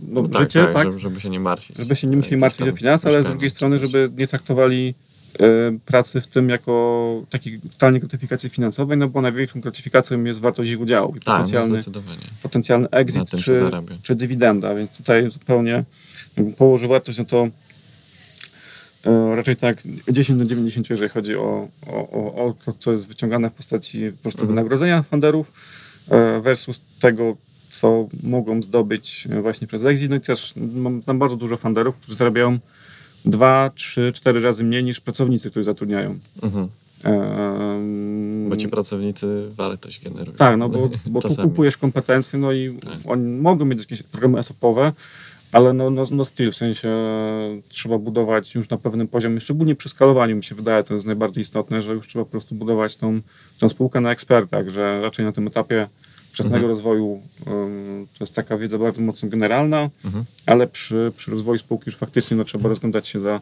no, 0.09 0.21
No 0.21 0.27
tak, 0.27 0.41
życie, 0.41 0.63
tak, 0.63 0.73
tak? 0.73 0.87
Żeby, 0.87 0.99
żeby 0.99 1.19
się 1.19 1.29
nie 1.29 1.39
martwić. 1.39 1.77
żeby 1.77 1.95
się 1.95 2.07
nie 2.07 2.17
musieli 2.17 2.41
Jakieś 2.41 2.41
martwić 2.59 2.67
o 2.67 2.77
finanse, 2.77 3.09
ale 3.09 3.23
z 3.23 3.25
drugiej 3.25 3.49
strony, 3.49 3.79
żeby 3.79 4.09
nie 4.17 4.27
traktowali 4.27 4.93
pracy 5.85 6.21
w 6.21 6.27
tym 6.27 6.49
jako 6.49 7.23
takiej 7.29 7.59
totalnie 7.59 7.99
gratyfikacji 7.99 8.49
finansowej, 8.49 8.97
no 8.97 9.07
bo 9.07 9.21
największą 9.21 9.61
gratyfikacją 9.61 10.23
jest 10.23 10.39
wartość 10.39 10.69
ich 10.69 10.81
udziału 10.81 11.15
i 11.15 11.19
Tak, 11.19 11.25
no 11.25 11.33
potencjalny, 11.33 11.79
potencjalny 12.43 12.87
Na 12.91 12.97
exit 12.97 13.29
czy, 13.29 13.71
czy 14.03 14.15
dywidenda, 14.15 14.75
więc 14.75 14.91
tutaj 14.91 15.31
zupełnie 15.31 15.83
położy 16.57 16.87
wartość, 16.87 17.17
no 17.17 17.25
to 17.25 17.47
e, 19.05 19.35
raczej 19.35 19.55
tak 19.55 19.77
10 20.11 20.39
do 20.39 20.45
90, 20.45 20.89
jeżeli 20.89 21.09
chodzi 21.09 21.35
o, 21.35 21.67
o, 21.87 22.09
o, 22.09 22.45
o 22.45 22.55
to, 22.65 22.73
co 22.73 22.91
jest 22.91 23.07
wyciągane 23.07 23.49
w 23.49 23.53
postaci 23.53 24.11
po 24.11 24.21
prostu 24.21 24.41
Mhm. 24.41 24.49
wynagrodzenia 24.49 25.03
funderów 25.03 25.51
e, 26.09 26.41
versus 26.41 26.81
tego, 26.99 27.37
co 27.69 28.07
mogą 28.23 28.61
zdobyć 28.61 29.27
właśnie 29.41 29.67
przez 29.67 29.83
exit. 29.85 30.09
No 30.09 30.15
i 30.15 30.21
też 30.21 30.53
mam 31.05 31.19
bardzo 31.19 31.35
dużo 31.35 31.57
funderów, 31.57 31.95
którzy 31.95 32.17
zarabiają 32.17 32.59
dwa, 33.25 33.71
trzy, 33.75 34.11
cztery 34.15 34.41
razy 34.41 34.63
mniej 34.63 34.83
niż 34.83 34.99
pracownicy, 35.01 35.49
których 35.49 35.65
zatrudniają. 35.65 36.19
Mhm. 36.43 36.67
Ehm, 37.03 38.49
Bo 38.49 38.55
ci 38.55 38.67
pracownicy 38.67 39.49
wartość 39.55 40.03
generują. 40.03 40.37
tak, 40.37 40.57
no 40.57 40.69
bo, 40.69 40.89
bo 41.05 41.21
tu 41.21 41.35
kupujesz 41.35 41.77
kompetencje, 41.77 42.39
no 42.39 42.51
i 42.51 42.77
Tak. 42.79 42.93
oni 43.05 43.41
mogą 43.41 43.65
mieć 43.65 43.79
jakieś 43.79 44.03
programy 44.03 44.39
ESOP-owe, 44.39 44.91
ale 45.51 45.73
no, 45.73 45.89
no, 45.89 46.03
no 46.11 46.25
still, 46.25 46.51
w 46.51 46.55
sensie 46.55 46.89
trzeba 47.69 47.97
budować 47.97 48.55
już 48.55 48.69
na 48.69 48.77
pewnym 48.77 49.07
poziomie, 49.07 49.39
szczególnie 49.41 49.75
przy 49.75 49.89
skalowaniu 49.89 50.35
mi 50.35 50.43
się 50.43 50.55
wydaje, 50.55 50.83
to 50.83 50.93
jest 50.93 51.05
najbardziej 51.05 51.41
istotne, 51.41 51.83
że 51.83 51.93
już 51.93 52.07
trzeba 52.07 52.25
po 52.25 52.31
prostu 52.31 52.55
budować 52.55 52.97
tą, 52.97 53.21
tą 53.59 53.69
spółkę 53.69 54.01
na 54.01 54.11
ekspertach, 54.11 54.69
że 54.69 55.01
raczej 55.01 55.25
na 55.25 55.31
tym 55.31 55.47
etapie 55.47 55.87
wczesnego 56.33 56.55
Mhm. 56.55 56.69
rozwoju 56.69 57.21
to 58.13 58.23
jest 58.23 58.35
taka 58.35 58.57
wiedza 58.57 58.77
bardzo 58.77 59.01
mocno 59.01 59.29
generalna, 59.29 59.89
Mhm. 60.05 60.25
ale 60.45 60.67
przy, 60.67 61.11
przy 61.17 61.31
rozwoju 61.31 61.59
spółki 61.59 61.83
już 61.85 61.95
faktycznie 61.95 62.37
no, 62.37 62.43
trzeba 62.43 62.69
rozglądać 62.69 63.07
się 63.07 63.19
za 63.21 63.41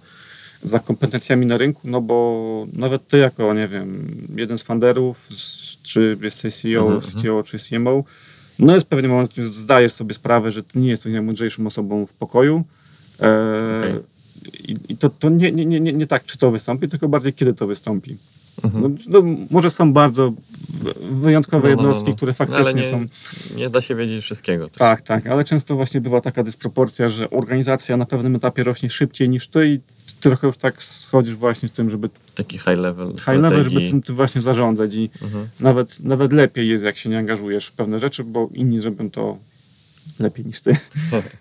za 0.64 0.80
kompetencjami 0.80 1.46
na 1.46 1.58
rynku, 1.58 1.82
no 1.84 2.02
bo 2.02 2.68
nawet 2.74 3.08
ty 3.08 3.18
jako, 3.18 3.54
nie 3.54 3.68
wiem, 3.68 4.18
jeden 4.36 4.58
z 4.58 4.64
funderów, 4.64 5.28
czy 5.84 6.18
jesteś 6.22 6.56
CEO, 6.56 6.82
Mhm, 6.94 7.02
CTO, 7.02 7.44
czy 7.44 7.60
CMO, 7.60 8.04
no 8.60 8.76
jest 8.76 8.88
pewien 8.88 9.12
moment, 9.12 9.34
że 9.36 9.48
zdajesz 9.48 9.94
sobie 9.94 10.14
sprawę, 10.14 10.52
że 10.52 10.64
ty 10.64 10.80
nie 10.80 10.90
jesteś 10.90 11.14
najmądrzejszą 11.14 11.68
osobą 11.68 12.06
w 12.06 12.14
pokoju. 12.14 12.64
E, 13.22 13.80
Okej. 13.80 13.96
I, 14.68 14.78
i 14.90 14.98
to, 14.98 15.10
to 15.10 15.30
nie, 15.30 15.52
nie, 15.52 15.66
nie, 15.66 15.94
nie 15.94 16.08
tak, 16.08 16.26
czy 16.26 16.38
to 16.38 16.52
wystąpi, 16.52 16.88
tylko 16.88 17.10
bardziej 17.10 17.34
kiedy 17.34 17.54
to 17.54 17.68
wystąpi. 17.68 18.18
Mhm. 18.64 18.98
No, 19.08 19.22
no, 19.22 19.36
może 19.52 19.70
są 19.70 19.94
bardzo 19.94 20.34
wyjątkowe 21.12 21.70
No, 21.70 21.76
no, 21.76 21.82
no, 21.82 21.88
jednostki, 21.88 22.10
no. 22.12 22.16
które 22.18 22.30
No, 22.40 22.46
faktycznie 22.46 22.82
nie, 22.82 22.90
są. 22.90 23.06
nie 23.58 23.70
da 23.70 23.82
się 23.82 23.96
wiedzieć 23.96 24.24
wszystkiego. 24.24 24.68
też. 24.70 24.78
Tak, 24.78 25.02
tak, 25.02 25.28
ale 25.28 25.44
często 25.44 25.76
właśnie 25.76 26.02
bywa 26.02 26.22
taka 26.22 26.44
dysproporcja, 26.44 27.10
że 27.10 27.30
organizacja 27.30 27.98
na 27.98 28.06
pewnym 28.06 28.36
etapie 28.36 28.64
rośnie 28.64 28.90
szybciej 28.90 29.30
niż 29.30 29.48
ty 29.48 29.68
i 29.70 29.80
trochę 30.20 30.48
już 30.48 30.58
tak 30.58 30.84
schodzisz 30.84 31.36
właśnie 31.36 31.70
z 31.70 31.72
tym, 31.72 31.90
żeby 31.90 32.10
Taki 32.36 32.58
high 32.58 32.66
level 32.78 33.08
high 33.18 33.28
level, 33.28 33.50
żeby 33.52 33.64
strategii. 33.70 33.90
tym, 33.90 34.02
tym 34.02 34.16
właśnie 34.16 34.42
zarządzać 34.42 34.96
i 34.96 35.10
Mhm. 35.22 35.48
nawet, 35.60 36.00
nawet 36.00 36.34
lepiej 36.34 36.70
jest, 36.70 36.84
jak 36.84 36.98
się 36.98 37.10
nie 37.10 37.18
angażujesz 37.18 37.68
w 37.68 37.72
pewne 37.72 38.00
rzeczy, 38.00 38.24
bo 38.24 38.50
inni 38.54 38.80
zrobią 38.80 39.10
to 39.10 39.38
lepiej 40.20 40.46
niż 40.46 40.62
ty. 40.62 40.72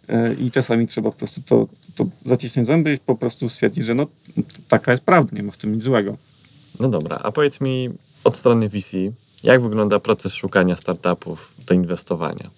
E, 0.09 0.35
I 0.35 0.51
czasami 0.51 0.87
trzeba 0.89 1.11
po 1.11 1.19
prostu 1.19 1.43
to, 1.43 1.69
to 1.95 2.07
zacisnąć 2.25 2.67
zęby 2.67 2.95
i 2.95 2.99
po 2.99 3.15
prostu 3.17 3.49
stwierdzić, 3.49 3.85
że 3.87 3.95
no 3.95 4.07
taka 4.69 4.93
jest 4.93 5.05
prawda, 5.05 5.37
nie 5.37 5.43
ma 5.43 5.53
w 5.53 5.57
tym 5.57 5.75
nic 5.75 5.83
złego. 5.83 6.17
No 6.81 6.89
dobra, 6.89 7.17
a 7.23 7.33
powiedz 7.33 7.61
mi 7.61 7.89
od 8.25 8.37
strony 8.37 8.69
VC, 8.69 8.97
jak 9.43 9.63
wygląda 9.63 10.01
proces 10.01 10.35
szukania 10.35 10.77
startupów 10.77 11.55
do 11.67 11.75
inwestowania? 11.75 12.51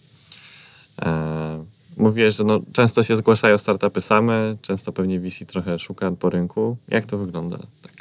E, 1.03 1.65
mówiłeś, 1.97 2.35
że 2.35 2.45
no, 2.45 2.61
często 2.73 3.03
się 3.03 3.17
zgłaszają 3.17 3.59
startupy 3.59 4.01
same, 4.01 4.57
często 4.63 4.93
pewnie 4.93 5.21
VC 5.21 5.45
trochę 5.47 5.79
szuka 5.79 6.11
po 6.11 6.31
rynku. 6.31 6.77
Jak 6.89 7.07
to 7.07 7.19
wygląda? 7.19 7.59
Tak. 7.83 7.93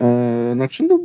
E, 0.00 0.32
Znaczy, 0.54 0.82
no, 0.82 1.00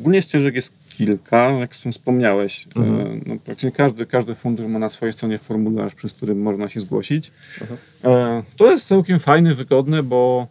ogólnie 0.00 0.22
ścieżek 0.22 0.54
jest 0.54 0.72
kilka, 0.90 1.50
jak 1.50 1.76
z 1.76 1.84
wspomniałeś. 1.86 2.66
E, 2.76 2.80
Mhm. 2.80 3.22
No, 3.26 3.34
praktycznie 3.44 3.72
każdy, 3.72 4.06
każdy 4.06 4.34
fundusz 4.34 4.66
ma 4.66 4.78
na 4.78 4.88
swojej 4.88 5.12
stronie 5.12 5.38
formularz, 5.38 5.94
przez 5.94 6.14
który 6.14 6.34
można 6.34 6.68
się 6.68 6.80
zgłosić. 6.80 7.30
Mhm. 7.60 7.78
E, 8.04 8.42
To 8.56 8.70
jest 8.70 8.86
całkiem 8.88 9.18
fajne, 9.18 9.54
wygodne, 9.54 10.02
bo, 10.02 10.46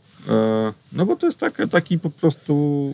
no, 0.91 1.05
bo 1.05 1.15
to 1.15 1.25
jest 1.25 1.39
taki, 1.39 1.69
taki 1.69 1.99
po 1.99 2.09
prostu 2.09 2.93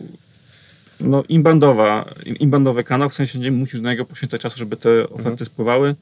no, 1.00 1.24
inbandowa, 1.28 2.04
inbandowy 2.40 2.84
kanał, 2.84 3.10
w 3.10 3.14
sensie 3.14 3.38
nie 3.38 3.50
musisz 3.52 3.80
na 3.80 3.90
niego 3.90 4.04
poświęcać 4.04 4.40
czasu, 4.40 4.58
żeby 4.58 4.76
te 4.76 5.02
oferty 5.04 5.28
Mhm. 5.30 5.46
spływały. 5.46 5.94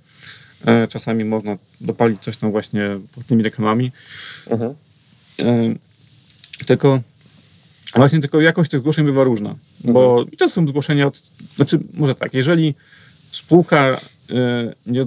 E, 0.67 0.89
Czasami 0.89 1.25
można 1.25 1.57
dopalić 1.81 2.23
coś 2.23 2.37
tam 2.37 2.51
właśnie 2.51 2.89
pod 3.15 3.27
tymi 3.27 3.43
reklamami. 3.43 3.93
Mhm. 4.51 4.75
E, 5.41 5.75
Tylko 6.67 7.01
właśnie 7.97 8.21
tylko 8.21 8.41
jakość 8.41 8.71
tych 8.71 8.81
zgłoszeń 8.81 9.05
bywa 9.05 9.25
różna. 9.25 9.55
Bo 9.85 10.25
i 10.33 10.37
to 10.37 10.49
są 10.49 10.69
zgłoszenia 10.69 11.07
od. 11.07 11.23
Znaczy, 11.57 11.79
może 11.95 12.15
tak, 12.15 12.35
jeżeli 12.35 12.75
spółka 13.31 13.97
e, 14.31 14.75
nie, 14.87 15.07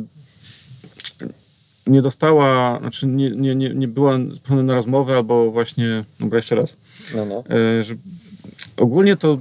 nie 1.88 2.02
dostała, 2.02 2.80
znaczy 2.80 3.08
nie, 3.08 3.32
nie, 3.32 3.56
nie, 3.56 3.70
nie 3.70 3.88
była 3.88 4.18
zaproszona 4.32 4.64
na 4.64 4.76
rozmowę, 4.76 5.16
albo 5.16 5.52
właśnie, 5.52 6.04
dobra, 6.20 6.38
jeszcze 6.38 6.56
raz, 6.56 6.78
No, 7.16 7.26
no. 7.26 7.44
e, 7.50 7.84
że 7.84 7.96
ogólnie 8.78 9.16
to 9.16 9.38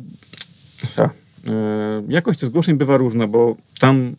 ha, 0.96 1.10
e, 1.48 2.02
jakość 2.08 2.40
tych 2.40 2.48
zgłoszeń 2.48 2.76
bywa 2.76 2.96
różna, 2.96 3.26
bo 3.26 3.56
tam 3.78 4.16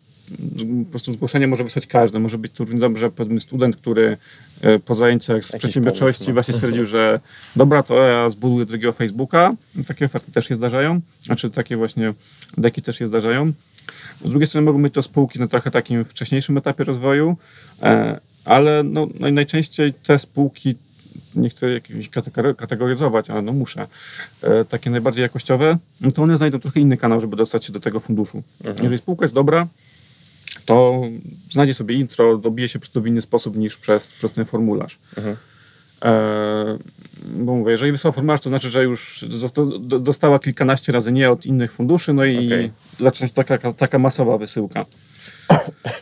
po 0.84 0.90
prostu 0.90 1.12
zgłoszenie 1.12 1.46
może 1.46 1.64
wysłać 1.64 1.86
każdy. 1.86 2.18
Może 2.18 2.38
być 2.38 2.52
tu 2.52 2.64
dobrze 2.64 3.10
powiedzmy 3.10 3.40
student, 3.40 3.76
który 3.76 4.16
e, 4.60 4.78
po 4.78 4.94
zajęciach 4.94 5.44
z 5.44 5.46
Jakiś 5.46 5.58
przedsiębiorczości 5.58 6.18
pomysł, 6.18 6.30
no. 6.30 6.34
właśnie 6.34 6.54
stwierdził, 6.54 6.86
że 6.86 7.20
dobra, 7.56 7.82
to 7.82 7.94
ja 7.94 8.30
zbuduję 8.30 8.66
drugiego 8.66 8.92
Facebooka. 8.92 9.54
Takie 9.86 10.06
oferty 10.06 10.32
też 10.32 10.48
się 10.48 10.56
zdarzają. 10.56 11.00
Znaczy 11.22 11.50
takie 11.50 11.76
właśnie 11.76 12.14
deki 12.58 12.82
też 12.82 12.98
się 12.98 13.06
zdarzają. 13.06 13.52
Z 14.24 14.30
drugiej 14.30 14.46
strony 14.46 14.64
mogą 14.64 14.82
być 14.82 14.94
to 14.94 15.02
spółki 15.02 15.38
na 15.38 15.48
trochę 15.48 15.70
takim 15.70 16.04
wcześniejszym 16.04 16.58
etapie 16.58 16.84
rozwoju, 16.84 17.36
e, 17.82 18.20
ale 18.44 18.82
no, 18.82 19.06
naj- 19.06 19.32
najczęściej 19.32 19.94
te 19.94 20.18
spółki, 20.18 20.74
nie 21.34 21.48
chcę 21.48 21.70
jakichś 21.70 22.08
kategor- 22.10 22.56
kategoryzować, 22.56 23.30
ale 23.30 23.42
no 23.42 23.52
muszę, 23.52 23.86
e, 24.42 24.64
takie 24.64 24.90
najbardziej 24.90 25.22
jakościowe, 25.22 25.78
no 26.00 26.12
to 26.12 26.22
one 26.22 26.36
znajdą 26.36 26.60
trochę 26.60 26.80
inny 26.80 26.96
kanał, 26.96 27.20
żeby 27.20 27.36
dostać 27.36 27.64
się 27.64 27.72
do 27.72 27.80
tego 27.80 28.00
funduszu. 28.00 28.42
Jeżeli 28.82 28.98
spółka 28.98 29.24
jest 29.24 29.34
dobra, 29.34 29.66
to 30.66 31.02
znajdzie 31.50 31.74
sobie 31.74 31.94
intro, 31.94 32.38
dobije 32.38 32.68
się 32.68 32.78
po 32.78 32.80
prostu 32.82 33.02
w 33.02 33.06
inny 33.06 33.22
sposób 33.22 33.56
niż 33.56 33.76
przez, 33.76 34.08
przez 34.08 34.32
ten 34.32 34.44
formularz. 34.44 34.98
Mhm. 35.16 35.36
E, 36.04 36.78
bo 37.36 37.54
mówię, 37.54 37.72
jeżeli 37.72 37.92
wysłała 37.92 38.12
formularz, 38.12 38.40
to 38.40 38.48
znaczy, 38.48 38.70
że 38.70 38.84
już 38.84 39.24
dostała 40.00 40.38
kilkanaście 40.38 40.92
razy 40.92 41.12
nie 41.12 41.30
od 41.30 41.46
innych 41.46 41.72
funduszy, 41.72 42.12
no 42.12 42.24
i 42.24 42.46
Okej. 42.46 42.70
zaczyna 42.98 43.28
się 43.28 43.34
taka, 43.34 43.72
taka 43.72 43.98
masowa 43.98 44.38
wysyłka. 44.38 44.84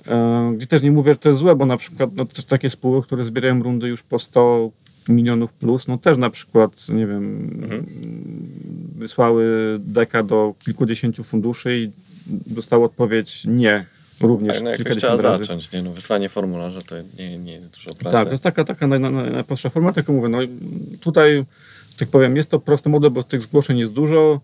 E, 0.09 0.53
gdzie 0.57 0.66
też 0.66 0.82
nie 0.82 0.92
mówię, 0.92 1.12
że 1.12 1.18
to 1.18 1.28
jest 1.28 1.38
złe, 1.38 1.57
bo 1.57 1.66
na 1.66 1.76
przykład 1.76 2.11
no, 2.16 2.24
też 2.24 2.44
takie 2.44 2.70
spółki, 2.70 3.07
które 3.07 3.24
zbierają 3.24 3.62
rundy 3.62 3.88
już 3.88 4.03
po 4.03 4.18
100 4.18 4.70
milionów 5.09 5.53
plus, 5.53 5.88
no 5.88 5.99
też 5.99 6.16
na 6.16 6.30
przykład, 6.30 6.88
nie 6.88 7.07
wiem, 7.07 7.86
wysłały 8.99 9.76
deka 9.78 10.22
do 10.22 10.55
kilkudziesięciu 10.59 11.24
funduszy 11.24 11.78
i 11.78 11.90
dostały 12.26 12.84
odpowiedź 12.84 13.44
nie, 13.44 13.86
również 14.20 14.54
Tak, 14.54 14.64
no 14.64 14.70
jakoś 14.70 14.96
trzeba 14.96 15.16
razy. 15.22 15.44
zacząć. 15.44 15.72
Nie? 15.72 15.82
No, 15.82 15.92
wysłanie 15.92 16.28
formularza 16.28 16.80
to 16.82 16.94
nie, 17.18 17.38
nie 17.38 17.52
jest 17.52 17.70
dużo 17.70 17.94
pracy. 17.94 18.16
Tak, 18.16 18.24
to 18.24 18.32
jest 18.32 18.44
taka, 18.44 18.64
taka 18.64 18.86
naj, 18.86 19.00
naj, 19.00 19.12
najprostsza 19.12 19.70
forma, 19.70 19.92
tylko 19.92 20.12
mówię, 20.12 20.28
no 20.28 20.38
tutaj, 21.00 21.44
tak 21.98 22.08
powiem, 22.08 22.36
jest 22.36 22.50
to 22.50 22.60
prosty 22.60 22.88
model, 22.88 23.10
bo 23.10 23.22
tych 23.22 23.42
zgłoszeń 23.42 23.78
jest 23.78 23.92
dużo, 23.92 24.40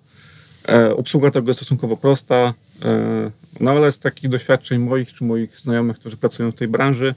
e, 0.68 0.96
obsługa 0.96 1.30
tego 1.30 1.50
jest 1.50 1.60
stosunkowo 1.60 1.96
prosta, 1.96 2.54
e, 2.84 3.30
no 3.60 3.70
ale 3.70 3.92
z 3.92 3.98
takich 3.98 4.30
doświadczeń 4.30 4.78
moich 4.78 5.12
czy 5.14 5.24
moich 5.24 5.60
znajomych, 5.60 5.96
którzy 5.96 6.16
pracują 6.16 6.50
w 6.50 6.54
tej 6.54 6.68
branży, 6.68 7.14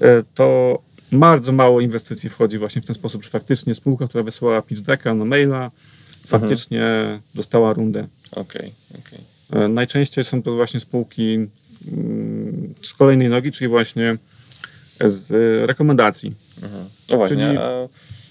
e, 0.00 0.22
to 0.34 0.78
bardzo 1.12 1.52
mało 1.52 1.80
inwestycji 1.80 2.30
wchodzi 2.30 2.58
właśnie 2.58 2.82
w 2.82 2.86
ten 2.86 2.94
sposób, 2.94 3.24
że 3.24 3.30
faktycznie 3.30 3.74
spółka, 3.74 4.08
która 4.08 4.24
wysłała 4.24 4.62
pitch 4.62 4.82
decka 4.82 5.14
na 5.14 5.24
maila, 5.24 5.70
faktycznie 6.26 6.82
dostała 7.34 7.72
rundę. 7.72 8.06
Okej, 8.32 8.72
okej. 8.90 9.18
E, 9.64 9.68
Najczęściej 9.68 10.24
są 10.24 10.42
to 10.42 10.54
właśnie 10.54 10.80
spółki 10.80 11.38
z 12.82 12.94
kolejnej 12.94 13.28
nogi, 13.28 13.52
czyli 13.52 13.68
właśnie 13.68 14.16
z 15.04 15.32
e, 15.32 15.66
rekomendacji. 15.66 16.34
Mhm. 16.62 16.84
No 17.10 17.16
właśnie, 17.16 17.36
Czyli- 17.36 17.58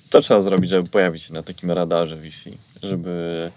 co 0.10 0.22
trzeba 0.22 0.41
zrobić, 0.41 0.70
żeby 0.70 0.89
pojawić 0.89 1.24
się 1.24 1.34
na 1.34 1.43
takim 1.43 1.72
radarze 1.72 2.18
VC? 2.18 2.50
Żeby 2.84 3.52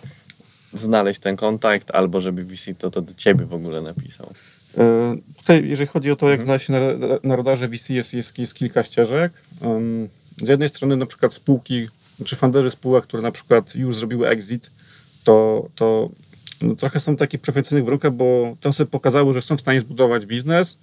znaleźć 0.74 1.20
ten 1.20 1.36
kontakt, 1.36 1.90
albo 1.90 2.20
żeby 2.20 2.44
VC 2.44 2.74
to, 2.78 2.90
to 2.90 3.02
do 3.02 3.14
ciebie 3.14 3.44
w 3.46 3.54
ogóle 3.54 3.80
napisał. 3.82 4.32
E, 4.78 5.16
Tutaj, 5.38 5.68
jeżeli 5.68 5.86
chodzi 5.86 6.10
o 6.10 6.16
to, 6.16 6.30
jak 6.30 6.40
Mhm. 6.40 6.46
znaleźć 6.46 6.66
się 6.66 6.72
na, 6.72 7.18
na 7.22 7.36
radarze 7.36 7.68
VC, 7.68 7.90
jest, 7.94 8.12
jest, 8.14 8.38
jest 8.38 8.54
kilka 8.54 8.82
ścieżek. 8.82 9.32
Z 10.44 10.48
jednej 10.48 10.68
strony 10.68 10.96
na 10.96 11.06
przykład 11.06 11.34
spółki, 11.34 11.88
czy 12.24 12.36
funderzy 12.36 12.70
spółek, 12.70 13.04
które 13.04 13.22
na 13.22 13.32
przykład 13.32 13.74
już 13.74 13.96
zrobiły 13.96 14.28
exit, 14.28 14.70
to, 15.24 15.68
to 15.74 16.10
no, 16.62 16.74
trochę 16.76 17.00
są 17.00 17.16
takich 17.16 17.40
preferencyjnych 17.40 17.84
warunkach, 17.84 18.12
bo 18.12 18.56
to 18.60 18.72
sobie 18.72 18.90
pokazały, 18.90 19.34
że 19.34 19.42
są 19.42 19.56
w 19.56 19.60
stanie 19.60 19.80
zbudować 19.80 20.26
biznes, 20.26 20.78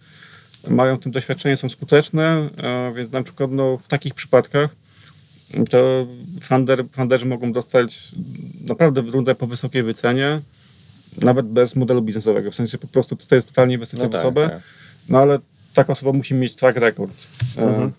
mają 0.67 0.97
w 0.97 0.99
tym 0.99 1.11
doświadczenie, 1.11 1.57
są 1.57 1.69
skuteczne, 1.69 2.49
e, 2.57 2.93
więc 2.95 3.11
na 3.11 3.23
przykład 3.23 3.51
no, 3.51 3.77
w 3.77 3.87
takich 3.87 4.13
przypadkach 4.13 4.69
to 5.69 6.07
funder, 6.41 6.85
funderzy 6.91 7.25
mogą 7.25 7.51
dostać 7.51 8.11
naprawdę 8.67 9.01
rundę 9.01 9.35
po 9.35 9.47
wysokiej 9.47 9.83
wycenie, 9.83 10.41
nawet 11.21 11.45
bez 11.45 11.75
modelu 11.75 12.01
biznesowego. 12.01 12.51
W 12.51 12.55
sensie 12.55 12.77
po 12.77 12.87
prostu 12.87 13.15
to 13.15 13.35
jest 13.35 13.47
totalnie 13.47 13.73
inwestycja 13.73 14.03
No 14.05 14.09
w 14.09 14.11
tak, 14.11 14.21
osobę, 14.21 14.49
tak. 14.49 14.61
no 15.09 15.19
ale 15.19 15.39
taka 15.73 15.93
osoba 15.93 16.11
musi 16.13 16.33
mieć 16.33 16.55
track 16.55 16.77
record. 16.77 17.11
E, 17.57 17.61
Mhm. 17.61 17.91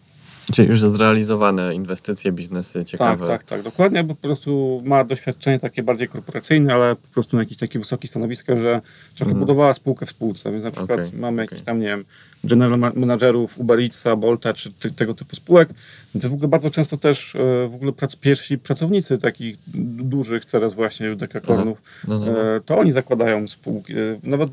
Czyli 0.52 0.68
już 0.68 0.80
zrealizowane 0.80 1.74
inwestycje, 1.74 2.32
biznesy 2.32 2.78
Tak, 2.78 2.86
ciekawe. 2.88 3.26
tak, 3.26 3.42
tak, 3.44 3.62
dokładnie, 3.62 4.04
bo 4.04 4.14
po 4.14 4.20
prostu 4.22 4.80
ma 4.84 5.04
doświadczenie 5.04 5.58
takie 5.58 5.82
bardziej 5.82 6.08
korporacyjne, 6.08 6.74
ale 6.74 6.96
po 6.96 7.08
prostu 7.14 7.36
na 7.36 7.42
jakieś 7.42 7.58
takie 7.58 7.78
wysokie 7.78 8.08
stanowiska, 8.08 8.56
że 8.56 8.80
trochę 9.16 9.30
Mhm. 9.30 9.38
budowała 9.38 9.74
spółkę 9.74 10.06
w 10.06 10.10
spółce, 10.10 10.52
więc 10.52 10.64
na 10.64 10.70
przykład 10.70 11.00
Okej, 11.00 11.18
mamy 11.20 11.42
okej. 11.42 11.52
jakiś 11.54 11.66
tam, 11.66 11.80
nie 11.80 11.86
wiem, 11.86 12.04
general 12.44 12.78
ma- 12.78 12.92
managerów 12.94 13.58
Uber 13.58 13.80
Eatsa, 13.80 14.16
Bolta, 14.16 14.52
czy 14.52 14.70
tego 14.96 15.14
typu 15.14 15.36
spółek. 15.36 15.68
Więc 16.14 16.26
w 16.26 16.32
ogóle 16.34 16.48
bardzo 16.48 16.70
często 16.70 16.96
też 16.96 17.34
e, 17.36 17.38
w 17.68 17.74
ogóle 17.74 17.92
prac, 17.92 18.16
pierwsi 18.16 18.58
pracownicy 18.58 19.18
takich 19.18 19.56
dużych 20.04 20.44
teraz 20.44 20.74
właśnie 20.74 21.16
dekakornów, 21.16 21.82
No, 22.08 22.18
no, 22.18 22.26
no. 22.26 22.56
e, 22.56 22.60
to 22.60 22.78
oni 22.78 22.92
zakładają 22.92 23.48
spółki. 23.48 23.92
E, 23.92 23.96
Nawet 24.22 24.50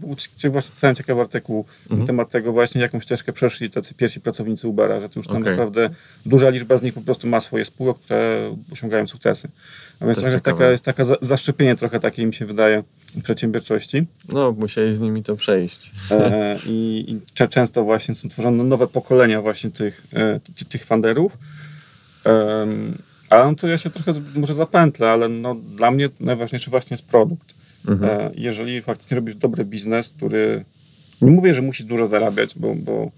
właśnie 0.48 0.74
czytałem 0.76 0.96
ciekawy 0.96 1.22
artykuł 1.22 1.66
Mhm. 1.84 2.00
na 2.00 2.08
temat 2.08 2.30
tego 2.30 2.52
właśnie, 2.54 2.82
jaką 2.82 3.00
ścieżkę 3.00 3.34
przeszli 3.34 3.70
tacy 3.70 3.94
pierwsi 3.94 4.22
pracownicy 4.22 4.68
Ubera, 4.68 5.00
że 5.00 5.10
to 5.10 5.20
już 5.20 5.28
tam 5.28 5.38
Okej. 5.38 5.52
naprawdę 5.52 5.90
duża 6.26 6.50
liczba 6.50 6.78
z 6.78 6.82
nich 6.82 6.94
po 6.94 7.02
prostu 7.02 7.28
ma 7.28 7.40
swoje 7.40 7.66
spółki, 7.66 8.04
które 8.04 8.56
osiągają 8.74 9.08
sukcesy. 9.08 9.48
A 10.00 10.06
więc 10.06 10.22
jest 10.22 10.46
taka, 10.46 10.72
jest 10.72 10.86
taka 10.86 11.04
za- 11.06 11.18
zaszczepienie 11.22 11.76
trochę 11.76 12.00
takie 12.00 12.26
mi 12.26 12.34
się 12.34 12.46
wydaje 12.46 12.84
przedsiębiorczości. 13.24 14.06
no, 14.30 14.52
musieli 14.52 14.94
z 14.94 15.00
nimi 15.00 15.24
to 15.24 15.36
przejść. 15.36 15.92
E, 16.12 16.58
I, 16.66 17.06
i 17.08 17.48
często 17.50 17.84
właśnie 17.84 18.14
są 18.16 18.30
tworzone 18.30 18.64
nowe 18.64 18.88
pokolenia 18.88 19.42
właśnie 19.42 19.72
tych, 19.72 20.08
e, 20.14 20.40
ty- 20.56 20.66
tych 20.66 20.86
funderów. 20.86 21.38
Ale 23.30 23.46
no 23.46 23.56
to 23.56 23.68
ja 23.68 23.78
się 23.78 23.90
trochę 23.90 24.14
może 24.36 24.54
zapętlę, 24.54 25.10
ale 25.10 25.30
no, 25.30 25.56
dla 25.56 25.92
mnie 25.92 26.10
najważniejszy 26.20 26.70
właśnie 26.70 26.94
jest 26.94 27.06
produkt. 27.06 27.54
Mhm. 27.88 28.20
E, 28.22 28.32
jeżeli 28.36 28.82
faktycznie 28.82 29.16
robisz 29.16 29.36
dobry 29.36 29.66
biznes, 29.66 30.10
który 30.10 30.66
nie 31.22 31.32
mówię, 31.32 31.54
że 31.54 31.62
musi 31.62 31.84
dużo 31.84 32.08
zarabiać, 32.08 32.54
bo, 32.56 32.76
bo 32.76 33.12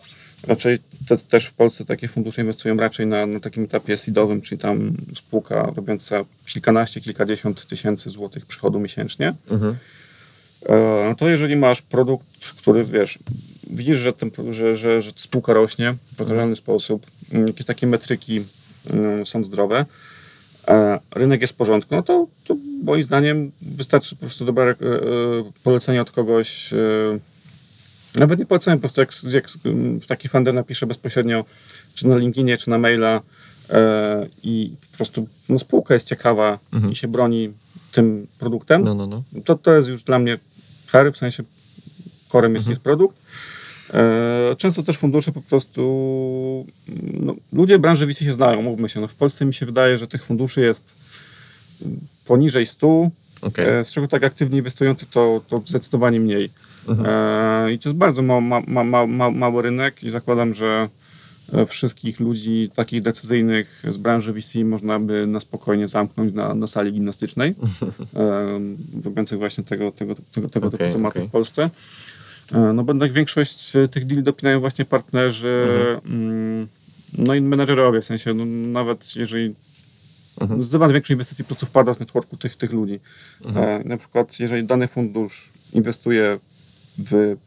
raczej 0.47 0.79
te, 1.07 1.17
też 1.17 1.45
w 1.45 1.53
Polsce 1.53 1.85
takie 1.85 2.07
fundusze 2.07 2.41
inwestują 2.41 2.77
raczej 2.77 3.07
na, 3.07 3.25
na 3.25 3.39
takim 3.39 3.63
etapie 3.63 3.97
seedowym, 3.97 4.41
czyli 4.41 4.61
tam 4.61 4.93
spółka 5.13 5.71
robiąca 5.75 6.25
kilkanaście, 6.45 7.01
kilkadziesiąt 7.01 7.65
tysięcy 7.65 8.09
złotych 8.09 8.45
przychodu 8.45 8.79
miesięcznie. 8.79 9.33
Mhm. 9.51 9.75
E, 10.65 11.05
no 11.09 11.15
to 11.15 11.29
jeżeli 11.29 11.55
masz 11.55 11.81
produkt, 11.81 12.25
który 12.57 12.83
wiesz, 12.83 13.19
widzisz, 13.69 13.97
że, 13.97 14.13
ten, 14.13 14.31
że, 14.51 14.77
że, 14.77 15.01
że 15.01 15.11
spółka 15.15 15.53
rośnie 15.53 15.95
w 16.15 16.19
naturalny 16.19 16.55
sposób, 16.55 17.05
mm, 17.31 17.47
jakieś 17.47 17.65
takie 17.65 17.87
metryki 17.87 18.41
mm, 18.93 19.25
są 19.25 19.43
zdrowe, 19.43 19.85
e, 20.67 20.99
rynek 21.15 21.41
jest 21.41 21.53
w 21.53 21.57
porządku, 21.57 21.95
no 21.95 22.03
to, 22.03 22.27
to 22.43 22.55
moim 22.83 23.03
zdaniem 23.03 23.51
wystarczy 23.61 24.15
po 24.15 24.19
prostu 24.19 24.45
dobre 24.45 24.71
e, 24.71 24.75
polecenie 25.63 26.01
od 26.01 26.11
kogoś, 26.11 26.73
nawet 28.15 28.39
nie 28.39 28.45
polecenie, 28.45 28.77
po 28.77 28.81
prostu 28.81 29.01
jak, 29.01 29.13
jak 29.33 29.49
w 30.01 30.05
taki 30.05 30.27
funder 30.27 30.53
napisze 30.53 30.87
bezpośrednio, 30.87 31.45
czy 31.95 32.07
na 32.07 32.17
LinkedInie, 32.17 32.57
czy 32.57 32.69
na 32.69 32.77
maila 32.77 33.21
e, 33.69 34.27
i 34.43 34.71
po 34.91 34.97
prostu 34.97 35.27
no, 35.49 35.59
spółka 35.59 35.93
jest 35.93 36.07
ciekawa 36.07 36.59
i 36.91 36.95
się 36.95 37.07
broni 37.07 37.53
tym 37.91 38.27
produktem, 38.39 38.83
No, 38.83 38.93
no, 38.95 39.07
no. 39.07 39.23
to, 39.45 39.55
to 39.57 39.73
jest 39.75 39.89
już 39.89 40.03
dla 40.03 40.19
mnie 40.19 40.37
fair, 40.87 41.13
w 41.13 41.17
sensie 41.17 41.43
korem 42.29 42.55
jest, 42.55 42.67
jest 42.69 42.81
produkt. 42.81 43.17
E, 43.93 44.55
Często 44.57 44.83
też 44.83 44.97
fundusze 44.97 45.31
po 45.31 45.41
prostu, 45.41 46.65
no, 47.13 47.35
ludzie 47.53 47.79
branży 47.79 48.07
VC 48.07 48.19
się 48.25 48.33
znają, 48.33 48.61
mówmy 48.61 48.89
się. 48.89 49.01
No, 49.01 49.07
w 49.07 49.15
Polsce 49.15 49.45
mi 49.45 49.53
się 49.53 49.65
wydaje, 49.65 49.97
że 49.97 50.07
tych 50.07 50.23
funduszy 50.25 50.61
jest 50.61 50.93
poniżej 52.25 52.65
100, 52.65 53.09
Okej. 53.41 53.65
e, 53.69 53.85
z 53.85 53.91
czego 53.91 54.07
tak 54.07 54.23
aktywnie 54.23 54.57
inwestujący 54.57 55.05
to, 55.05 55.41
to 55.47 55.61
zdecydowanie 55.65 56.19
mniej. 56.19 56.49
E, 57.05 57.73
I 57.73 57.79
to 57.79 57.89
jest 57.89 57.97
bardzo 57.99 58.21
ma, 58.21 58.41
ma, 58.41 58.61
ma, 58.67 58.83
ma, 58.83 59.07
ma, 59.07 59.31
mały 59.31 59.61
rynek 59.61 60.03
i 60.03 60.09
zakładam, 60.09 60.53
że 60.53 60.89
e, 61.53 61.65
wszystkich 61.65 62.19
ludzi 62.19 62.69
takich 62.75 63.01
decyzyjnych 63.01 63.83
z 63.87 63.97
branży 63.97 64.33
VC 64.33 64.55
można 64.63 64.99
by 64.99 65.27
na 65.27 65.39
spokojnie 65.39 65.87
zamknąć 65.87 66.33
na, 66.33 66.53
na 66.55 66.67
sali 66.67 66.93
gimnastycznej, 66.93 67.55
robiących 69.05 69.39
właśnie 69.39 69.63
tego, 69.63 69.91
tego, 69.91 70.15
tego, 70.31 70.49
tego 70.49 70.71
typu 70.71 70.77
tematu 70.93 71.17
okej. 71.17 71.27
w 71.27 71.31
Polsce. 71.31 71.69
E, 72.53 72.59
No 72.73 72.83
bo 72.83 72.91
jednak 72.93 73.11
większość 73.11 73.71
tych 73.91 74.05
deal 74.05 74.23
dopinają 74.23 74.59
właśnie 74.59 74.85
partnerzy, 74.85 75.65
mm, 76.05 76.67
no 77.17 77.35
i 77.35 77.41
menedżerowie, 77.41 78.01
w 78.01 78.05
sensie 78.05 78.33
no, 78.33 78.45
nawet 78.45 79.15
jeżeli 79.15 79.55
Mhm. 80.41 80.61
zdecydowanie 80.61 80.93
większość 80.93 81.11
inwestycji 81.11 81.43
po 81.43 81.47
prostu 81.47 81.65
wpada 81.65 81.93
z 81.93 81.99
networku 81.99 82.37
tych, 82.37 82.55
tych 82.55 82.73
ludzi. 82.73 82.99
Mhm. 83.45 83.87
Na 83.87 83.97
przykład 83.97 84.39
jeżeli 84.39 84.63
dany 84.67 84.87
fundusz 84.87 85.49
inwestuje 85.73 86.39
w 87.05 87.13
mm, 87.13 87.37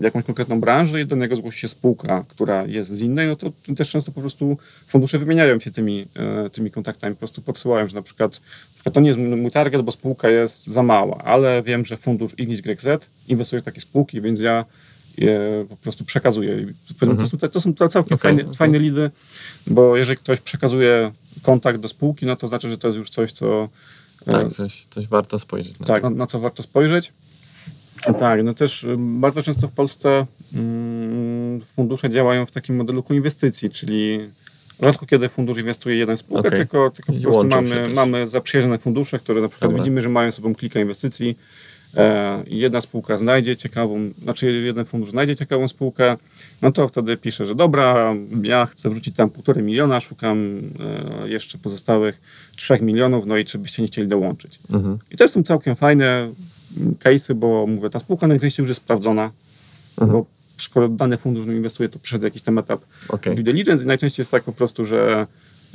jakąś 0.00 0.24
konkretną 0.24 0.60
branżę 0.60 1.00
i 1.00 1.06
do 1.06 1.16
niego 1.16 1.36
zgłosi 1.36 1.60
się 1.60 1.68
spółka, 1.68 2.24
która 2.28 2.66
jest 2.66 2.90
z 2.90 3.00
innej, 3.00 3.28
no 3.28 3.36
to 3.36 3.52
też 3.76 3.90
często 3.90 4.12
po 4.12 4.20
prostu 4.20 4.58
fundusze 4.86 5.18
wymieniają 5.18 5.60
się 5.60 5.70
tymi, 5.70 6.06
e, 6.16 6.50
tymi 6.50 6.70
kontaktami, 6.70 7.14
po 7.14 7.18
prostu 7.18 7.42
podsyłają, 7.42 7.88
że 7.88 7.94
na 7.94 8.02
przykład, 8.02 8.40
to 8.92 9.00
nie 9.00 9.08
jest 9.08 9.20
mój 9.20 9.50
target, 9.50 9.82
bo 9.82 9.92
spółka 9.92 10.28
jest 10.28 10.66
za 10.66 10.82
mała, 10.82 11.18
ale 11.24 11.62
wiem, 11.62 11.84
że 11.84 11.96
fundusz 11.96 12.32
XYZ 12.38 12.86
inwestuje 13.28 13.62
w 13.62 13.64
takie 13.64 13.80
spółki, 13.80 14.20
więc 14.20 14.40
ja 14.40 14.64
je 15.18 15.66
po 15.68 15.76
prostu 15.76 16.04
przekazuję. 16.04 16.60
I 16.60 16.94
To, 17.16 17.26
są, 17.26 17.38
to 17.38 17.60
są 17.60 17.74
to 17.74 17.88
całkiem 17.88 18.12
Mhm. 18.12 18.34
Okej, 18.34 18.44
fajne, 18.44 18.56
fajne 18.56 18.78
lidy, 18.78 19.10
bo 19.66 19.96
jeżeli 19.96 20.18
ktoś 20.18 20.40
przekazuje 20.40 21.10
kontakt 21.42 21.80
do 21.80 21.88
spółki, 21.88 22.26
no 22.26 22.36
to 22.36 22.48
znaczy, 22.48 22.70
że 22.70 22.78
to 22.78 22.88
jest 22.88 22.98
już 22.98 23.10
coś, 23.10 23.32
co 23.32 23.68
e, 24.26 24.32
Tak, 24.32 24.52
coś, 24.52 24.84
coś 24.90 25.06
warto 25.06 25.38
spojrzeć 25.38 25.78
na 25.78 25.86
tak, 25.86 26.02
na, 26.02 26.10
na 26.10 26.26
co 26.26 26.40
warto 26.40 26.62
spojrzeć. 26.62 27.12
Tak, 28.18 28.44
no 28.44 28.54
też 28.54 28.84
y, 28.84 28.96
bardzo 28.98 29.42
często 29.42 29.68
w 29.68 29.72
Polsce 29.72 30.26
mm, 30.54 31.60
fundusze 31.60 32.10
działają 32.10 32.46
w 32.46 32.50
takim 32.50 32.76
modelu 32.76 33.04
inwestycji, 33.10 33.70
czyli 33.70 34.20
rzadko 34.82 35.06
kiedy 35.06 35.28
fundusz 35.28 35.58
inwestuje 35.58 35.96
jeden 35.96 36.16
spółkę, 36.16 36.48
Okej. 36.48 36.58
tylko, 36.58 36.90
tylko 36.90 37.12
po 37.12 37.20
prostu 37.20 37.44
mamy, 37.44 37.88
mamy 37.88 38.28
zaprzyjaźnione 38.28 38.78
fundusze, 38.78 39.18
które 39.18 39.40
na 39.40 39.48
przykład 39.48 39.70
Dobra. 39.70 39.84
widzimy, 39.84 40.02
że 40.02 40.08
mają 40.08 40.32
sobą 40.32 40.54
kilka 40.54 40.80
inwestycji. 40.80 41.38
E, 41.96 42.42
jedna 42.46 42.80
spółka 42.80 43.18
znajdzie 43.18 43.56
ciekawą, 43.56 44.10
znaczy 44.22 44.52
jeden 44.52 44.84
fundusz 44.84 45.10
znajdzie 45.10 45.36
ciekawą 45.36 45.68
spółkę, 45.68 46.16
no 46.62 46.72
to 46.72 46.88
wtedy 46.88 47.16
pisze, 47.16 47.46
że 47.46 47.54
dobra, 47.54 48.14
ja 48.42 48.66
chcę 48.66 48.90
wrzucić 48.90 49.16
tam 49.16 49.30
półtorej 49.30 49.64
miliona, 49.64 50.00
szukam 50.00 50.60
e, 51.24 51.28
jeszcze 51.28 51.58
pozostałych 51.58 52.20
trzech 52.56 52.82
milionów, 52.82 53.26
no 53.26 53.36
i 53.36 53.44
czy 53.44 53.58
byście 53.58 53.82
nie 53.82 53.88
chcieli 53.88 54.08
dołączyć. 54.08 54.58
Mhm. 54.70 54.98
I 55.10 55.16
też 55.16 55.30
są 55.30 55.42
całkiem 55.42 55.74
fajne 55.74 56.28
case'y, 57.04 57.34
bo 57.34 57.66
mówię, 57.66 57.90
ta 57.90 57.98
spółka 57.98 58.26
najczęściej 58.26 58.62
już 58.62 58.68
jest 58.68 58.80
sprawdzona, 58.80 59.30
Mhm. 60.00 60.12
bo 60.12 60.26
skoro 60.58 60.88
dany 60.88 61.16
fundusz 61.16 61.46
inwestuje, 61.46 61.88
to 61.88 61.98
przeszedł 61.98 62.24
jakiś 62.24 62.42
tam 62.42 62.58
etap 62.58 62.80
Okej. 63.08 63.34
due 63.34 63.44
diligence 63.44 63.84
i 63.84 63.86
najczęściej 63.86 64.22
jest 64.22 64.30
tak 64.30 64.42
po 64.44 64.52
prostu, 64.52 64.86
że 64.86 65.26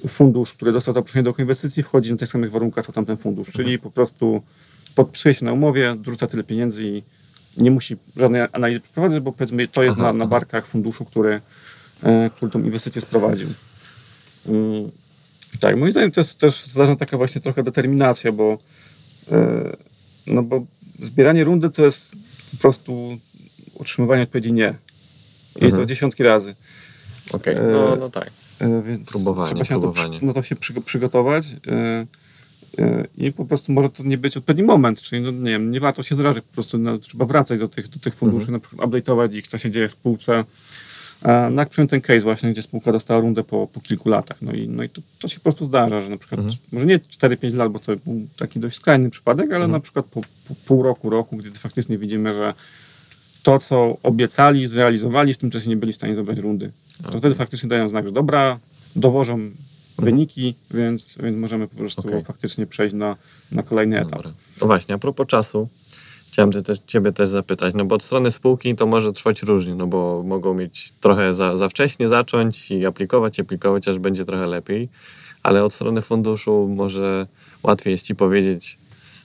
fundusz, 0.07 0.53
który 0.53 0.71
dostał 0.71 0.93
zaproszenie 0.93 1.23
do 1.23 1.35
inwestycji, 1.39 1.83
wchodzi 1.83 2.11
na 2.11 2.17
tych 2.17 2.29
samych 2.29 2.51
warunkach, 2.51 2.85
co 2.85 2.91
tamten 2.91 3.17
fundusz, 3.17 3.51
czyli 3.51 3.79
po 3.79 3.91
prostu 3.91 4.41
podpisuje 4.95 5.35
się 5.35 5.45
na 5.45 5.53
umowie, 5.53 5.95
dorzuca 5.97 6.27
tyle 6.27 6.43
pieniędzy 6.43 6.83
i 6.83 7.03
nie 7.57 7.71
musi 7.71 7.95
żadnej 8.15 8.41
analizy 8.51 8.79
przeprowadzać, 8.81 9.23
bo 9.23 9.31
powiedzmy 9.31 9.67
to 9.67 9.83
jest 9.83 9.97
Aha, 9.99 10.07
na, 10.07 10.13
na 10.19 10.27
barkach 10.27 10.67
funduszu, 10.67 11.05
który, 11.05 11.41
e, 12.03 12.29
który 12.35 12.51
tą 12.51 12.63
inwestycję 12.63 13.01
sprowadził. 13.01 13.47
Mm, 14.47 14.91
Tak, 15.59 15.77
moim 15.77 15.91
zdaniem 15.91 16.11
to 16.11 16.21
jest 16.21 16.37
też 16.37 16.73
ważna 16.73 16.95
taka 16.95 17.17
właśnie 17.17 17.41
trochę 17.41 17.63
determinacja, 17.63 18.31
bo 18.31 18.57
e, 19.31 19.75
no 20.27 20.43
bo 20.43 20.65
zbieranie 21.05 21.43
rundy 21.43 21.69
to 21.69 21.85
jest 21.85 22.15
po 22.51 22.57
prostu 22.57 23.17
utrzymywanie 23.73 24.23
odpowiedzi 24.23 24.53
nie. 24.53 24.73
I 25.55 25.59
to 25.59 25.65
Mhm. 25.65 25.87
dziesiątki 25.87 26.23
razy. 26.23 26.55
Okej, 27.31 27.55
E, 27.55 27.61
no, 27.63 27.95
no 27.95 28.09
tak. 28.09 28.29
E, 28.59 28.81
Więc 28.81 29.09
Próbowanie, 29.11 29.47
trzeba 29.55 29.65
się 29.65 29.73
na 29.75 29.81
to, 29.81 29.91
próbowanie. 29.91 30.19
na 30.21 30.33
to 30.33 30.43
się 30.43 30.55
przygo- 30.55 30.81
przygotować 30.81 31.47
e, 31.67 32.05
i 33.17 33.31
po 33.31 33.45
prostu 33.45 33.71
może 33.71 33.89
to 33.89 34.03
nie 34.03 34.17
być 34.17 34.37
odpowiedni 34.37 34.63
moment, 34.63 35.01
czyli 35.01 35.21
no, 35.21 35.31
nie 35.31 35.51
wiem, 35.51 35.71
nie 35.71 35.79
warto 35.79 36.03
się 36.03 36.15
zrażać, 36.15 36.43
po 36.43 36.53
prostu 36.53 36.77
no, 36.77 36.97
trzeba 36.97 37.25
wracać 37.25 37.59
do 37.59 37.67
tych, 37.67 37.87
do 37.87 37.99
tych 37.99 38.15
funduszy, 38.15 38.41
Mhm. 38.47 38.53
na 38.53 38.59
przykład 38.67 38.89
update'ować 38.89 39.33
ich, 39.35 39.47
co 39.47 39.57
się 39.57 39.71
dzieje 39.71 39.87
w 39.87 39.91
spółce. 39.91 40.45
E, 41.23 41.49
No 41.49 41.65
przyjąłem 41.65 41.87
ten 41.87 42.01
case 42.01 42.19
właśnie, 42.19 42.51
gdzie 42.51 42.61
spółka 42.61 42.91
dostała 42.91 43.19
rundę 43.19 43.43
po, 43.43 43.67
po 43.67 43.79
kilku 43.81 44.09
latach, 44.09 44.37
no 44.41 44.51
i, 44.51 44.67
no 44.69 44.83
i 44.83 44.89
to, 44.89 45.01
to 45.19 45.27
się 45.27 45.35
po 45.35 45.41
prostu 45.43 45.65
zdarza, 45.65 46.01
że 46.01 46.09
na 46.09 46.17
przykład, 46.17 46.39
Mhm. 46.39 46.57
może 46.71 46.85
nie 46.85 46.99
4-5 46.99 47.53
lat, 47.55 47.71
bo 47.71 47.79
to 47.79 47.95
był 48.05 48.27
taki 48.37 48.59
dość 48.59 48.75
skrajny 48.77 49.09
przypadek, 49.09 49.45
ale 49.45 49.55
Mhm. 49.55 49.71
na 49.71 49.79
przykład 49.79 50.05
po, 50.05 50.21
po 50.21 50.55
pół 50.65 50.83
roku, 50.83 51.09
roku, 51.09 51.37
gdy 51.37 51.51
faktycznie 51.51 51.97
widzimy, 51.97 52.33
że 52.33 52.53
to, 53.43 53.59
co 53.59 53.97
obiecali, 54.03 54.67
zrealizowali, 54.67 55.33
w 55.33 55.37
tym 55.37 55.51
czasie 55.51 55.69
nie 55.69 55.77
byli 55.77 55.93
w 55.93 55.95
stanie 55.95 56.15
zebrać 56.15 56.37
rundy. 56.37 56.71
To 57.01 57.07
Okej. 57.07 57.19
wtedy 57.19 57.35
faktycznie 57.35 57.69
dają 57.69 57.89
znak, 57.89 58.05
że 58.05 58.11
dobra, 58.11 58.59
dowożą 58.95 59.39
wyniki, 59.99 60.55
więc, 60.71 61.17
więc 61.23 61.37
możemy 61.37 61.67
po 61.67 61.75
prostu 61.75 62.01
Okej. 62.01 62.23
faktycznie 62.23 62.65
przejść 62.65 62.95
na, 62.95 63.15
na 63.51 63.63
kolejny 63.63 63.97
etap. 63.99 64.11
Dobra. 64.11 64.31
No 64.61 64.67
właśnie, 64.67 64.95
a 64.95 64.97
propos 64.97 65.27
czasu, 65.27 65.67
chciałem 66.33 66.51
ty 66.51 66.61
też, 66.61 66.79
Ciebie 66.87 67.11
też 67.11 67.29
zapytać, 67.29 67.73
no 67.73 67.85
bo 67.85 67.95
od 67.95 68.03
strony 68.03 68.31
spółki 68.31 68.75
to 68.75 68.85
może 68.85 69.13
trwać 69.13 69.43
różnie, 69.43 69.75
no 69.75 69.87
bo 69.87 70.23
mogą 70.23 70.53
mieć 70.53 70.93
trochę 71.01 71.33
za, 71.33 71.57
za 71.57 71.69
wcześnie 71.69 72.07
zacząć 72.07 72.71
i 72.71 72.85
aplikować, 72.85 73.39
aplikować, 73.39 73.87
aż 73.87 73.99
będzie 73.99 74.25
trochę 74.25 74.47
lepiej, 74.47 74.89
ale 75.43 75.63
od 75.63 75.73
strony 75.73 76.01
funduszu 76.01 76.67
może 76.75 77.27
łatwiej 77.63 77.91
jest 77.91 78.05
Ci 78.05 78.15
powiedzieć, 78.15 78.77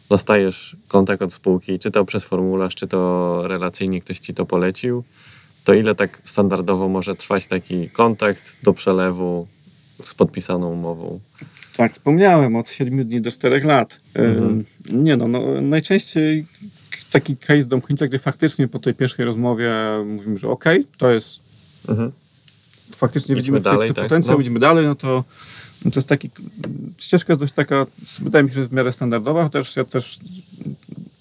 dostajesz 0.08 0.76
kontakt 0.88 1.22
od 1.22 1.32
spółki, 1.32 1.78
czy 1.78 1.90
to 1.90 2.04
przez 2.04 2.24
formularz, 2.24 2.74
czy 2.74 2.88
to 2.88 3.42
relacyjnie 3.48 4.00
ktoś 4.00 4.18
Ci 4.18 4.34
to 4.34 4.46
polecił, 4.46 5.04
to 5.64 5.74
ile 5.74 5.94
tak 5.94 6.22
standardowo 6.24 6.88
może 6.88 7.14
trwać 7.14 7.46
taki 7.46 7.90
kontakt 7.90 8.56
do 8.62 8.72
przelewu 8.72 9.46
z 10.04 10.14
podpisaną 10.14 10.72
umową? 10.72 11.20
Tak, 11.76 11.92
wspomniałem, 11.92 12.56
od 12.56 12.70
7 12.70 13.04
dni 13.04 13.20
do 13.20 13.30
4 13.30 13.64
lat. 13.64 14.00
Mhm. 14.14 14.64
Nie 14.92 15.16
no, 15.16 15.28
no, 15.28 15.60
najczęściej 15.60 16.46
taki 17.10 17.36
case 17.36 17.64
domknięcia, 17.64 18.06
gdzie 18.06 18.18
faktycznie 18.18 18.68
po 18.68 18.78
tej 18.78 18.94
pierwszej 18.94 19.24
rozmowie 19.24 19.72
mówimy, 20.06 20.38
że 20.38 20.48
okej, 20.48 20.84
to 20.98 21.10
jest 21.10 21.40
Mhm. 21.88 22.12
faktycznie 22.96 23.32
Idźmy 23.32 23.36
widzimy 23.36 23.60
dalej, 23.60 23.88
tak, 23.94 24.04
potencjał, 24.04 24.36
no. 24.36 24.40
idziemy 24.40 24.60
dalej, 24.60 24.86
no 24.86 24.94
to, 24.94 25.24
no 25.84 25.90
to 25.90 25.98
jest 26.00 26.08
taki, 26.08 26.30
ścieżka 26.98 27.32
jest 27.32 27.40
dość 27.40 27.52
taka, 27.52 27.86
wydaje 28.18 28.42
mi 28.44 28.50
się, 28.50 28.54
że 28.54 28.60
jest 28.60 28.72
w 28.72 28.74
miarę 28.74 28.92
standardowa, 28.92 29.44
chociaż 29.44 29.76
ja 29.76 29.84
też 29.84 30.18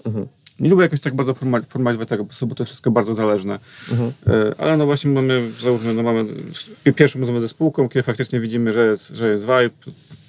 Mhm. 0.06 0.28
nie 0.60 0.70
lubię 0.70 0.84
jakoś 0.84 1.00
tak 1.02 1.16
bardzo 1.16 1.34
formal- 1.34 1.66
formalizować 1.70 2.10
tego, 2.10 2.24
bo 2.42 2.56
to 2.56 2.64
jest 2.64 2.70
wszystko 2.72 2.92
bardzo 2.92 3.14
zależne. 3.16 3.60
Mhm. 3.92 4.12
E, 4.28 4.62
Ale 4.62 4.78
no 4.78 4.86
właśnie 4.86 5.12
mamy, 5.12 5.52
załóżmy, 5.64 5.94
no 5.94 6.04
mamy 6.04 6.26
pi- 6.84 6.94
pierwszą 6.94 7.20
rozmowę 7.20 7.42
ze 7.42 7.50
spółką, 7.50 7.90
kiedy 7.90 8.04
faktycznie 8.04 8.40
widzimy, 8.40 8.74
że 8.74 8.88
jest, 8.88 9.10
że 9.10 9.30
jest 9.32 9.44
vibe, 9.44 9.70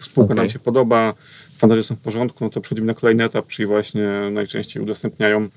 spółka 0.00 0.32
Okej. 0.32 0.36
nam 0.36 0.50
się 0.50 0.58
podoba, 0.58 1.14
fantazy 1.58 1.82
są 1.82 1.94
w 1.96 1.98
porządku, 1.98 2.44
no 2.44 2.50
to 2.50 2.60
przechodzimy 2.60 2.86
na 2.86 2.94
kolejny 2.94 3.24
etap, 3.24 3.46
czyli 3.46 3.66
właśnie 3.66 4.08
najczęściej 4.30 4.82
udostępniają 4.82 5.48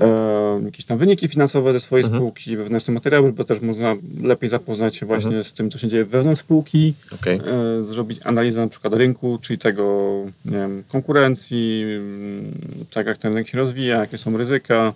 e, 0.00 0.60
jakieś 0.64 0.84
tam 0.84 0.98
wyniki 0.98 1.28
finansowe 1.28 1.72
ze 1.72 1.80
swojej 1.80 2.04
Mhm. 2.04 2.22
spółki, 2.22 2.56
wewnętrzne 2.56 2.94
materiały, 2.94 3.32
bo 3.32 3.44
też 3.44 3.60
można 3.60 3.96
lepiej 4.22 4.50
zapoznać 4.50 4.96
się 4.96 5.06
właśnie 5.06 5.26
Mhm. 5.26 5.44
z 5.44 5.52
tym, 5.52 5.70
co 5.70 5.78
się 5.78 5.88
dzieje 5.88 6.04
wewnątrz 6.04 6.40
spółki, 6.40 6.94
Okej. 7.14 7.40
e, 7.80 7.84
zrobić 7.84 8.20
analizę 8.24 8.60
na 8.60 8.68
przykład 8.68 8.94
rynku, 8.94 9.38
czyli 9.42 9.58
tego, 9.58 10.10
nie 10.44 10.52
wiem, 10.52 10.82
konkurencji, 10.88 11.84
mm, 11.96 12.52
tak 12.90 13.06
jak 13.06 13.18
ten 13.18 13.32
rynek 13.32 13.48
się 13.48 13.58
rozwija, 13.58 13.98
jakie 13.98 14.18
są 14.18 14.36
ryzyka, 14.36 14.92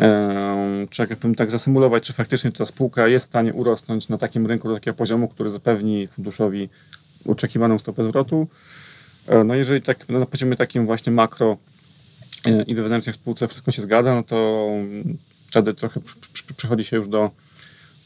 e, 0.00 0.86
czy 0.90 1.06
tak 1.36 1.50
zasymulować, 1.50 2.02
czy 2.04 2.12
faktycznie 2.12 2.52
ta 2.52 2.66
spółka 2.66 3.08
jest 3.08 3.24
w 3.24 3.28
stanie 3.28 3.52
urosnąć 3.52 4.08
na 4.08 4.18
takim 4.18 4.46
rynku 4.46 4.68
do 4.68 4.74
takiego 4.74 4.94
poziomu, 4.96 5.28
który 5.28 5.50
zapewni 5.50 6.06
funduszowi 6.06 6.68
oczekiwaną 7.26 7.78
stopę 7.78 8.04
zwrotu. 8.04 8.46
E, 9.28 9.44
No 9.44 9.54
jeżeli 9.54 9.82
tak 9.82 10.08
na 10.08 10.26
poziomie 10.26 10.56
takim 10.56 10.86
właśnie 10.86 11.12
makro 11.12 11.56
e, 12.44 12.62
i 12.62 12.74
wewnętrznie 12.74 13.12
w 13.12 13.16
spółce 13.16 13.48
wszystko 13.48 13.70
się 13.70 13.82
zgadza, 13.82 14.14
no 14.14 14.22
to 14.22 14.66
mm, 14.72 15.16
wtedy 15.50 15.74
trochę 15.74 16.00
pr- 16.00 16.14
pr- 16.34 16.54
przechodzi 16.56 16.84
się 16.84 16.96
już 16.96 17.08
do 17.08 17.30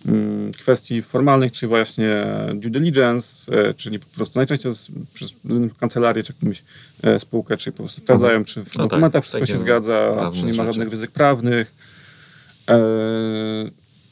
mm, 0.07 0.53
kwestii 0.53 1.03
formalnych, 1.03 1.53
czyli 1.53 1.69
właśnie 1.69 2.25
due 2.55 2.71
diligence, 2.71 3.53
e, 3.69 3.75
czyli 3.75 3.99
po 3.99 4.07
prostu 4.17 4.39
najczęściej 4.39 4.73
przez 5.15 5.35
kancelarię 5.81 6.23
czy 6.23 6.33
jakąś 6.41 6.63
spółkę, 7.19 7.57
czyli 7.57 7.73
po 7.77 7.83
prostu 7.83 8.01
sprawdzają, 8.01 8.45
czy 8.45 8.65
w 8.65 8.67
No 8.67 8.83
tak, 8.83 8.91
dokumentach 8.91 9.23
wszystko 9.23 9.41
takie 9.41 9.53
się 9.53 9.59
zgadza, 9.59 10.31
czy 10.35 10.41
nie 10.43 10.47
ma 10.53 10.53
rzeczy. 10.53 10.67
żadnych 10.67 10.89
ryzyk 10.91 11.11
prawnych. 11.11 11.75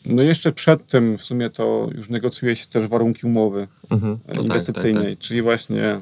No 0.06 0.22
jeszcze 0.22 0.52
przed 0.52 0.86
tym 0.86 1.18
w 1.18 1.24
sumie 1.24 1.50
to 1.50 1.88
już 1.96 2.08
negocjuje 2.08 2.56
się 2.56 2.66
też 2.66 2.86
warunki 2.86 3.26
umowy 3.26 3.68
Mhm. 3.90 4.18
No 4.28 4.34
tak, 4.34 4.44
inwestycyjnej, 4.44 5.04
tak, 5.04 5.12
tak. 5.14 5.18
czyli 5.18 5.42
właśnie 5.42 6.00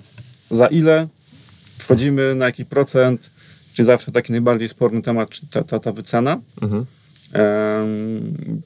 za 0.56 0.66
ile 0.66 1.08
wchodzimy, 1.78 2.34
na 2.34 2.46
jaki 2.46 2.64
procent, 2.64 3.30
czy 3.74 3.84
zawsze 3.84 4.12
taki 4.12 4.32
najbardziej 4.32 4.68
sporny 4.68 5.02
temat, 5.02 5.30
czy 5.30 5.46
ta, 5.46 5.64
ta, 5.64 5.78
ta 5.78 5.92
wycena. 5.92 6.40
Mhm. 6.62 6.86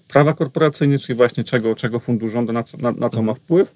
Prawa 0.08 0.34
korporacyjne, 0.34 0.98
czyli 0.98 1.16
właśnie 1.16 1.44
czego, 1.44 1.74
czego 1.74 2.00
fundusz 2.00 2.32
żąda, 2.32 2.52
na 2.52 2.62
co, 2.62 2.78
na, 2.78 2.92
na 2.92 3.08
co 3.08 3.22
ma 3.22 3.34
wpływ. 3.34 3.74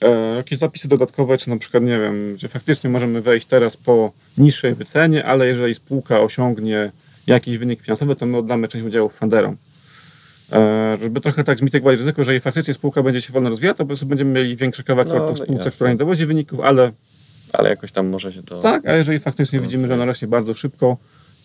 E, 0.00 0.36
jakieś 0.36 0.58
zapisy 0.58 0.88
dodatkowe, 0.88 1.38
czy 1.38 1.50
na 1.50 1.56
przykład, 1.56 1.82
nie 1.82 1.98
wiem, 1.98 2.34
gdzie 2.34 2.48
faktycznie 2.48 2.90
możemy 2.90 3.20
wejść 3.20 3.46
teraz 3.46 3.76
po 3.76 4.12
niższej 4.38 4.74
wycenie, 4.74 5.24
ale 5.24 5.46
jeżeli 5.46 5.74
spółka 5.74 6.20
osiągnie 6.20 6.92
jakiś 7.26 7.58
wynik 7.58 7.80
finansowy, 7.82 8.16
to 8.16 8.26
my 8.26 8.36
oddamy 8.36 8.68
część 8.68 8.84
udziałów 8.84 9.14
funderom. 9.14 9.56
E, 10.52 10.96
żeby 11.02 11.20
trochę 11.20 11.44
tak 11.44 11.58
zmitygować 11.58 11.98
ryzyko, 11.98 12.24
że 12.24 12.30
jeżeli 12.30 12.40
faktycznie 12.40 12.74
spółka 12.74 13.02
będzie 13.02 13.20
się 13.20 13.32
wolno 13.32 13.50
rozwijać, 13.50 13.76
to 13.76 13.84
po 13.84 13.86
prostu 13.86 14.06
będziemy 14.06 14.30
mieli 14.30 14.56
większy 14.56 14.84
kawałek 14.84 15.08
No, 15.08 15.14
no 15.18 15.36
spółce, 15.36 15.54
jasne. 15.54 15.70
która 15.70 15.90
nie 15.90 15.96
dowodzi 15.96 16.26
wyników, 16.26 16.60
ale 16.60 16.92
Ale 17.52 17.70
jakoś 17.70 17.92
tam 17.92 18.06
może 18.06 18.32
się 18.32 18.42
to... 18.42 18.60
tak, 18.62 18.86
a 18.86 18.96
jeżeli 18.96 19.18
faktycznie 19.18 19.60
widzimy, 19.60 19.86
że 19.88 19.94
ona 19.94 20.04
rośnie 20.04 20.28
bardzo 20.28 20.54
szybko, 20.54 20.96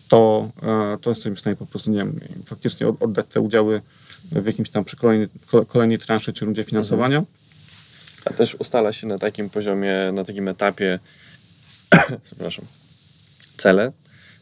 to, 0.08 0.50
e, 0.62 0.98
to 1.00 1.10
jesteśmy 1.10 1.36
w 1.36 1.40
stanie 1.40 1.56
po 1.56 1.66
prostu, 1.66 1.90
nie 1.90 1.98
wiem, 1.98 2.20
faktycznie 2.46 2.88
od- 2.88 3.02
oddać 3.02 3.26
te 3.26 3.40
udziały 3.40 3.80
w 4.32 4.46
jakimś 4.46 4.70
tam 4.70 4.84
przy 4.84 4.96
kolejnej, 4.96 5.28
ko- 5.46 5.66
kolejnej 5.66 5.98
transzy 5.98 6.32
czy 6.32 6.44
rundzie 6.44 6.64
finansowania. 6.64 7.22
A 8.24 8.32
też 8.32 8.54
ustala 8.54 8.92
się 8.92 9.06
na 9.06 9.18
takim 9.18 9.50
poziomie, 9.50 9.94
na 10.12 10.24
takim 10.24 10.48
etapie, 10.48 10.98
przepraszam, 12.24 12.64
cele 13.56 13.92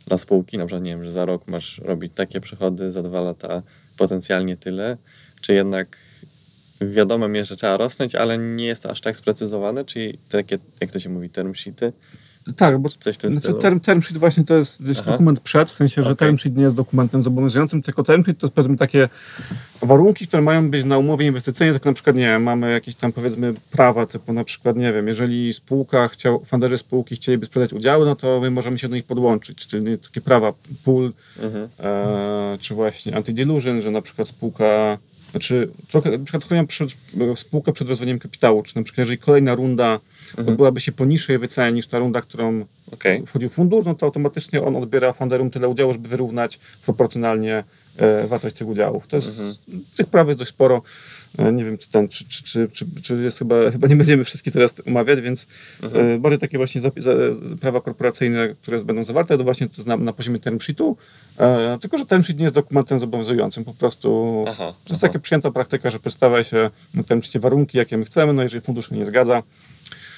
dla 0.06 0.16
spółki, 0.16 0.58
na 0.58 0.66
przykład 0.66 0.82
nie 0.82 0.90
wiem, 0.90 1.04
że 1.04 1.10
za 1.10 1.24
rok 1.24 1.48
masz 1.48 1.78
robić 1.78 2.12
takie 2.14 2.40
przychody, 2.40 2.90
za 2.90 3.02
dwa 3.02 3.20
lata 3.20 3.62
potencjalnie 3.96 4.56
tyle, 4.56 4.96
czy 5.40 5.54
jednak 5.54 5.96
wiadomo 6.80 7.28
jest, 7.28 7.48
że 7.50 7.56
trzeba 7.56 7.76
rosnąć, 7.76 8.14
ale 8.14 8.38
nie 8.38 8.64
jest 8.66 8.82
to 8.82 8.90
aż 8.90 9.00
tak 9.00 9.16
sprecyzowane, 9.16 9.84
czyli 9.84 10.18
takie, 10.28 10.58
jak 10.80 10.90
to 10.90 11.00
się 11.00 11.08
mówi, 11.08 11.30
term 11.30 11.54
sheety, 11.54 11.92
Tak, 12.56 12.78
bo 12.78 12.88
coś 12.88 13.14
w 13.14 13.18
tym 13.18 13.30
znaczy, 13.30 13.46
stylu? 13.46 13.58
term, 13.60 13.80
term 13.80 14.02
sheet 14.02 14.18
właśnie 14.18 14.44
to 14.44 14.54
jest, 14.54 14.82
Aha. 14.90 15.10
dokument 15.10 15.40
przed, 15.40 15.68
w 15.70 15.72
sensie, 15.72 16.02
że 16.02 16.10
Okej. 16.10 16.16
term 16.16 16.38
sheet 16.38 16.56
nie 16.56 16.62
jest 16.64 16.76
dokumentem 16.76 17.22
zobowiązującym, 17.22 17.82
tylko 17.82 18.02
term 18.04 18.24
sheet 18.24 18.38
to 18.38 18.46
jest 18.46 18.54
powiedzmy 18.54 18.76
takie 18.76 19.08
warunki, 19.82 20.26
które 20.26 20.42
mają 20.42 20.70
być 20.70 20.84
na 20.84 20.98
umowie 20.98 21.26
inwestycyjnej, 21.26 21.74
tak 21.74 21.84
na 21.84 21.92
przykład, 21.92 22.16
nie 22.16 22.22
wiem, 22.22 22.42
mamy 22.42 22.72
jakieś 22.72 22.94
tam 22.96 23.12
powiedzmy 23.12 23.54
prawa, 23.70 24.06
typu 24.06 24.32
na 24.32 24.44
przykład, 24.44 24.76
nie 24.76 24.92
wiem, 24.92 25.08
jeżeli 25.08 25.52
spółka 25.52 26.08
chciał, 26.08 26.44
funderzy 26.44 26.78
spółki 26.78 27.16
chcieliby 27.16 27.46
sprzedać 27.46 27.72
udziały, 27.72 28.04
no 28.06 28.16
to 28.16 28.40
my 28.40 28.50
możemy 28.50 28.78
się 28.78 28.88
do 28.88 28.94
nich 28.96 29.04
podłączyć, 29.04 29.66
czyli 29.66 29.98
takie 29.98 30.20
prawa 30.20 30.52
pool, 30.84 31.12
Mhm. 31.42 31.68
e, 31.80 32.58
czy 32.60 32.74
właśnie 32.74 33.12
anti-dilution, 33.12 33.82
że 33.82 33.90
na 33.90 34.02
przykład 34.02 34.28
spółka, 34.28 34.98
znaczy 35.30 35.70
trochę, 35.88 36.10
na 36.10 36.24
przykład 36.24 36.44
chronią 36.44 36.66
przed, 36.66 36.90
spółkę 37.36 37.72
przed 37.72 37.88
rozwojem 37.88 38.18
kapitału, 38.18 38.62
czy 38.62 38.76
na 38.76 38.82
przykład 38.82 38.98
jeżeli 38.98 39.18
kolejna 39.18 39.54
runda 39.54 40.00
Mhm. 40.30 40.48
odbyłaby 40.48 40.80
się 40.80 40.92
po 40.92 41.04
niższej 41.04 41.38
wycenie 41.38 41.72
niż 41.72 41.86
ta 41.86 41.98
runda, 41.98 42.20
którą 42.20 42.64
Okej. 42.92 43.26
wchodził 43.26 43.48
fundusz, 43.48 43.84
no 43.84 43.94
to 43.94 44.06
automatycznie 44.06 44.62
on 44.62 44.76
odbiera 44.76 45.12
funderom 45.12 45.50
tyle 45.50 45.68
udziału, 45.68 45.92
żeby 45.92 46.08
wyrównać 46.08 46.60
proporcjonalnie 46.84 47.64
e, 47.96 48.26
wartość 48.26 48.56
tych 48.56 48.68
udziałów. 48.68 49.06
To 49.06 49.16
jest, 49.16 49.40
Tych 49.96 50.06
praw 50.06 50.26
jest 50.26 50.38
dość 50.38 50.50
sporo. 50.50 50.82
E, 51.38 51.52
nie 51.52 51.64
wiem, 51.64 51.78
czy, 51.78 51.90
ten, 51.90 52.08
czy, 52.08 52.28
czy, 52.28 52.68
czy, 52.72 52.86
czy, 53.02 53.14
jest 53.14 53.38
chyba, 53.38 53.70
chyba 53.70 53.88
nie 53.88 53.96
będziemy 53.96 54.24
wszystkich 54.24 54.52
teraz 54.52 54.74
omawiać, 54.86 55.20
więc 55.20 55.46
e, 55.94 56.18
bardziej 56.18 56.38
takie 56.38 56.58
właśnie 56.58 56.80
prawa 57.60 57.80
korporacyjne, 57.80 58.54
które 58.62 58.84
będą 58.84 59.04
zawarte, 59.04 59.38
to 59.38 59.44
właśnie 59.44 59.68
na, 59.86 60.12
poziomie 60.12 60.38
term 60.38 60.60
sheetu, 60.60 60.96
e, 61.38 61.78
tylko 61.80 61.98
że 61.98 62.06
term 62.06 62.22
sheet 62.22 62.38
nie 62.38 62.44
jest 62.44 62.54
dokumentem 62.54 62.98
zobowiązującym, 62.98 63.64
po 63.64 63.74
prostu 63.74 64.44
Aha, 64.48 64.74
to 64.84 64.92
jest 64.92 65.04
aha. 65.04 65.12
taka 65.12 65.18
przyjęta 65.18 65.50
praktyka, 65.50 65.90
że 65.90 65.98
przedstawia 65.98 66.44
się 66.44 66.70
na 66.94 67.02
term 67.02 67.22
sheetie 67.22 67.40
warunki, 67.40 67.78
jakie 67.78 67.96
my 67.96 68.04
chcemy, 68.04 68.32
no 68.32 68.42
jeżeli 68.42 68.60
fundusz 68.60 68.88
się 68.88 68.96
nie 68.96 69.06
zgadza, 69.06 69.42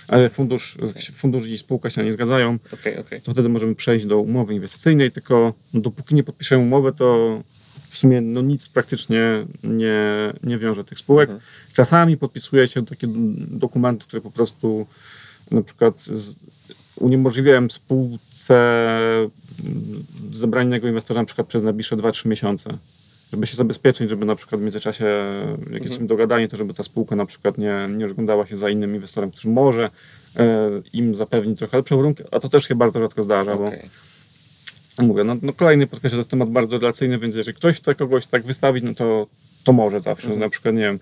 ale 0.09 0.29
fundusz, 0.29 0.77
fundusz 1.15 1.47
i 1.47 1.59
spółka 1.59 1.91
się 1.91 2.05
nie 2.05 2.13
zgadzają, 2.13 2.59
Okej, 2.73 2.99
okej. 2.99 3.21
to 3.21 3.33
wtedy 3.33 3.49
możemy 3.49 3.75
przejść 3.75 4.07
do 4.07 4.19
umowy 4.19 4.55
inwestycyjnej, 4.55 5.11
tylko 5.11 5.55
no, 5.75 5.81
dopóki 5.81 6.15
nie 6.15 6.23
podpiszemy 6.23 6.63
umowy, 6.63 6.93
to 6.93 7.41
w 7.93 7.99
sumie 7.99 8.21
no, 8.21 8.43
nic 8.43 8.69
praktycznie 8.69 9.47
nie, 9.65 10.33
nie 10.43 10.59
wiąże 10.59 10.85
tych 10.85 10.99
spółek. 10.99 11.31
Mhm. 11.31 11.49
Czasami 11.73 12.17
podpisuje 12.17 12.69
się 12.69 12.87
takie 12.87 13.07
dokumenty, 13.37 14.05
które 14.05 14.23
po 14.23 14.31
prostu 14.31 14.87
na 15.51 15.63
przykład 15.63 16.03
z, 16.03 16.35
uniemożliwiają 16.97 17.71
spółce 17.71 18.57
mm, 19.65 20.05
zebranie 20.33 20.67
innego 20.67 20.89
inwestora 20.89 21.21
na 21.21 21.27
przykład 21.27 21.47
przez 21.47 21.65
najbliższe 21.65 21.97
2-3 21.97 22.27
miesiące. 22.27 22.79
Żeby 23.33 23.47
się 23.47 23.57
zabezpieczyć, 23.57 24.11
żeby 24.11 24.27
na 24.27 24.37
przykład 24.37 24.61
w 24.61 24.65
międzyczasie, 24.65 25.07
jak 25.71 25.83
jesteśmy 25.83 26.07
dogadani, 26.07 26.49
to 26.49 26.57
żeby 26.57 26.75
ta 26.75 26.83
spółka 26.83 27.17
na 27.17 27.27
przykład 27.27 27.59
nie, 27.59 27.89
nie 27.91 28.07
rozglądała 28.07 28.47
się 28.47 28.57
za 28.57 28.71
innym 28.71 28.95
inwestorem, 28.95 29.31
który 29.31 29.55
może 29.55 29.91
e, 30.37 30.71
im 30.93 31.15
zapewnić 31.15 31.59
trochę 31.59 31.77
lepszą 31.77 31.97
warunki, 31.97 32.23
a 32.31 32.41
to 32.41 32.49
też 32.49 32.69
się 32.69 32.75
bardzo 32.75 33.01
rzadko 33.01 33.23
zdarza, 33.23 33.57
bo 33.57 33.65
Okej. 33.65 33.91
Mówię, 34.99 35.25
no, 35.25 35.37
no 35.43 35.53
kolejny 35.53 35.87
podkreślę, 35.87 36.17
to 36.17 36.21
jest 36.21 36.31
temat 36.31 36.51
bardzo 36.51 36.79
relacyjny, 36.79 37.19
więc 37.19 37.35
jeżeli 37.37 37.57
ktoś 37.57 37.77
chce 37.77 37.95
kogoś 37.95 38.27
tak 38.27 38.43
wystawić, 38.45 38.85
no 38.85 38.95
to, 38.95 39.27
to 39.65 39.73
może 39.73 40.01
zawsze. 40.01 40.25
Mhm. 40.27 40.41
Na 40.41 40.49
przykład, 40.49 40.75
nie 40.75 40.81
wiem, 40.81 40.99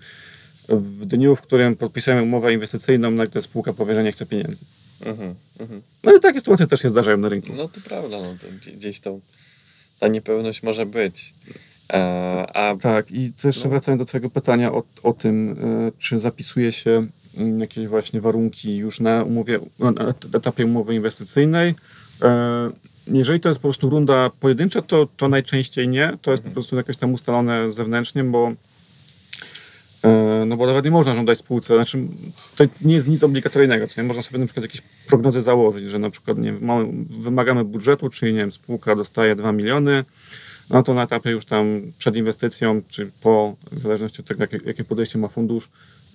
w 0.69 1.05
dniu, 1.05 1.35
w 1.35 1.41
którym 1.41 1.75
podpisujemy 1.75 2.23
umowę 2.23 2.53
inwestycyjną, 2.53 3.11
nagle 3.11 3.41
spółka 3.41 3.73
powie, 3.73 3.95
że 3.95 4.03
nie 4.03 4.11
chce 4.11 4.25
pieniędzy. 4.25 4.65
Mhm, 5.05 5.35
mhm. 5.59 5.81
No 6.03 6.15
i 6.15 6.19
takie 6.19 6.39
sytuacje 6.39 6.67
też 6.67 6.81
się 6.81 6.89
zdarzają 6.89 7.17
na 7.17 7.29
rynku. 7.29 7.53
No 7.57 7.67
to 7.67 7.81
prawda, 7.85 8.17
no 8.19 8.25
to 8.27 8.47
gdzie- 8.59 8.71
gdzieś 8.71 8.99
to 8.99 9.19
ta 9.99 10.07
niepewność 10.07 10.63
może 10.63 10.85
być. 10.85 11.33
E, 11.93 11.97
a 12.53 12.75
Tak, 12.75 13.11
i 13.11 13.33
to 13.41 13.47
jeszcze 13.47 13.63
No. 13.63 13.69
wracając 13.69 13.99
do 13.99 14.05
Twojego 14.05 14.29
pytania 14.29 14.71
o, 14.71 14.83
o 15.03 15.13
tym, 15.13 15.51
e, 15.87 15.91
czy 15.99 16.19
zapisuje 16.19 16.71
się 16.71 17.01
mm, 17.37 17.59
jakieś 17.59 17.87
właśnie 17.87 18.21
warunki 18.21 18.77
już 18.77 18.99
na 18.99 19.23
umowie, 19.23 19.59
na 19.79 19.91
na 19.91 20.13
etapie 20.33 20.65
umowy 20.65 20.95
inwestycyjnej. 20.95 21.75
E, 22.21 22.71
Jeżeli 23.07 23.39
to 23.39 23.49
jest 23.49 23.59
po 23.59 23.67
prostu 23.67 23.89
runda 23.89 24.29
pojedyncza, 24.39 24.81
to, 24.81 25.07
to 25.17 25.29
najczęściej 25.29 25.87
nie. 25.87 26.17
To 26.21 26.31
jest 26.31 26.43
po 26.43 26.49
prostu 26.49 26.75
jakoś 26.75 26.97
tam 26.97 27.13
ustalone 27.13 27.71
zewnętrznie, 27.71 28.23
bo 28.23 28.51
e, 30.03 30.43
no 30.47 30.57
bo 30.57 30.65
nawet 30.65 30.85
nie 30.85 30.91
można 30.91 31.15
żądać 31.15 31.37
spółce, 31.37 31.75
znaczy 31.75 31.97
to 32.55 32.63
nie 32.81 32.95
jest 32.95 33.07
nic 33.07 33.23
obligatoryjnego, 33.23 33.87
co 33.87 34.01
nie? 34.01 34.07
Można 34.07 34.21
sobie 34.21 34.39
na 34.39 34.45
przykład 34.45 34.63
jakieś 34.63 34.81
prognozy 35.07 35.41
założyć, 35.41 35.89
że 35.89 35.99
na 35.99 36.09
przykład 36.09 36.37
nie, 36.37 36.51
mamy, 36.51 36.87
wymagamy 37.09 37.63
budżetu, 37.63 38.09
czyli 38.09 38.33
nie 38.33 38.39
wiem, 38.39 38.51
spółka 38.51 38.95
dostaje 38.95 39.35
2 39.35 39.51
miliony, 39.51 40.03
no 40.69 40.83
to 40.83 40.93
na 40.93 41.03
etapie 41.03 41.31
już 41.31 41.45
tam 41.45 41.81
przed 41.97 42.15
inwestycją, 42.15 42.81
czy 42.89 43.11
po, 43.21 43.55
w 43.71 43.79
zależności 43.79 44.21
od 44.21 44.27
tego, 44.27 44.43
jakie, 44.43 44.59
jakie 44.65 44.83
podejście 44.83 45.19
ma 45.19 45.27
fundusz, 45.27 45.69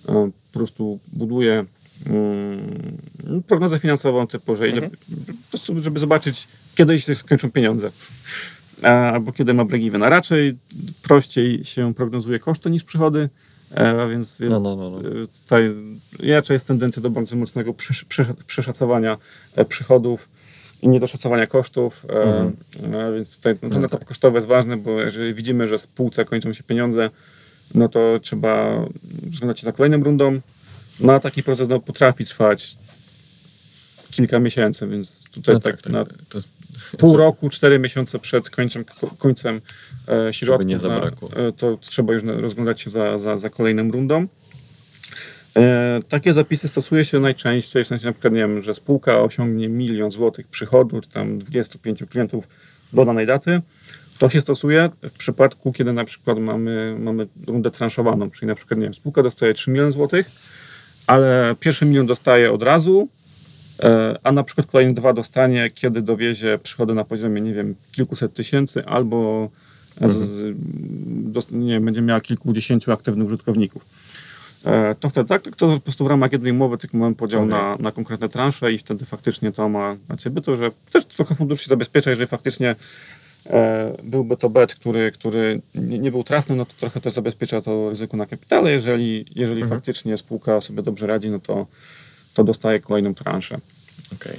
e, 0.09 0.31
po 0.51 0.59
prostu 0.59 0.99
buduje 1.13 1.65
mm, 2.05 3.41
prognozę 3.47 3.79
finansową 3.79 4.27
typu, 4.27 4.55
że 4.55 4.69
ile, 4.69 4.81
po 4.81 5.49
prostu, 5.49 5.79
żeby 5.79 5.99
zobaczyć, 5.99 6.47
kiedy 6.77 7.01
się 7.01 7.15
skończą 7.15 7.51
pieniądze. 7.51 7.91
Albo 8.83 9.31
kiedy 9.31 9.53
ma 9.53 9.65
break-even. 9.65 10.03
A 10.05 10.09
raczej 10.09 10.57
prościej 11.01 11.63
się 11.65 11.93
prognozuje 11.93 12.39
koszty 12.39 12.69
niż 12.69 12.83
przychody, 12.83 13.29
e, 13.77 14.01
a 14.01 14.07
więc 14.07 14.39
jest, 14.39 14.51
No, 14.51 14.59
no, 14.59 14.75
no, 14.75 14.89
no. 14.89 14.99
e, 14.99 15.27
tutaj 15.43 15.71
raczej 16.23 16.55
jest 16.55 16.67
tendencja 16.67 17.01
do 17.01 17.09
bardzo 17.09 17.35
mocnego 17.35 17.73
przeszacowania 18.47 19.17
e, 19.55 19.65
przychodów 19.65 20.29
i 20.81 20.89
niedoszacowania 20.89 21.47
kosztów, 21.47 22.05
Mhm. 22.09 22.55
a 23.07 23.11
więc 23.11 23.35
tutaj 23.37 23.55
no, 23.61 23.69
ten 23.69 23.85
etap 23.85 24.05
kosztowy 24.05 24.37
jest 24.37 24.47
ważny, 24.47 24.77
bo 24.77 25.01
jeżeli 25.01 25.33
widzimy, 25.33 25.67
że 25.67 25.79
spółce 25.79 26.25
kończą 26.25 26.53
się 26.53 26.63
pieniądze, 26.63 27.09
no 27.75 27.89
to 27.89 28.19
trzeba 28.21 28.85
rozglądać 29.31 29.59
się 29.59 29.65
za 29.65 29.71
kolejną 29.71 30.03
rundą. 30.03 30.39
No 30.99 31.13
a 31.13 31.19
taki 31.19 31.43
proces 31.43 31.69
no, 31.69 31.79
potrafi 31.79 32.25
trwać 32.25 32.77
kilka 34.11 34.39
miesięcy, 34.39 34.87
więc 34.87 35.23
tutaj 35.37 35.55
No 35.55 35.61
tak, 35.61 35.85
na 35.89 36.05
To 36.05 36.39
pół 36.97 37.17
roku, 37.17 37.49
cztery 37.49 37.79
miesiące 37.79 38.19
przed 38.19 38.49
końcem, 38.49 38.85
ko- 38.85 39.15
końcem 39.17 39.61
e, 40.27 40.33
środków, 40.33 40.65
nie 40.67 40.75
na- 40.75 40.79
zabrakło. 40.79 41.29
e, 41.35 41.51
to 41.51 41.77
trzeba 41.81 42.13
już 42.13 42.23
na- 42.23 42.33
rozglądać 42.33 42.81
się 42.81 42.89
za, 42.89 43.17
za, 43.17 43.37
za 43.37 43.49
kolejną 43.49 43.91
rundą. 43.91 44.27
E, 45.57 45.99
takie 46.09 46.33
zapisy 46.33 46.67
stosuje 46.67 47.05
się 47.05 47.19
najczęściej, 47.19 47.83
w 47.83 47.87
sensie 47.87 48.05
na 48.05 48.11
przykład, 48.11 48.33
nie 48.33 48.39
wiem, 48.39 48.61
że 48.61 48.73
spółka 48.75 49.21
osiągnie 49.21 49.69
milion 49.69 50.11
złotych 50.11 50.47
przychodu, 50.47 51.01
czy 51.01 51.09
tam 51.09 51.39
25 51.39 52.03
klientów 52.09 52.47
do 52.93 53.05
danej 53.05 53.25
daty. 53.27 53.61
To 54.19 54.29
się 54.29 54.41
stosuje 54.41 54.89
w 55.03 55.11
przypadku, 55.11 55.71
kiedy 55.73 55.93
na 55.93 56.05
przykład 56.05 56.39
mamy, 56.39 56.95
mamy 56.99 57.27
rundę 57.47 57.71
transzowaną, 57.71 58.31
czyli 58.31 58.47
na 58.47 58.55
przykład, 58.55 58.79
nie 58.79 58.83
wiem, 58.85 58.93
spółka 58.93 59.23
dostaje 59.23 59.53
3 59.53 59.71
miliony 59.71 59.91
złotych, 59.91 60.31
ale 61.07 61.55
pierwszy 61.59 61.85
milion 61.85 62.05
dostaje 62.07 62.51
od 62.51 62.63
razu, 62.63 63.07
a 64.23 64.31
na 64.31 64.43
przykład 64.43 64.67
kolejne 64.67 64.93
dwa 64.93 65.13
dostanie, 65.13 65.69
kiedy 65.75 66.01
dowiezie 66.01 66.59
przychody 66.63 66.93
na 66.93 67.03
poziomie, 67.03 67.41
nie 67.41 67.53
wiem, 67.53 67.75
kilkuset 67.91 68.33
tysięcy, 68.33 68.85
albo 68.85 69.49
z, 70.01 70.11
z, 70.11 70.55
dos- 71.31 71.51
nie 71.51 71.73
wiem, 71.73 71.85
będzie 71.85 72.01
miała 72.01 72.21
kilkudziesięciu 72.21 72.91
aktywnych 72.91 73.27
użytkowników. 73.27 73.85
E, 74.65 74.95
To 74.99 75.09
wtedy 75.09 75.29
tak, 75.29 75.43
to 75.55 75.67
po 75.73 75.79
prostu 75.79 76.03
w 76.03 76.07
ramach 76.07 76.31
jednej 76.31 76.51
umowy 76.51 76.77
tylko 76.77 76.97
mamy 76.97 77.15
podział 77.15 77.39
Okej. 77.43 77.49
na, 77.51 77.77
na 77.79 77.91
konkretne 77.91 78.29
transze 78.29 78.73
i 78.73 78.77
wtedy 78.77 79.05
faktycznie 79.05 79.51
to 79.51 79.69
ma 79.69 79.95
rację 80.09 80.31
bytu, 80.31 80.55
że 80.57 80.71
też 80.91 81.05
trochę 81.05 81.35
fundusz 81.35 81.61
się 81.61 81.67
zabezpiecza, 81.67 82.09
jeżeli 82.09 82.27
faktycznie 82.27 82.75
e, 83.45 83.93
byłby 84.03 84.37
to 84.37 84.49
bet, 84.49 84.75
który, 84.75 85.11
który 85.11 85.61
nie, 85.75 85.99
nie 85.99 86.11
był 86.11 86.23
trafny, 86.23 86.55
no 86.55 86.65
to 86.65 86.73
trochę 86.79 87.01
też 87.01 87.13
zabezpiecza 87.13 87.61
to 87.61 87.89
ryzyko 87.89 88.17
na 88.17 88.25
kapitale. 88.25 88.71
Jeżeli, 88.71 89.25
jeżeli 89.35 89.61
Mhm. 89.61 89.69
faktycznie 89.79 90.17
spółka 90.17 90.61
sobie 90.61 90.83
dobrze 90.83 91.07
radzi, 91.07 91.29
no 91.29 91.39
to, 91.39 91.67
to 92.37 92.43
dostaje 92.43 92.79
kolejną 92.79 93.13
transzę. 93.13 93.59
Okej. 94.13 94.37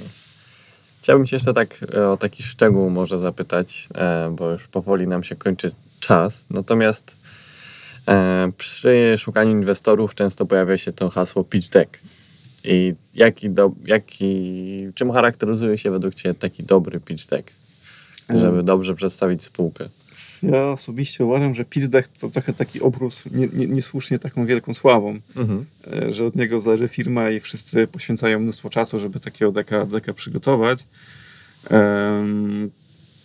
Chciałbym 0.99 1.27
się 1.27 1.35
jeszcze 1.35 1.53
tak 1.53 1.85
e, 1.93 2.09
o 2.09 2.17
taki 2.17 2.43
szczegół 2.43 2.89
może 2.89 3.19
zapytać, 3.19 3.89
e, 3.95 4.35
bo 4.35 4.51
już 4.51 4.67
powoli 4.67 5.07
nam 5.07 5.23
się 5.23 5.35
kończy 5.35 5.71
czas. 5.99 6.45
Natomiast 6.49 7.15
e, 8.07 8.51
przy 8.57 9.15
szukaniu 9.17 9.51
inwestorów 9.51 10.15
często 10.15 10.45
pojawia 10.45 10.77
się 10.77 10.93
to 10.93 11.09
hasło 11.09 11.43
pitch 11.43 11.69
deck. 11.69 11.99
I 12.63 12.93
jaki 13.15 13.49
do, 13.49 13.71
jaki, 13.85 14.87
czym 14.95 15.11
charakteryzuje 15.11 15.77
się 15.77 15.91
według 15.91 16.13
Ciebie 16.13 16.35
taki 16.35 16.63
dobry 16.63 16.99
pitch 16.99 17.27
deck, 17.27 17.51
żeby 18.29 18.63
dobrze 18.63 18.95
przedstawić 18.95 19.43
spółkę? 19.43 19.85
Ja 20.43 20.63
osobiście 20.65 21.25
uważam, 21.25 21.55
że 21.55 21.65
pitch 21.65 21.87
deck 21.87 22.17
to 22.17 22.29
trochę 22.29 22.53
taki 22.53 22.81
obrósł 22.81 23.29
nie, 23.33 23.47
nie, 23.53 23.67
niesłusznie 23.67 24.19
taką 24.19 24.45
wielką 24.45 24.73
sławą, 24.73 25.19
Mhm. 25.35 25.65
e, 25.93 26.13
że 26.13 26.25
od 26.25 26.35
niego 26.35 26.61
zależy 26.61 26.87
firma 26.87 27.29
i 27.29 27.39
wszyscy 27.39 27.87
poświęcają 27.87 28.39
mnóstwo 28.39 28.69
czasu, 28.69 28.99
żeby 28.99 29.19
takiego 29.19 29.51
deka, 29.51 29.85
deka 29.85 30.13
przygotować. 30.13 30.85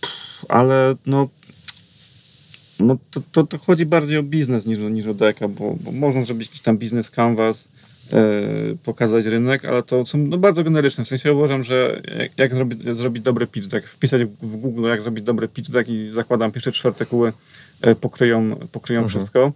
Pff, 0.01 0.45
ale 0.49 0.95
no, 1.05 1.29
no 2.79 2.97
to, 3.11 3.21
to, 3.31 3.43
to 3.47 3.57
chodzi 3.57 3.85
bardziej 3.85 4.17
o 4.17 4.23
biznes 4.23 4.65
niż, 4.65 4.79
o- 4.79 4.89
niż 4.89 5.07
o 5.07 5.13
deka, 5.13 5.47
bo, 5.47 5.75
bo 5.81 5.91
można 5.91 6.23
zrobić 6.25 6.47
jakiś 6.47 6.61
tam 6.61 6.77
biznes 6.77 7.11
canvas, 7.11 7.69
pokazać 8.83 9.25
rynek, 9.25 9.65
ale 9.65 9.83
to 9.83 10.05
są 10.05 10.17
no, 10.17 10.37
bardzo 10.37 10.63
generyczne. 10.63 11.05
W 11.05 11.07
sensie 11.07 11.33
uważam, 11.33 11.63
że 11.63 12.01
jak, 12.19 12.31
jak 12.37 12.55
zrobić, 12.55 12.97
zrobić 12.97 13.23
dobry 13.23 13.47
pitch 13.47 13.67
deck, 13.67 13.87
wpisać 13.87 14.25
w, 14.25 14.57
Google, 14.57 14.85
jak 14.85 15.01
zrobić 15.01 15.23
dobry 15.23 15.47
pitch 15.47 15.71
deck 15.71 15.89
i 15.89 16.09
zakładam 16.11 16.51
pierwsze 16.51 16.71
trzy 16.71 16.87
artykuły 16.87 17.33
e, 17.81 17.95
pokryją, 17.95 18.55
pokryją 18.71 19.01
Mhm. 19.01 19.09
wszystko. 19.19 19.51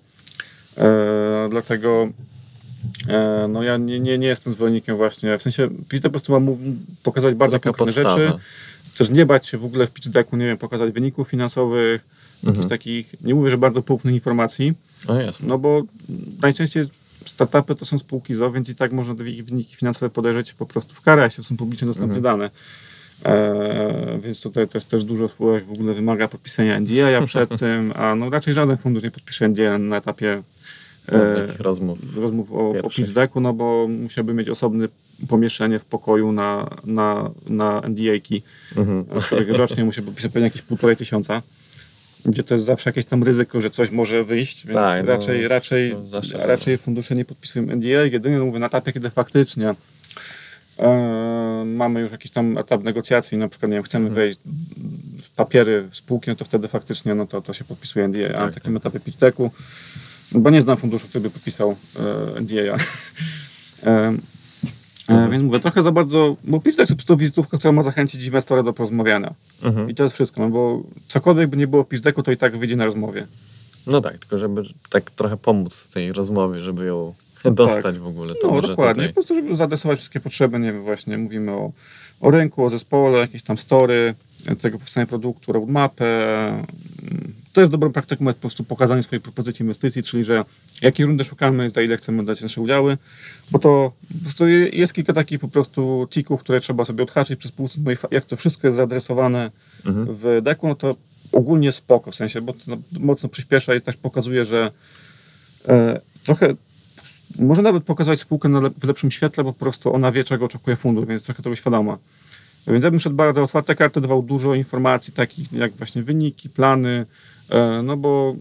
E, 0.77 1.47
dlatego 1.51 2.09
e, 3.07 3.47
no 3.49 3.63
ja 3.63 3.77
nie, 3.77 3.99
nie, 3.99 4.17
nie 4.17 4.27
jestem 4.27 4.53
zwolennikiem 4.53 4.97
właśnie, 4.97 5.37
w 5.37 5.41
sensie 5.43 5.67
pitch 5.69 5.91
deck 5.91 6.03
po 6.03 6.09
prostu 6.09 6.31
ma 6.31 6.39
mu 6.39 6.57
pokazać 7.03 7.35
bardzo 7.35 7.59
konkretne 7.59 7.93
rzeczy, 7.93 8.31
też 8.97 9.09
nie 9.09 9.25
bać 9.25 9.47
się 9.47 9.57
w 9.57 9.65
ogóle 9.65 9.87
w 9.87 9.91
pitch 9.91 10.07
decku, 10.09 10.37
nie 10.37 10.45
wiem, 10.45 10.57
pokazać 10.57 10.91
wyników 10.91 11.29
finansowych, 11.29 12.19
Mhm. 12.43 12.55
jakichś 12.55 12.69
takich, 12.69 13.21
nie 13.21 13.35
mówię, 13.35 13.49
że 13.49 13.57
bardzo 13.57 13.81
poufnych 13.81 14.13
informacji, 14.13 14.73
O 15.07 15.15
jasne. 15.15 15.47
no 15.47 15.57
bo 15.57 15.81
najczęściej 16.41 16.83
startupy 17.25 17.75
to 17.75 17.85
są 17.85 17.99
spółki 17.99 18.35
ZO, 18.35 18.51
więc 18.51 18.69
i 18.69 18.75
tak 18.75 18.91
można 18.91 19.23
ich 19.25 19.45
wyniki 19.45 19.75
finansowe 19.75 20.09
podejrzeć 20.09 20.53
po 20.53 20.65
prostu 20.65 20.95
w 20.95 21.01
karę, 21.01 21.23
jeśli 21.23 21.43
są 21.43 21.57
publicznie 21.57 21.87
dostępne 21.87 22.17
Mhm. 22.17 22.23
dane. 22.37 22.49
E, 23.25 24.19
więc 24.23 24.41
tutaj 24.41 24.67
też, 24.67 24.85
też 24.85 25.03
dużo 25.03 25.29
spółek 25.29 25.65
w 25.65 25.71
ogóle 25.71 25.93
wymaga 25.93 26.27
podpisania 26.27 26.79
NDA 26.79 27.21
przed 27.25 27.59
tym, 27.59 27.93
a 27.95 28.15
no 28.15 28.29
raczej 28.29 28.53
żaden 28.53 28.77
fundusz 28.77 29.03
nie 29.03 29.11
podpisze 29.11 29.47
NDA 29.49 29.77
na 29.77 29.97
etapie 29.97 30.43
e, 31.07 31.35
takich 31.47 31.59
rozmów. 31.59 32.17
rozmów 32.17 32.51
o, 32.53 32.69
o 32.69 32.73
pierwszych. 32.73 33.05
pitch 33.05 33.15
decku, 33.15 33.39
no 33.41 33.53
bo 33.53 33.87
musiałby 33.87 34.33
mieć 34.33 34.49
osobne 34.49 34.87
pomieszczenie 35.27 35.79
w 35.79 35.85
pokoju 35.85 36.31
na, 36.31 36.69
na, 36.85 37.29
na 37.49 37.81
NDA-ki, 37.89 38.41
Mhm. 38.77 39.05
rocznie 39.47 39.83
musi 39.85 40.01
podpisać 40.01 40.31
pewnie 40.31 40.47
jakieś 40.47 40.61
półtorej 40.61 40.95
tysiąca, 40.95 41.41
gdzie 42.25 42.43
to 42.43 42.53
jest 42.53 42.65
zawsze 42.65 42.89
jakieś 42.89 43.05
tam 43.05 43.23
ryzyko, 43.23 43.61
że 43.61 43.69
coś 43.69 43.91
może 43.91 44.23
wyjść, 44.23 44.65
więc 44.65 44.75
Tak, 44.75 45.05
no, 45.05 45.11
raczej, 45.11 45.47
raczej, 45.47 45.91
są 45.91 46.09
zawsze- 46.09 46.37
raczej 46.47 46.77
fundusze 46.77 47.15
nie 47.15 47.25
podpisują 47.25 47.65
NDA, 47.69 48.03
jedynie 48.05 48.37
no 48.37 48.45
mówię 48.45 48.59
na 48.59 48.65
etapie, 48.65 48.93
kiedy 48.93 49.09
faktycznie 49.09 49.75
e, 50.79 51.63
mamy 51.65 51.99
już 52.01 52.11
jakiś 52.11 52.31
tam 52.31 52.57
etap 52.57 52.83
negocjacji, 52.83 53.37
na 53.37 53.47
przykład 53.47 53.69
nie 53.71 53.75
wiem, 53.77 53.83
chcemy 53.83 54.07
Mhm. 54.07 54.15
wejść 54.25 54.39
w 55.23 55.29
papiery 55.29 55.87
w 55.91 55.95
spółki, 55.97 56.29
no 56.29 56.35
to 56.35 56.45
wtedy 56.45 56.67
faktycznie 56.67 57.15
no 57.15 57.25
to, 57.27 57.41
to 57.41 57.53
się 57.53 57.63
podpisuje 57.65 58.07
NDA, 58.07 58.27
a 58.29 58.31
na 58.31 58.37
Tak, 58.45 58.53
takim 58.53 58.77
etapie 58.77 58.99
pitch 58.99 59.17
decku, 59.17 59.51
bo 60.31 60.49
nie 60.49 60.61
znam 60.61 60.77
funduszu, 60.77 61.07
który 61.07 61.21
by 61.21 61.29
podpisał 61.29 61.75
e, 62.35 62.41
NDA. 62.41 62.77
e, 63.85 64.17
Mhm. 65.09 65.31
Więc 65.31 65.43
mówię, 65.43 65.59
trochę 65.59 65.81
za 65.81 65.91
bardzo, 65.91 66.35
bo 66.43 66.59
pitch 66.59 66.77
deck 66.77 66.87
to 66.87 66.93
po 66.93 66.97
prostu 66.97 67.17
wizytówka, 67.17 67.57
która 67.57 67.71
ma 67.71 67.83
zachęcić 67.83 68.23
inwestora 68.23 68.63
do 68.63 68.73
porozmawiania. 68.73 69.33
Mhm. 69.63 69.89
I 69.89 69.95
to 69.95 70.03
jest 70.03 70.15
wszystko, 70.15 70.41
no 70.41 70.49
bo 70.49 70.83
cokolwiek 71.07 71.49
by 71.49 71.57
nie 71.57 71.67
było 71.67 71.83
w 71.83 71.87
pitch 71.87 72.03
decku, 72.03 72.23
to 72.23 72.31
i 72.31 72.37
tak 72.37 72.57
wyjdzie 72.57 72.75
na 72.75 72.85
rozmowie. 72.85 73.27
No 73.87 74.01
tak, 74.01 74.17
tylko 74.17 74.37
żeby 74.37 74.61
tak 74.89 75.11
trochę 75.11 75.37
pomóc 75.37 75.89
tej 75.89 76.13
rozmowie, 76.13 76.59
żeby 76.59 76.85
ją 76.85 77.13
dostać 77.51 77.99
w 77.99 78.07
ogóle. 78.07 78.35
To 78.35 78.47
No 78.47 78.53
może 78.53 78.67
dokładnie, 78.67 78.93
tutaj... 78.93 79.07
po 79.07 79.13
prostu 79.13 79.35
żeby 79.35 79.55
zaadresować 79.55 79.99
wszystkie 79.99 80.19
potrzeby, 80.19 80.59
nie 80.59 80.73
wiem, 80.73 80.83
właśnie 80.83 81.17
mówimy 81.17 81.51
o, 81.51 81.71
o 82.21 82.31
rynku, 82.31 82.65
o 82.65 82.69
zespole, 82.69 83.19
jakieś 83.19 83.43
tam 83.43 83.57
story, 83.57 84.13
tego 84.61 84.79
powstania 84.79 85.07
produktu, 85.07 85.51
roadmapę. 85.51 86.05
Mm, 86.47 87.33
To 87.53 87.61
jest 87.61 87.71
dobrą 87.71 87.91
praktyką, 87.91 88.25
jest 88.25 88.37
po 88.37 88.41
prostu 88.41 88.63
pokazanie 88.63 89.03
swojej 89.03 89.21
propozycji 89.21 89.63
inwestycji, 89.63 90.03
czyli 90.03 90.23
że 90.23 90.45
jakiej 90.81 91.05
rundy 91.05 91.23
szukamy, 91.23 91.69
za 91.69 91.81
ile 91.81 91.97
chcemy 91.97 92.25
dać 92.25 92.41
nasze 92.41 92.61
udziały, 92.61 92.97
bo 93.51 93.59
to 93.59 93.91
po 94.17 94.23
prostu 94.23 94.47
je- 94.47 94.69
jest 94.69 94.93
kilka 94.93 95.13
takich 95.13 95.39
po 95.39 95.47
prostu 95.47 96.07
tików, 96.09 96.39
które 96.41 96.59
trzeba 96.61 96.85
sobie 96.85 97.03
odhaczyć 97.03 97.39
przez 97.39 97.51
pół, 97.51 97.67
jak 98.11 98.25
to 98.25 98.35
wszystko 98.35 98.67
jest 98.67 98.77
zaadresowane 98.77 99.51
Mhm. 99.85 100.07
w 100.09 100.39
deku, 100.43 100.67
no 100.67 100.75
to 100.75 100.95
ogólnie 101.31 101.71
spoko, 101.71 102.11
w 102.11 102.15
sensie, 102.15 102.41
bo 102.41 102.53
to 102.53 102.59
no, 102.67 102.77
mocno 102.99 103.29
przyspiesza 103.29 103.75
i 103.75 103.81
też 103.81 103.95
pokazuje, 103.97 104.45
że 104.45 104.71
e, 105.67 106.01
trochę 106.23 106.53
może 107.39 107.61
nawet 107.61 107.83
pokazać 107.83 108.19
spółkę 108.19 108.49
na 108.49 108.59
lep- 108.59 108.73
w 108.79 108.83
lepszym 108.83 109.11
świetle, 109.11 109.43
bo 109.43 109.53
po 109.53 109.59
prostu 109.59 109.93
ona 109.93 110.11
wie, 110.11 110.23
czego 110.23 110.45
oczekuje 110.45 110.75
fundusz, 110.75 111.05
więc 111.05 111.23
trochę 111.23 111.43
tego 111.43 111.55
świadoma. 111.55 111.97
Więc 112.67 112.83
ja 112.83 112.91
bym 112.91 112.99
szedł 112.99 113.15
bardzo 113.15 113.43
otwarte 113.43 113.75
karty, 113.75 114.01
dawał 114.01 114.21
dużo 114.23 114.55
informacji 114.55 115.13
takich 115.13 115.53
jak 115.53 115.71
właśnie 115.71 116.03
wyniki, 116.03 116.49
plany, 116.49 117.05
e, 117.49 117.81
no 117.83 117.97
bo 117.97 118.35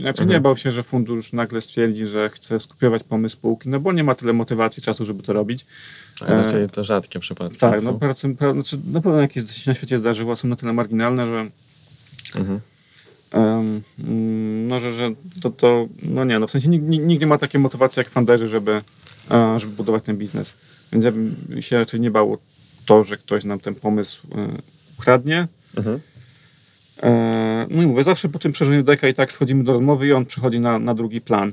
znaczy 0.00 0.20
nie 0.20 0.24
Mhm. 0.24 0.42
bał 0.42 0.56
się, 0.56 0.72
że 0.72 0.82
fundusz 0.82 1.32
nagle 1.32 1.60
stwierdzi, 1.60 2.06
że 2.06 2.30
chce 2.30 2.60
skopiować 2.60 3.02
pomysł 3.04 3.36
spółki, 3.36 3.68
no 3.68 3.80
bo 3.80 3.92
nie 3.92 4.04
ma 4.04 4.14
tyle 4.14 4.32
motywacji, 4.32 4.82
czasu, 4.82 5.04
żeby 5.04 5.22
to 5.22 5.32
robić. 5.32 5.66
A 6.20 6.32
raczej 6.34 6.68
to 6.68 6.84
rzadkie 6.84 7.18
przypadki 7.20 7.58
Tak, 7.58 7.80
są. 7.80 7.92
no 7.92 7.98
pracy, 7.98 8.34
pra, 8.34 8.52
znaczy, 8.52 8.78
na 8.92 9.00
pewno 9.00 9.20
jakieś 9.20 9.50
się 9.50 9.70
na 9.70 9.74
świecie 9.74 9.98
zdarzyło, 9.98 10.36
są 10.36 10.48
na 10.48 10.56
tyle 10.56 10.72
marginalne, 10.72 11.26
że 11.26 11.46
Mhm. 12.40 12.60
Em, 13.30 13.82
mm, 13.98 14.45
no, 14.66 14.80
że, 14.80 14.92
że 14.94 15.10
to, 15.42 15.50
to, 15.50 15.88
no 16.02 16.24
nie, 16.24 16.38
no 16.38 16.46
w 16.46 16.50
sensie 16.50 16.68
nikt, 16.68 16.84
nikt 16.84 17.20
nie 17.20 17.26
ma 17.26 17.38
takiej 17.38 17.60
motywacji 17.60 18.00
jak 18.00 18.08
funderzy, 18.08 18.48
żeby, 18.48 18.82
e, 19.30 19.58
żeby 19.60 19.72
budować 19.72 20.04
ten 20.04 20.16
biznes. 20.16 20.52
Więc 20.92 21.04
ja 21.04 21.12
bym 21.12 21.36
się 21.60 21.78
raczej 21.78 22.00
nie 22.00 22.10
bał 22.10 22.38
to, 22.86 23.04
że 23.04 23.16
ktoś 23.16 23.44
nam 23.44 23.60
ten 23.60 23.74
pomysł 23.74 24.26
e, 24.34 24.48
ukradnie. 24.98 25.48
Mhm. 25.76 26.00
E, 27.02 27.66
No 27.70 27.82
i 27.82 27.86
mówię, 27.86 28.04
zawsze 28.04 28.28
po 28.28 28.38
tym 28.38 28.52
przeżyciu 28.52 28.82
deka 28.82 29.08
i 29.08 29.14
tak 29.14 29.32
schodzimy 29.32 29.64
do 29.64 29.72
rozmowy 29.72 30.06
i 30.06 30.12
on 30.12 30.26
przechodzi 30.26 30.60
na, 30.60 30.78
na 30.78 30.94
drugi 30.94 31.20
plan. 31.20 31.52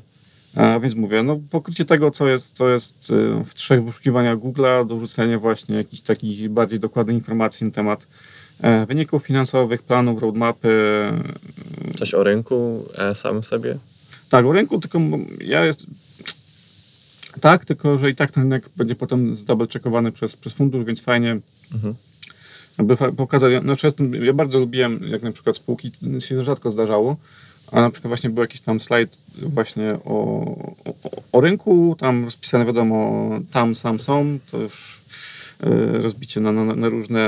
E, 0.57 0.79
Więc 0.79 0.95
mówię, 0.95 1.23
no 1.23 1.39
pokrycie 1.49 1.85
tego, 1.85 2.11
co 2.11 2.27
jest, 2.27 2.55
co 2.55 2.69
jest 2.69 3.13
w 3.45 3.53
trzech 3.53 3.83
wyszukiwaniach 3.83 4.37
Google'a, 4.37 4.87
dorzucenie 4.87 5.37
właśnie 5.37 5.75
jakichś 5.75 6.01
takich 6.01 6.49
bardziej 6.49 6.79
dokładnych 6.79 7.15
informacji 7.15 7.65
na 7.65 7.71
temat 7.71 8.07
wyników 8.87 9.23
finansowych, 9.25 9.83
planów, 9.83 10.21
roadmapy, 10.21 11.03
Coś 11.97 12.13
o 12.13 12.23
rynku 12.23 12.85
e, 12.97 13.15
samym 13.15 13.43
sobie? 13.43 13.77
Tak, 14.29 14.45
o 14.45 14.51
rynku, 14.51 14.79
tylko 14.79 14.99
ja 15.41 15.65
jest. 15.65 15.85
Tak, 17.41 17.65
tylko 17.65 17.97
że 17.97 18.09
i 18.09 18.15
tak 18.15 18.31
ten 18.31 18.43
rynek 18.43 18.69
będzie 18.77 18.95
potem 18.95 19.35
double 19.45 19.67
checkowany 19.67 20.11
przez, 20.11 20.35
przez 20.35 20.53
fundusz, 20.53 20.85
więc 20.85 21.01
fajnie, 21.01 21.39
Mhm. 21.73 21.95
aby 22.77 22.97
pokazać. 22.97 23.53
No, 23.63 23.75
ja 24.23 24.33
bardzo 24.33 24.59
lubiłem, 24.59 24.99
jak 25.07 25.21
na 25.21 25.31
przykład 25.31 25.55
spółki, 25.55 25.91
to 25.91 26.19
się 26.19 26.43
rzadko 26.43 26.71
zdarzało, 26.71 27.17
a 27.71 27.81
na 27.81 27.89
przykład 27.89 28.09
właśnie 28.09 28.29
był 28.29 28.41
jakiś 28.43 28.61
tam 28.61 28.79
slajd 28.79 29.17
właśnie 29.41 29.93
o, 30.05 30.15
o, 30.85 30.93
o 31.31 31.41
rynku, 31.41 31.95
tam 31.99 32.23
rozpisane 32.25 32.65
wiadomo, 32.65 33.29
tam, 33.51 33.75
sam, 33.75 33.99
są, 33.99 34.39
to 34.51 34.57
już 34.57 35.01
rozbicie 36.01 36.41
na, 36.41 36.51
na, 36.51 36.75
na 36.75 36.89
różne 36.89 37.19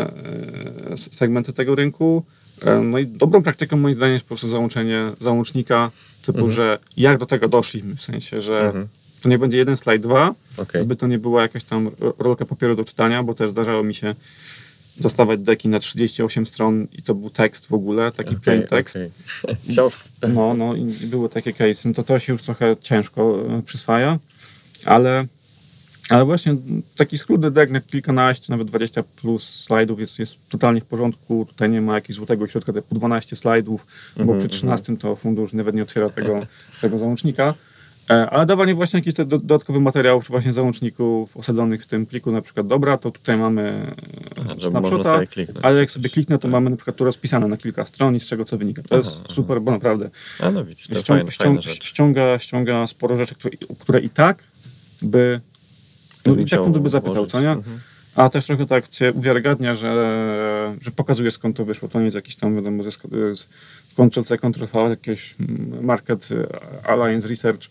e, 0.92 0.98
segmenty 0.98 1.54
tego 1.54 1.76
rynku. 1.76 2.24
E, 2.62 2.80
No 2.82 2.98
i 3.00 3.08
dobrą 3.08 3.44
praktyką 3.44 3.78
moim 3.78 3.96
zdaniem 3.96 4.14
jest 4.14 4.26
po 4.26 4.30
prostu 4.30 4.48
załączenie 4.48 5.12
załącznika 5.20 5.92
typu, 6.22 6.50
że 6.50 6.80
jak 6.98 7.18
do 7.18 7.26
tego 7.26 7.48
doszliśmy, 7.48 7.96
w 7.96 8.02
sensie, 8.02 8.42
że 8.42 8.60
Mhm. 8.66 8.88
to 9.22 9.30
nie 9.30 9.38
będzie 9.40 9.58
jeden 9.58 9.78
slajd, 9.78 10.02
dwa, 10.02 10.36
Okej. 10.58 10.82
żeby 10.82 10.96
to 10.96 11.08
nie 11.08 11.20
była 11.20 11.42
jakaś 11.42 11.64
tam 11.64 11.88
ro- 12.00 12.14
rolka 12.20 12.46
papieru 12.46 12.76
do 12.76 12.84
czytania, 12.86 13.24
bo 13.24 13.34
też 13.36 13.50
zdarzało 13.50 13.84
mi 13.84 13.96
się 13.96 14.16
dostawać 14.98 15.40
deki 15.40 15.68
na 15.70 15.80
38 15.80 16.46
stron 16.46 16.88
i 16.98 17.02
to 17.02 17.16
był 17.16 17.30
tekst 17.30 17.66
w 17.68 17.74
ogóle, 17.74 18.12
taki 18.12 18.30
Okej, 18.30 18.42
plain 18.42 18.64
okej. 18.66 19.12
Książka. 19.72 20.04
No, 20.28 20.54
no 20.54 20.76
i 20.76 20.84
były 20.86 21.30
takie 21.30 21.54
case. 21.54 21.90
No 21.90 21.94
to 21.96 22.04
to 22.04 22.20
się 22.20 22.34
już 22.34 22.42
trochę 22.42 22.76
ciężko 22.82 23.40
e, 23.50 23.62
przyswaja, 23.62 24.20
ale, 24.86 25.26
ale 26.10 26.26
właśnie 26.26 26.56
taki 26.98 27.18
schludny 27.18 27.52
deck 27.52 27.72
na 27.72 27.82
kilkanaście, 27.82 28.46
nawet 28.54 28.68
20 28.68 29.04
plus 29.04 29.50
slajdów 29.64 30.00
jest, 30.00 30.20
jest 30.20 30.50
totalnie 30.50 30.82
w 30.82 30.86
porządku. 30.86 31.46
Tutaj 31.50 31.70
nie 31.70 31.82
ma 31.82 31.96
jakiegoś 31.96 32.16
złotego 32.16 32.48
środka, 32.48 32.74
typu 32.74 32.96
12 32.96 33.36
slajdów, 33.36 33.88
bo 34.16 34.22
Mhm, 34.24 34.40
przy 34.40 34.50
13 34.50 34.98
to 34.98 35.16
fundusz 35.16 35.54
nawet 35.54 35.76
nie 35.76 35.82
otwiera 35.84 36.10
tego, 36.10 36.48
tego 36.82 36.98
załącznika. 36.98 37.54
E, 38.10 38.30
Ale 38.30 38.46
dawanie 38.46 38.76
właśnie 38.76 39.00
jakichś 39.00 39.16
te 39.16 39.26
do- 39.26 39.38
dodatkowych 39.38 39.82
materiałów, 39.82 40.26
czy 40.26 40.32
właśnie 40.32 40.54
załączników 40.54 41.38
osadzonych 41.38 41.84
w 41.84 41.86
tym 41.88 42.06
pliku, 42.06 42.32
na 42.32 42.42
przykład 42.42 42.68
dobra, 42.68 42.98
to 42.98 43.12
tutaj 43.12 43.38
mamy 43.38 43.92
Aha, 44.42 44.56
snapshota, 44.70 45.20
ale 45.62 45.80
jak 45.80 45.90
sobie 45.90 46.10
kliknę, 46.10 46.40
to 46.40 46.48
mamy 46.48 46.70
na 46.70 46.76
przykład 46.76 46.96
tu 46.98 47.06
rozpisane 47.06 47.48
na 47.48 47.58
kilka 47.58 47.86
stron 47.86 48.16
i 48.16 48.20
z 48.20 48.26
czego 48.28 48.46
co 48.46 48.58
wynika. 48.58 48.82
To 48.90 48.98
jest 48.98 49.10
Aha, 49.10 49.22
aha. 49.26 49.34
super, 49.34 49.62
bo 49.62 49.72
naprawdę 49.72 50.10
A 50.40 50.52
no 50.52 50.66
widzisz, 50.66 50.88
to 50.88 51.00
ściąga, 51.00 51.32
ściąga, 51.32 51.62
ściąga, 51.62 52.40
ściąga 52.40 52.88
sporo 52.88 53.18
rzeczy, 53.18 53.36
które, 53.36 53.58
które 53.80 54.00
i 54.00 54.10
tak 54.10 54.38
by. 55.02 55.40
No, 56.26 56.34
i 56.34 56.38
musiał 56.38 56.64
fundusz 56.64 56.82
by 56.82 56.90
zapytał, 56.90 57.26
co 57.26 57.42
nie? 57.42 57.52
Mhm. 57.52 57.80
A 58.16 58.30
też 58.30 58.46
trochę 58.46 58.66
tak 58.66 58.90
cię 58.90 59.14
uwiarygadnia, 59.14 59.76
że, 59.76 60.76
że 60.82 60.92
pokazuje 60.92 61.32
skąd 61.32 61.58
to 61.58 61.66
wyszło. 61.66 61.90
To 61.90 62.00
nie 62.00 62.06
jest 62.06 62.16
jakiś 62.16 62.36
tam, 62.36 62.56
wiadomo, 62.56 62.84
ze 62.84 62.92
z 62.92 63.48
Ctrl-C, 63.96 64.38
Ctrl-V, 64.38 64.90
jakieś 64.90 65.36
mm, 65.40 65.86
Market 65.86 66.30
e, 66.32 66.90
Alliance 66.90 67.28
Research, 67.28 67.62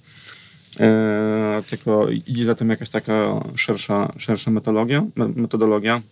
e, 0.80 1.62
tylko 1.70 2.08
idzie 2.08 2.44
za 2.44 2.54
tym 2.54 2.70
jakaś 2.70 2.90
taka 2.90 3.44
szersza, 3.56 4.12
szersza 4.18 4.50
metodologia. 4.50 5.04
me- 5.16 5.28
metodologia. 5.28 6.02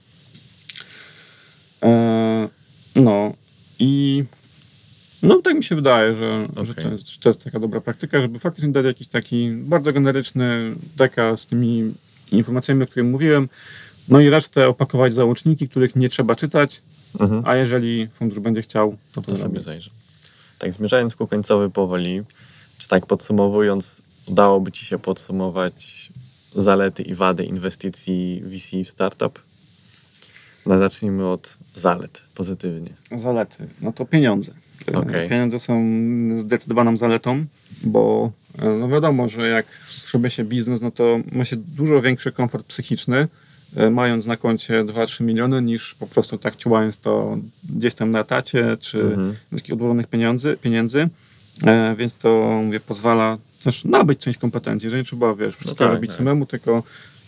E, 1.83 2.49
no 2.97 3.33
i 3.79 4.25
no 5.23 5.43
tak 5.43 5.55
mi 5.55 5.65
się 5.65 5.75
wydaje, 5.75 6.15
że, 6.15 6.49
że, 6.65 6.73
Okej. 6.73 6.85
to 6.85 6.91
jest, 6.91 7.09
że 7.09 7.21
to 7.21 7.29
jest 7.29 7.45
taka 7.45 7.61
dobra 7.61 7.81
praktyka, 7.81 8.21
żeby 8.21 8.39
faktycznie 8.39 8.73
dać 8.73 8.85
jakiś 8.85 9.09
taki 9.09 9.51
bardzo 9.51 9.93
generyczny 9.93 10.75
deka 10.97 11.37
z 11.37 11.47
tymi 11.47 11.93
informacjami, 12.37 12.83
o 12.83 12.87
których 12.87 13.11
mówiłem, 13.11 13.49
no 14.09 14.21
i 14.21 14.29
resztę 14.31 14.69
opakować 14.69 15.15
załączniki, 15.15 15.69
których 15.69 15.97
nie 15.97 16.09
trzeba 16.09 16.37
czytać, 16.37 16.83
Mhm. 17.21 17.43
a 17.47 17.57
jeżeli 17.57 18.09
fundusz 18.09 18.39
będzie 18.39 18.63
chciał, 18.63 18.97
to 19.13 19.23
to, 19.23 19.31
To 19.31 19.37
sobie 19.37 19.61
zajrzę. 19.61 19.91
Tak, 20.59 20.73
zmierzając 20.73 21.17
ku 21.17 21.27
końcowy 21.27 21.71
powoli, 21.71 22.23
czy 22.79 22.89
tak 22.89 23.07
podsumowując, 23.07 24.03
udałoby 24.27 24.73
Ci 24.73 24.85
się 24.85 24.99
podsumować 24.99 26.09
zalety 26.57 27.03
i 27.03 27.15
wady 27.15 27.45
inwestycji 27.45 28.43
VC 28.45 28.77
w 28.85 28.89
startup? 28.89 29.39
No, 30.67 30.79
zacznijmy 30.79 31.29
od 31.29 31.57
zalet, 31.75 32.23
pozytywnie. 32.35 32.91
Zalety, 33.17 33.69
no 33.81 33.93
to 33.93 34.05
pieniądze. 34.05 34.53
E, 34.89 34.99
Okej. 34.99 35.29
Pieniądze 35.29 35.59
są 35.59 35.83
zdecydowaną 36.39 36.97
zaletą, 36.97 37.45
bo 37.85 38.31
e, 38.59 38.69
no 38.69 38.89
wiadomo, 38.89 39.29
że 39.29 39.49
jak 39.49 39.67
zrobi 40.11 40.31
się 40.31 40.45
biznes, 40.45 40.81
no 40.81 40.91
to 40.91 41.21
ma 41.33 41.45
się 41.45 41.57
dużo 41.57 42.03
większy 42.03 42.33
komfort 42.33 42.67
psychiczny, 42.67 43.29
e, 43.77 43.91
mając 43.91 44.27
na 44.27 44.37
koncie 44.37 44.85
2-3 44.85 45.25
miliony, 45.25 45.63
niż 45.63 45.95
po 45.95 46.07
prostu 46.07 46.39
tak 46.39 46.57
ciułając 46.57 46.99
to 46.99 47.39
gdzieś 47.77 47.95
tam 47.95 48.11
na 48.11 48.21
etacie, 48.21 48.77
czy 48.81 49.01
Mhm. 49.01 49.35
takich 49.51 49.73
odłożonych 49.75 50.07
pieniędzy, 50.07 50.57
pieniędzy. 50.63 51.09
E, 51.67 51.95
więc 51.99 52.15
to 52.17 52.61
mówię, 52.65 52.81
pozwala 52.81 53.39
też 53.65 53.85
nabyć 53.85 54.19
część 54.19 54.39
kompetencji, 54.39 54.91
że 54.91 54.97
nie 54.97 55.05
trzeba, 55.05 55.35
wiesz, 55.35 55.57
wszystko 55.57 55.85
tak, 55.85 55.95
robić 55.95 56.11
tak. 56.11 56.19
samemu, 56.19 56.47
tylko 56.47 56.83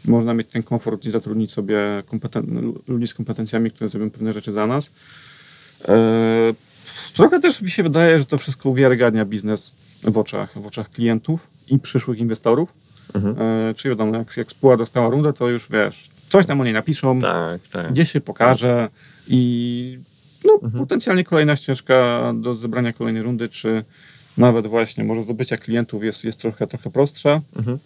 można 0.05 0.35
mieć 0.35 0.49
ten 0.49 0.63
komfort 0.63 1.05
i 1.05 1.11
zatrudnić 1.11 1.53
sobie 1.53 1.79
kompeten- 2.13 2.73
ludzi 2.89 3.07
z 3.07 3.15
kompetencjami, 3.15 3.71
które 3.71 3.91
zrobią 3.91 4.11
pewne 4.11 4.33
rzeczy 4.33 4.53
za 4.53 4.67
nas. 4.67 4.91
E, 5.89 5.95
Trochę 7.15 7.41
też 7.41 7.63
mi 7.63 7.71
się 7.71 7.83
wydaje, 7.83 8.19
że 8.19 8.25
to 8.25 8.39
wszystko 8.39 8.69
uwiarygadnia 8.69 9.25
biznes 9.25 9.73
w 10.03 10.19
oczach, 10.19 10.59
w 10.63 10.67
oczach 10.67 10.91
klientów 10.91 11.47
i 11.69 11.79
przyszłych 11.79 12.19
inwestorów. 12.19 12.73
Mhm. 13.15 13.37
E, 13.71 13.75
Czyli 13.75 13.91
wiadomo, 13.91 14.17
jak, 14.19 14.37
jak 14.37 14.51
spółka 14.51 14.77
dostała 14.77 15.11
rundę, 15.11 15.33
to 15.33 15.49
już 15.49 15.67
wiesz, 15.71 16.11
coś 16.31 16.47
tam 16.47 16.61
o 16.61 16.65
niej 16.65 16.73
napiszą, 16.73 17.21
Tak, 17.21 17.69
tak. 17.69 17.93
gdzieś 17.93 18.11
się 18.13 18.21
pokaże 18.21 18.89
i 19.29 19.99
no, 20.45 20.53
Mhm. 20.55 20.73
potencjalnie 20.73 21.25
kolejna 21.25 21.57
ścieżka 21.57 22.33
do 22.37 22.55
zebrania 22.55 22.93
kolejnej 22.93 23.23
rundy, 23.23 23.49
czy 23.49 23.85
nawet 24.39 24.67
właśnie 24.67 25.05
może 25.05 25.23
zdobycia 25.23 25.57
klientów 25.57 26.05
jest, 26.05 26.25
jest 26.25 26.41
trochę, 26.41 26.67
trochę 26.67 26.91
prostsza. 26.91 27.41
Mhm. 27.57 27.79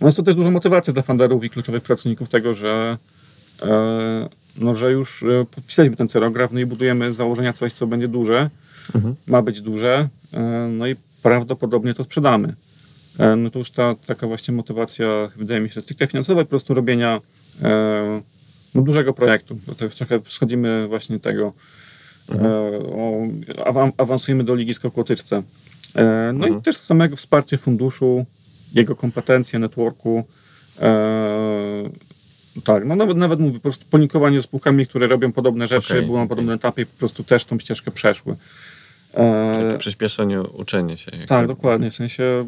No 0.00 0.08
jest 0.08 0.16
to 0.16 0.22
też 0.22 0.34
duża 0.34 0.50
motywacja 0.50 0.92
dla 0.92 1.02
funderów 1.02 1.44
i 1.44 1.50
kluczowych 1.50 1.82
pracowników 1.82 2.28
tego, 2.28 2.54
że, 2.54 2.98
e, 3.62 4.28
no, 4.58 4.74
że 4.74 4.92
już 4.92 5.22
e, 5.22 5.44
podpisaliśmy 5.50 5.96
ten 5.96 6.08
cerograf, 6.08 6.52
no 6.52 6.60
i 6.60 6.66
budujemy 6.66 7.12
z 7.12 7.16
założenia 7.16 7.52
coś, 7.52 7.72
co 7.72 7.86
będzie 7.86 8.08
duże, 8.08 8.50
Mhm. 8.94 9.14
ma 9.26 9.42
być 9.42 9.60
duże, 9.60 10.08
e, 10.34 10.40
no 10.72 10.86
i 10.86 10.96
prawdopodobnie 11.22 11.94
to 11.94 12.04
sprzedamy. 12.04 12.54
E, 13.18 13.36
No 13.36 13.50
to 13.50 13.58
już 13.58 13.70
ta 13.70 13.94
taka 14.06 14.26
właśnie 14.26 14.54
motywacja, 14.54 15.28
wydaje 15.36 15.60
mi 15.60 15.68
się, 15.70 15.80
stricte 15.80 16.06
finansowa, 16.06 16.42
po 16.44 16.50
prostu 16.50 16.74
robienia 16.74 17.20
no, 18.74 18.82
dużego 18.82 19.12
projektu. 19.12 19.58
Bo 19.66 19.74
to 19.74 19.88
trochę 19.88 20.20
schodzimy 20.28 20.86
właśnie 20.88 21.18
tego, 21.20 21.52
o, 22.92 23.22
awan- 23.64 23.92
awansujemy 23.96 24.44
do 24.44 24.54
Ligi 24.54 24.74
Skoku 24.74 25.00
Łotyczce. 25.00 25.42
E, 25.94 26.02
No 26.34 26.44
Mhm. 26.46 26.58
i 26.58 26.62
też 26.62 26.76
samego 26.76 27.16
wsparcie 27.16 27.58
funduszu, 27.58 28.24
jego 28.74 28.96
kompetencje, 28.96 29.58
networku. 29.58 30.24
Tak, 32.64 32.84
no 32.84 32.96
nawet, 32.96 33.16
nawet 33.16 33.40
mówię, 33.40 33.54
po 33.54 33.60
prostu 33.60 33.84
polinkowanie 33.90 34.40
z 34.40 34.44
spółkami, 34.44 34.86
które 34.86 35.06
robią 35.06 35.32
podobne 35.32 35.68
rzeczy, 35.68 35.92
Okej, 35.94 36.06
były 36.06 36.18
na 36.18 36.22
okej. 36.22 36.28
podobnym 36.28 36.54
etapie 36.54 36.86
po 36.86 36.98
prostu 36.98 37.24
też 37.24 37.44
tą 37.44 37.58
ścieżkę 37.58 37.90
przeszły. 37.90 38.36
E, 39.14 39.52
Takie 39.54 39.78
przyspieszenie 39.78 40.42
uczenia 40.42 40.96
się. 40.96 41.10
tak, 41.26 41.46
dokładnie. 41.46 41.90
W 41.90 41.94
sensie, 41.94 42.46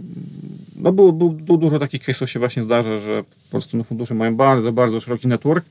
no 0.77 0.93
było, 0.93 1.13
było, 1.13 1.31
było 1.31 1.59
dużo 1.59 1.79
takich 1.79 2.03
case'ów 2.03 2.27
się 2.27 2.39
właśnie 2.39 2.63
zdarza, 2.63 2.99
że 2.99 3.23
po 3.23 3.51
prostu 3.51 3.77
no, 3.77 3.85
fundusze 3.85 4.15
mają 4.15 4.37
bardzo, 4.37 4.73
bardzo 4.73 5.01
szeroki 5.01 5.29
network, 5.29 5.65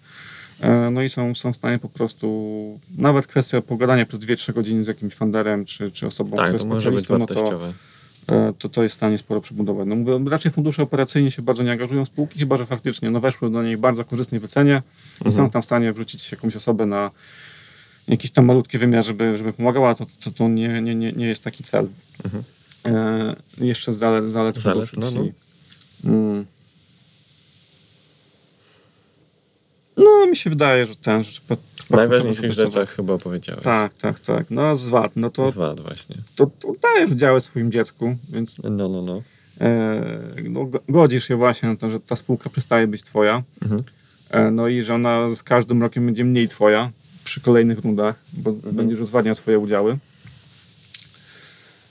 e, 0.62 0.90
no 0.92 1.02
i 1.02 1.10
są, 1.10 1.36
są 1.36 1.54
w 1.54 1.56
stanie 1.56 1.80
po 1.80 1.90
prostu, 1.90 2.80
nawet 2.98 3.28
kwestia 3.28 3.62
pogadania 3.62 4.06
przez 4.06 4.20
2-3 4.20 4.54
godziny 4.54 4.84
z 4.84 4.88
jakimś 4.88 5.14
funderem, 5.14 5.66
czy, 5.66 5.92
czy 5.92 6.08
osobą, 6.08 6.38
Tak, 6.38 6.48
która 6.48 6.60
to 6.60 6.66
może 6.66 6.92
być 6.92 7.00
specjalistą, 7.06 7.18
no 7.18 7.26
to, 7.26 7.34
wartościowe. 7.34 7.74
To, 8.60 8.70
to 8.70 8.84
jest 8.84 8.96
w 8.96 8.98
stanie 8.98 9.18
sporo 9.18 9.42
przebudować. 9.42 9.88
No 9.88 9.96
mówię, 9.96 10.30
raczej 10.30 10.52
fundusze 10.52 10.84
operacyjnie 10.84 11.32
się 11.32 11.42
bardzo 11.42 11.64
nie 11.64 11.72
angażują 11.72 12.06
w 12.06 12.08
spółki, 12.08 12.40
chyba 12.40 12.58
że 12.58 12.66
faktycznie 12.66 13.12
no, 13.12 13.20
weszły 13.20 13.52
do 13.52 13.64
niej 13.64 13.78
bardzo 13.78 14.06
korzystnej 14.06 14.42
wycenie 14.42 14.82
i 15.26 15.32
są 15.32 15.50
tam 15.50 15.62
w 15.62 15.66
stanie 15.66 15.94
wrzucić 15.94 16.32
jakąś 16.32 16.56
osobę 16.56 16.86
na 16.86 17.12
jakiś 18.08 18.32
tam 18.32 18.46
malutki 18.46 18.78
wymiar, 18.78 19.06
żeby, 19.06 19.38
żeby 19.38 19.54
pomagała, 19.54 19.96
to, 19.96 20.06
to, 20.24 20.32
to 20.32 20.50
nie, 20.50 20.82
nie, 20.82 20.96
nie, 20.96 21.12
nie 21.12 21.28
jest 21.28 21.44
taki 21.44 21.64
cel. 21.64 21.88
Mhm. 22.26 22.44
E, 22.86 23.66
jeszcze 23.66 23.94
zalet, 23.94 24.30
zalet, 24.30 24.58
Zalet, 24.58 24.98
no, 24.98 25.12
VC. 25.12 25.18
Mm. 26.04 26.46
No, 30.04 30.28
mi 30.28 30.36
się 30.36 30.50
wydaje, 30.50 30.86
że 30.86 30.96
ten, 30.96 31.24
że 31.24 31.40
najważniejszych 31.90 32.52
rzeczach 32.52 32.90
chyba 32.90 33.18
powiedziałeś. 33.18 33.64
Tak, 33.64 33.94
tak, 33.94 34.20
tak. 34.20 34.46
No, 34.50 34.62
a 34.62 34.76
z 34.76 34.88
VAT, 34.88 35.12
no 35.16 35.30
to, 35.30 35.50
Z 35.50 35.56
wad 35.56 35.80
właśnie. 35.80 36.16
to, 36.36 36.50
to 36.60 36.74
dajesz 36.82 37.12
udziały 37.12 37.42
swoim 37.42 37.72
dziecku, 37.72 38.16
więc 38.30 38.60
No, 38.64 38.88
no, 38.90 39.02
no. 39.02 39.22
e, 39.62 40.02
no, 40.50 40.66
go- 40.66 40.80
godzisz 40.90 41.28
się 41.28 41.36
właśnie 41.36 41.70
na 41.70 41.76
to, 41.76 41.90
że 41.90 42.00
ta 42.00 42.16
spółka 42.16 42.50
przestaje 42.50 42.88
być 42.88 43.04
twoja, 43.04 43.44
Mhm. 43.62 43.84
e, 44.30 44.52
no 44.52 44.68
i 44.68 44.84
że 44.84 44.94
ona 44.96 45.30
z 45.36 45.44
każdym 45.44 45.82
rokiem 45.82 46.06
będzie 46.06 46.26
mniej 46.26 46.48
twoja 46.48 46.92
przy 47.24 47.42
kolejnych 47.42 47.80
rundach, 47.80 48.16
bo 48.34 48.50
Mhm. 48.52 48.76
będziesz 48.76 49.00
rozwadniał 49.00 49.36
swoje 49.36 49.60
udziały. 49.60 49.98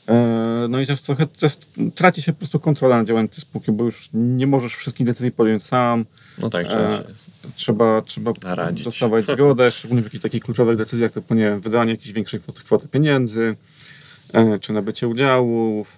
E, 0.08 0.66
No 0.68 0.80
i 0.80 0.86
też 0.86 1.02
trochę 1.02 1.26
też 1.26 1.58
traci 1.94 2.22
się 2.22 2.32
po 2.32 2.38
prostu 2.38 2.58
kontrola 2.58 2.98
nad 2.98 3.06
działaniem 3.06 3.28
tej 3.28 3.40
spółki, 3.40 3.72
bo 3.72 3.84
już 3.84 4.08
nie 4.14 4.46
możesz 4.46 4.74
wszystkich 4.76 5.06
decyzji 5.06 5.32
podjąć 5.32 5.62
sam. 5.62 6.04
No 6.38 6.50
tak, 6.50 6.68
trzeba 6.68 6.88
E, 6.88 6.96
się... 6.96 7.02
Trzeba, 7.56 8.02
trzeba 8.02 8.32
Naradzić. 8.42 8.84
dostawać 8.84 9.24
zgodę, 9.34 9.70
szczególnie 9.70 10.02
w 10.02 10.04
jakichś 10.04 10.22
takich 10.22 10.42
kluczowych 10.44 10.76
decyzjach, 10.76 11.12
typu 11.12 11.34
nie 11.34 11.42
wiem, 11.44 11.60
wydanie 11.60 11.90
jakiejś 11.90 12.12
większej 12.12 12.40
kwoty, 12.40 12.62
kwoty 12.62 12.88
pieniędzy, 12.88 13.56
e, 14.32 14.58
czy 14.58 14.72
nabycie 14.72 15.08
udziałów. 15.08 15.96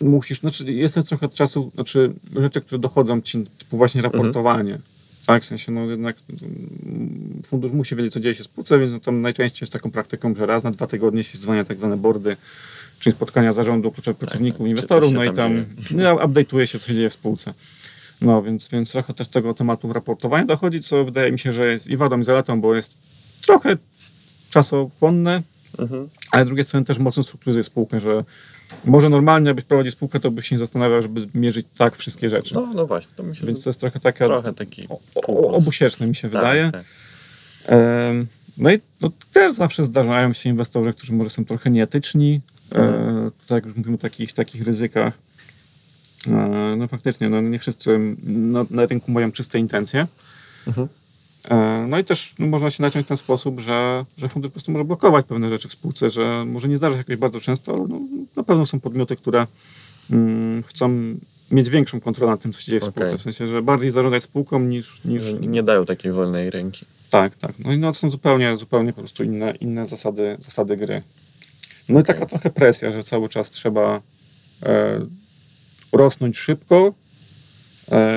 Musisz, 0.00 0.40
znaczy 0.40 0.72
jest 0.72 0.98
trochę 1.08 1.28
czasu, 1.28 1.70
znaczy 1.74 2.12
rzeczy, 2.36 2.60
które 2.60 2.78
dochodzą 2.78 3.20
ci, 3.20 3.46
typu 3.58 3.76
właśnie 3.76 4.02
raportowanie. 4.02 4.78
Tak, 5.26 5.42
w 5.42 5.46
sensie, 5.46 5.72
no 5.72 5.80
jednak 5.90 6.16
mm, 6.42 7.42
fundusz 7.46 7.72
musi 7.72 7.96
wiedzieć, 7.96 8.12
co 8.12 8.20
dzieje 8.20 8.34
się 8.34 8.42
w 8.42 8.46
spółce, 8.46 8.78
więc 8.78 8.92
no, 8.92 9.00
tam 9.00 9.20
najczęściej 9.20 9.58
jest 9.60 9.72
taką 9.72 9.90
praktyką, 9.90 10.34
że 10.34 10.46
raz 10.46 10.64
na 10.64 10.70
dwa 10.70 10.86
tygodnie 10.86 11.24
się 11.24 11.38
dzwania 11.38 11.64
tak 11.64 11.76
zwane 11.76 11.96
boardy, 11.96 12.36
czyli 13.00 13.16
spotkania 13.16 13.52
zarządu 13.52 13.90
kluczowych 13.90 14.18
pracowników, 14.18 14.58
tak. 14.58 14.64
Czy 14.66 14.70
inwestorów, 14.70 15.12
no 15.12 15.24
i 15.24 15.32
tam 15.32 15.64
no, 15.90 16.16
update'uje 16.16 16.64
się, 16.64 16.78
co 16.78 16.86
się 16.86 16.94
dzieje 16.94 17.10
w 17.10 17.14
spółce. 17.14 17.54
No, 18.20 18.42
więc, 18.42 18.68
więc 18.68 18.92
trochę 18.92 19.14
też 19.14 19.28
tego 19.28 19.54
tematu 19.54 19.88
w 19.88 19.90
raportowaniu 19.90 20.46
dochodzi, 20.46 20.80
co 20.80 21.04
wydaje 21.04 21.32
mi 21.32 21.38
się, 21.38 21.52
że 21.52 21.66
jest 21.66 21.86
i 21.86 21.96
wadą, 21.96 22.20
i 22.20 22.24
zaletą, 22.24 22.60
bo 22.60 22.74
jest 22.74 22.98
trochę 23.42 23.76
czasochłonne, 24.50 25.42
Mhm. 25.78 26.08
ale 26.30 26.44
z 26.44 26.46
drugiej 26.46 26.64
strony 26.64 26.86
też 26.86 26.98
mocno 26.98 27.22
strukturyzuje 27.22 27.64
spółkę, 27.64 28.00
że 28.00 28.24
może 28.84 29.08
normalnie, 29.10 29.46
jakbyś 29.48 29.64
prowadził 29.64 29.92
spółkę, 29.92 30.20
to 30.20 30.30
byś 30.30 30.48
się 30.48 30.54
nie 30.54 30.58
zastanawiał, 30.58 31.02
żeby 31.02 31.28
mierzyć 31.34 31.66
tak 31.78 31.96
wszystkie 31.96 32.30
rzeczy. 32.30 32.54
No, 32.54 32.68
no 32.74 32.86
właśnie, 32.86 33.12
to 33.16 33.22
myślę, 33.22 33.46
Więc 33.46 33.62
to 33.64 33.70
jest 33.70 33.80
trochę 33.80 34.00
taka 34.00 34.24
trochę 34.24 34.52
taki 34.52 34.88
o, 34.88 34.98
o, 35.14 35.20
półplus. 35.22 35.62
obusieczne 35.62 36.06
mi 36.06 36.14
się 36.14 36.22
Tak, 36.30 36.30
wydaje. 36.40 36.70
tak. 36.72 36.84
No 38.58 38.72
i 38.72 38.80
no, 39.00 39.10
też 39.32 39.52
zawsze 39.54 39.84
zdarzają 39.84 40.32
się 40.32 40.50
inwestorzy, 40.50 40.92
którzy 40.92 41.12
może 41.12 41.30
są 41.30 41.44
trochę 41.44 41.70
nieetyczni, 41.70 42.40
Mhm. 42.70 43.26
e, 43.26 43.30
tak 43.30 43.50
jak 43.50 43.64
już 43.66 43.76
mówimy 43.76 43.94
o 43.94 43.98
takich, 43.98 44.32
takich 44.32 44.62
ryzykach. 44.64 45.18
E, 46.26 46.74
no 46.78 46.88
faktycznie, 46.88 47.28
no, 47.28 47.40
nie 47.40 47.58
wszyscy 47.58 47.98
na, 48.24 48.64
na 48.70 48.86
rynku 48.86 49.12
mają 49.12 49.32
czyste 49.32 49.58
intencje. 49.58 50.06
Mhm. 50.66 50.88
E, 51.50 51.86
No 51.88 51.98
i 51.98 52.04
też 52.04 52.34
no, 52.38 52.46
można 52.46 52.70
się 52.70 52.82
naciąć 52.82 53.06
w 53.06 53.08
ten 53.08 53.16
sposób, 53.16 53.60
że, 53.60 54.04
że 54.18 54.28
fundusz 54.28 54.50
po 54.50 54.52
prostu 54.52 54.72
może 54.72 54.84
blokować 54.84 55.26
pewne 55.26 55.50
rzeczy 55.50 55.68
w 55.68 55.72
spółce, 55.72 56.10
że 56.10 56.44
może 56.46 56.68
nie 56.68 56.78
zdarza 56.78 56.94
się 56.94 56.98
jakoś 56.98 57.16
bardzo 57.16 57.40
często, 57.40 57.74
ale 57.74 57.86
no, 57.88 58.00
na 58.36 58.42
pewno 58.42 58.66
są 58.66 58.80
podmioty, 58.80 59.16
które 59.16 59.46
mm, 60.10 60.62
chcą 60.62 61.14
mieć 61.50 61.70
większą 61.70 62.00
kontrolę 62.00 62.32
nad 62.32 62.40
tym, 62.42 62.52
co 62.52 62.60
się 62.60 62.66
dzieje 62.66 62.80
w 62.80 62.84
spółce. 62.84 63.18
W 63.18 63.22
sensie, 63.22 63.48
że 63.48 63.62
bardziej 63.62 63.90
zarządzać 63.90 64.22
spółką 64.22 64.60
niż, 64.60 65.04
niż, 65.04 65.22
Nie 65.40 65.62
dają 65.62 65.84
takiej 65.86 66.12
wolnej 66.12 66.50
ręki. 66.50 66.86
tak, 67.10 67.36
tak. 67.36 67.52
No 67.58 67.72
i 67.72 67.78
no, 67.78 67.92
to 67.92 67.98
są 67.98 68.10
zupełnie, 68.10 68.56
zupełnie 68.56 68.92
po 68.92 69.00
prostu 69.00 69.24
inne, 69.24 69.54
inne 69.60 69.86
zasady, 69.86 70.36
zasady 70.40 70.76
gry. 70.76 71.02
No 71.88 72.00
i 72.00 72.02
taka 72.02 72.26
trochę 72.26 72.50
presja, 72.50 72.92
że 72.92 73.02
cały 73.02 73.28
czas 73.28 73.50
trzeba 73.50 74.00
e, 74.62 75.00
rosnąć 75.92 76.38
szybko, 76.38 76.94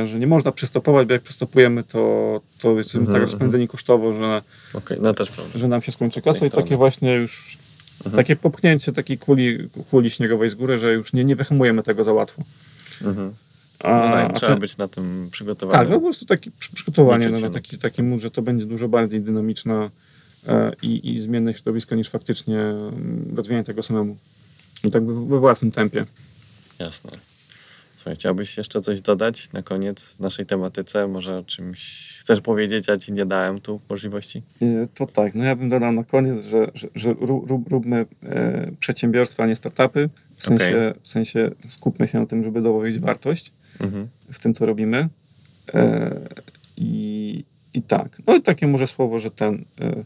że 0.05 0.19
nie 0.19 0.27
można 0.27 0.51
przystopować, 0.51 1.07
bo 1.07 1.13
jak 1.13 1.21
przystopujemy, 1.21 1.83
to, 1.83 2.41
to 2.59 2.77
jesteśmy 2.77 2.99
Mhm, 2.99 3.19
tak 3.21 3.31
rozpędzeni 3.31 3.67
kosztowo, 3.67 4.13
że, 4.13 4.41
Okej, 4.73 4.97
no 5.01 5.13
że 5.55 5.67
nam 5.67 5.81
się 5.81 5.91
skończy 5.91 6.21
kasa 6.21 6.45
i 6.45 6.51
takie 6.51 6.77
właśnie 6.77 7.13
już 7.15 7.57
Mhm. 8.05 8.15
takie 8.15 8.35
popchnięcie 8.35 8.93
takiej 8.93 9.17
kuli, 9.17 9.69
kuli 9.91 10.09
śniegowej 10.09 10.49
z 10.49 10.55
góry, 10.55 10.77
że 10.77 10.93
już 10.93 11.13
nie, 11.13 11.25
nie 11.25 11.35
wyhamujemy 11.35 11.83
tego 11.83 12.03
za 12.03 12.13
łatwo. 12.13 12.43
Mhm. 13.01 13.33
A, 13.79 13.89
No 13.89 14.11
tak, 14.11 14.35
trzeba 14.39 14.55
być 14.55 14.77
na 14.77 14.87
tym 14.87 15.27
przygotowany. 15.31 15.79
tak, 15.79 15.89
no 15.89 15.95
po 15.95 16.01
prostu 16.05 16.25
takie 16.25 16.51
przy- 16.59 16.73
przygotowanie 16.73 17.25
no, 17.29 17.39
na 17.39 17.47
na 17.47 17.53
taki, 17.53 17.77
taki 17.77 18.03
mód, 18.03 18.21
że 18.21 18.31
to 18.31 18.41
będzie 18.41 18.65
dużo 18.65 18.87
bardziej 18.87 19.21
dynamiczne 19.21 19.89
e, 20.47 20.71
i, 20.81 21.09
i 21.15 21.21
zmienne 21.21 21.53
środowisko 21.53 21.95
niż 21.95 22.09
faktycznie 22.09 22.59
mm, 22.59 23.33
rozwijanie 23.35 23.63
tego 23.63 23.83
samemu. 23.83 24.17
I 24.83 24.91
tak 24.91 25.05
we, 25.05 25.13
we 25.27 25.39
własnym 25.39 25.71
tempie. 25.71 26.05
Jasne. 26.79 27.11
Słuchaj, 28.07 28.15
chciałbyś 28.15 28.57
jeszcze 28.57 28.81
coś 28.81 29.01
dodać 29.01 29.53
na 29.53 29.61
koniec 29.61 30.13
w 30.13 30.19
naszej 30.19 30.45
tematyce? 30.45 31.07
Może 31.07 31.37
o 31.37 31.43
czymś 31.43 32.13
chcesz 32.19 32.41
powiedzieć, 32.41 32.89
a 32.89 32.97
ci 32.97 33.13
nie 33.13 33.25
dałem 33.25 33.61
tu 33.61 33.81
możliwości? 33.89 34.43
To 34.93 35.05
tak, 35.05 35.35
no 35.35 35.43
ja 35.43 35.55
bym 35.55 35.69
dodał 35.69 35.91
na 35.91 36.03
koniec, 36.03 36.45
że, 36.45 36.71
że, 36.73 36.87
że 36.95 37.13
ró- 37.13 37.45
ró- 37.47 37.63
róbmy 37.69 38.05
e, 38.23 38.71
przedsiębiorstwa, 38.79 39.43
a 39.43 39.47
nie 39.47 39.55
startupy. 39.55 40.09
W 40.35 40.43
sensie, 40.43 40.93
w 41.01 41.07
sensie 41.07 41.51
skupmy 41.69 42.07
się 42.07 42.19
na 42.19 42.25
tym, 42.25 42.43
żeby 42.43 42.61
dołożyć 42.61 42.99
wartość 42.99 43.53
Mhm. 43.79 44.07
w 44.31 44.39
tym, 44.39 44.53
co 44.53 44.65
robimy. 44.65 45.09
E, 45.73 46.19
i, 46.77 47.43
I 47.73 47.81
tak. 47.81 48.21
No 48.27 48.35
i 48.35 48.41
takie 48.41 48.67
może 48.67 48.87
słowo, 48.87 49.19
że 49.19 49.31
ten. 49.31 49.65
E, 49.81 50.03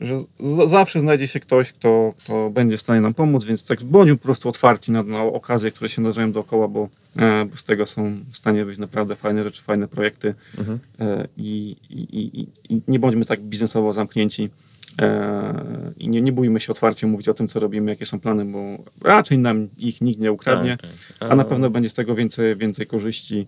że 0.00 0.18
z, 0.40 0.70
zawsze 0.70 1.00
znajdzie 1.00 1.28
się 1.28 1.40
ktoś, 1.40 1.72
kto, 1.72 2.14
kto 2.18 2.50
będzie 2.50 2.76
w 2.76 2.80
stanie 2.80 3.00
nam 3.00 3.14
pomóc, 3.14 3.44
więc 3.44 3.64
tak 3.64 3.82
bądźmy 3.82 4.16
po 4.16 4.22
prostu 4.22 4.48
otwarci 4.48 4.92
na, 4.92 5.02
na 5.02 5.22
okazje, 5.22 5.70
które 5.70 5.90
się 5.90 6.02
nadają 6.02 6.32
dookoła, 6.32 6.68
bo, 6.68 6.88
e, 7.16 7.44
bo 7.44 7.56
z 7.56 7.64
tego 7.64 7.86
są 7.86 8.12
w 8.30 8.36
stanie 8.36 8.64
wyjść 8.64 8.80
naprawdę 8.80 9.14
fajne 9.16 9.44
rzeczy, 9.44 9.62
fajne 9.62 9.88
projekty 9.88 10.34
Mhm. 10.58 10.78
e, 11.00 11.28
i, 11.36 11.76
i, 11.90 12.00
i, 12.18 12.46
i- 12.74 12.80
nie 12.88 12.98
bądźmy 12.98 13.24
tak 13.26 13.40
biznesowo 13.42 13.92
zamknięci 13.92 14.50
e, 15.02 15.64
i 15.98 16.08
nie, 16.08 16.22
nie 16.22 16.32
bójmy 16.32 16.60
się 16.60 16.72
otwarcie 16.72 17.06
mówić 17.06 17.28
o 17.28 17.34
tym, 17.34 17.48
co 17.48 17.60
robimy, 17.60 17.90
jakie 17.90 18.06
są 18.06 18.20
plany, 18.20 18.44
bo 18.44 18.58
raczej 19.02 19.38
nam 19.38 19.68
ich 19.78 20.00
nikt 20.00 20.20
nie 20.20 20.32
ukradnie, 20.32 20.76
Tak, 20.76 20.90
tak. 21.18 21.30
a 21.32 21.36
na 21.36 21.44
pewno 21.44 21.70
będzie 21.70 21.88
z 21.90 21.94
tego 21.94 22.14
więcej, 22.14 22.56
więcej 22.56 22.86
korzyści 22.86 23.46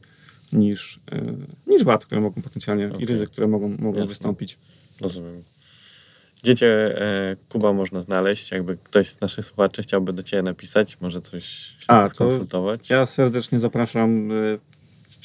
niż, 0.53 1.01
e, 1.13 1.23
niż 1.67 1.85
wad, 1.85 2.07
które 2.07 2.21
mogą 2.21 2.43
potencjalnie 2.43 2.87
Okej. 2.89 3.03
i 3.03 3.07
ryzyk, 3.07 3.31
które 3.31 3.47
mogą, 3.47 3.69
mogą 3.69 3.93
Jasne. 3.93 4.07
wystąpić. 4.09 4.59
Rozumiem. 5.01 5.43
Gdzie 6.43 6.55
cię, 6.55 7.01
e, 7.03 7.37
Kuba, 7.49 7.73
można 7.73 8.03
znaleźć? 8.03 8.51
Jakby 8.51 8.77
ktoś 8.77 9.09
z 9.09 9.21
naszych 9.21 9.45
słuchaczy 9.45 9.83
chciałby 9.83 10.13
do 10.13 10.23
ciebie 10.23 10.43
napisać, 10.43 11.01
może 11.01 11.21
coś 11.21 11.45
się 11.45 11.87
A, 11.89 12.03
to 12.03 12.09
skonsultować? 12.09 12.91
Ja 12.91 13.07
serdecznie 13.07 13.61
zapraszam, 13.61 14.31
e, 14.33 14.59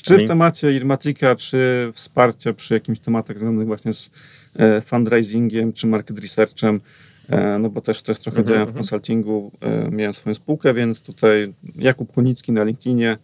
czy 0.04 0.18
w 0.18 0.28
temacie 0.28 0.74
Irmatika, 0.74 1.36
czy 1.36 1.92
wsparcia 1.94 2.54
przy 2.54 2.74
jakimś 2.74 3.00
tematach 3.00 3.38
związanych 3.38 3.68
właśnie 3.68 3.94
z 3.94 4.12
e, 4.56 4.82
fundraisingiem, 4.82 5.74
czy 5.74 5.88
market 5.88 6.20
researchem, 6.20 6.82
e, 7.30 7.60
no 7.60 7.70
bo 7.70 7.82
też, 7.82 8.02
też 8.02 8.20
trochę 8.20 8.38
Mhm, 8.38 8.48
działałem 8.48 8.68
w 8.68 8.70
mhm. 8.70 8.84
konsultingu, 8.84 9.52
e, 9.62 9.90
miałem 9.92 10.14
swoją 10.14 10.36
spółkę, 10.36 10.74
więc 10.74 11.02
tutaj 11.02 11.54
Jakub 11.76 12.14
Kunicki 12.14 12.52
na 12.52 12.64
LinkedInie, 12.64 13.18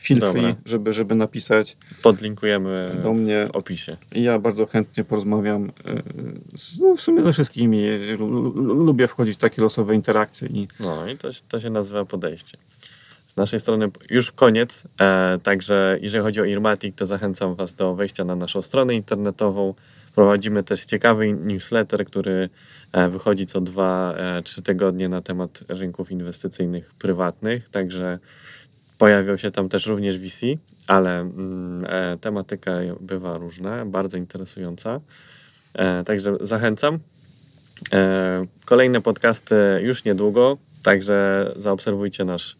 feel 0.00 0.20
Dobra. 0.20 0.42
free, 0.42 0.54
żeby, 0.64 0.92
żeby 0.92 1.14
napisać 1.14 1.76
Podlinkujemy 2.02 2.96
do 3.02 3.12
mnie. 3.12 3.46
w 3.46 3.50
opisie. 3.50 3.96
Ja 4.12 4.38
bardzo 4.38 4.66
chętnie 4.66 5.04
porozmawiam 5.04 5.64
e, 5.64 6.02
z, 6.58 6.80
no, 6.80 6.96
w 6.96 7.00
sumie 7.00 7.22
ze 7.22 7.32
wszystkimi. 7.32 7.82
Lu- 8.18 8.84
Lubię 8.84 9.08
wchodzić 9.08 9.34
w 9.34 9.38
takie 9.40 9.62
losowe 9.62 9.94
interakcje 9.94 10.48
i 10.48 10.68
No 10.80 11.08
i 11.08 11.16
to, 11.16 11.28
to 11.48 11.60
się 11.60 11.70
nazywa 11.70 12.04
podejście. 12.04 12.58
Z 13.26 13.36
naszej 13.36 13.60
strony 13.60 13.90
już 14.10 14.32
koniec, 14.32 14.84
e, 15.00 15.38
także 15.42 15.98
jeżeli 16.02 16.24
chodzi 16.24 16.40
o 16.40 16.44
Irmatic, 16.44 16.96
to 16.96 17.06
zachęcam 17.06 17.54
Was 17.54 17.74
do 17.74 17.94
wejścia 17.94 18.24
na 18.24 18.36
naszą 18.36 18.62
stronę 18.62 18.94
internetową. 18.94 19.74
Prowadzimy 20.14 20.62
też 20.62 20.84
ciekawy 20.84 21.32
newsletter, 21.32 22.04
który 22.04 22.48
e, 22.92 23.08
wychodzi 23.08 23.46
co 23.46 23.60
dwa, 23.60 24.14
e, 24.16 24.42
trzy 24.42 24.62
tygodnie 24.62 25.08
na 25.08 25.20
temat 25.22 25.64
rynków 25.68 26.10
inwestycyjnych 26.12 26.94
prywatnych, 26.94 27.68
także 27.68 28.18
pojawią 29.00 29.36
się 29.36 29.50
tam 29.50 29.68
też 29.68 29.86
również 29.86 30.18
VC, 30.18 30.40
ale 30.86 31.20
mm, 31.20 31.84
e, 31.88 32.18
tematyka 32.18 32.72
bywa 33.00 33.38
różna, 33.38 33.86
bardzo 33.86 34.16
interesująca. 34.16 35.00
E, 35.74 36.04
także 36.04 36.36
zachęcam. 36.40 36.98
E, 37.92 38.44
kolejne 38.64 39.00
podcasty 39.00 39.54
już 39.82 40.04
niedługo, 40.04 40.58
także 40.82 41.46
zaobserwujcie 41.56 42.24
nasz, 42.24 42.56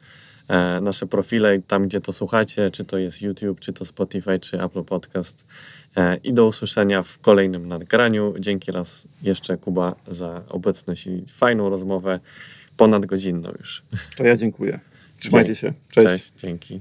e, 0.49 0.81
nasze 0.81 1.07
profile 1.07 1.59
tam, 1.59 1.87
gdzie 1.87 2.01
to 2.01 2.13
słuchacie, 2.13 2.71
czy 2.71 2.85
to 2.85 2.99
jest 2.99 3.23
YouTube, 3.23 3.61
czy 3.61 3.73
to 3.73 3.85
Spotify, 3.85 4.39
czy 4.39 4.63
Apple 4.63 4.85
Podcast. 4.85 5.47
E, 5.97 6.17
I 6.17 6.33
do 6.33 6.47
usłyszenia 6.47 7.03
w 7.03 7.19
kolejnym 7.19 7.69
nagraniu. 7.69 8.35
Dzięki 8.39 8.73
raz 8.73 9.09
jeszcze 9.23 9.57
Kuba 9.57 9.95
za 10.09 10.43
obecność 10.49 11.07
i 11.07 11.25
fajną 11.29 11.71
rozmowę, 11.71 12.21
ponadgodzinną 12.77 13.51
już. 13.59 13.83
to 14.17 14.25
ja 14.25 14.37
dziękuję. 14.37 14.90
Trzymajcie 15.21 15.55
się. 15.55 15.73
Cześć. 15.89 16.07
Cześć 16.07 16.33
dzięki. 16.37 16.81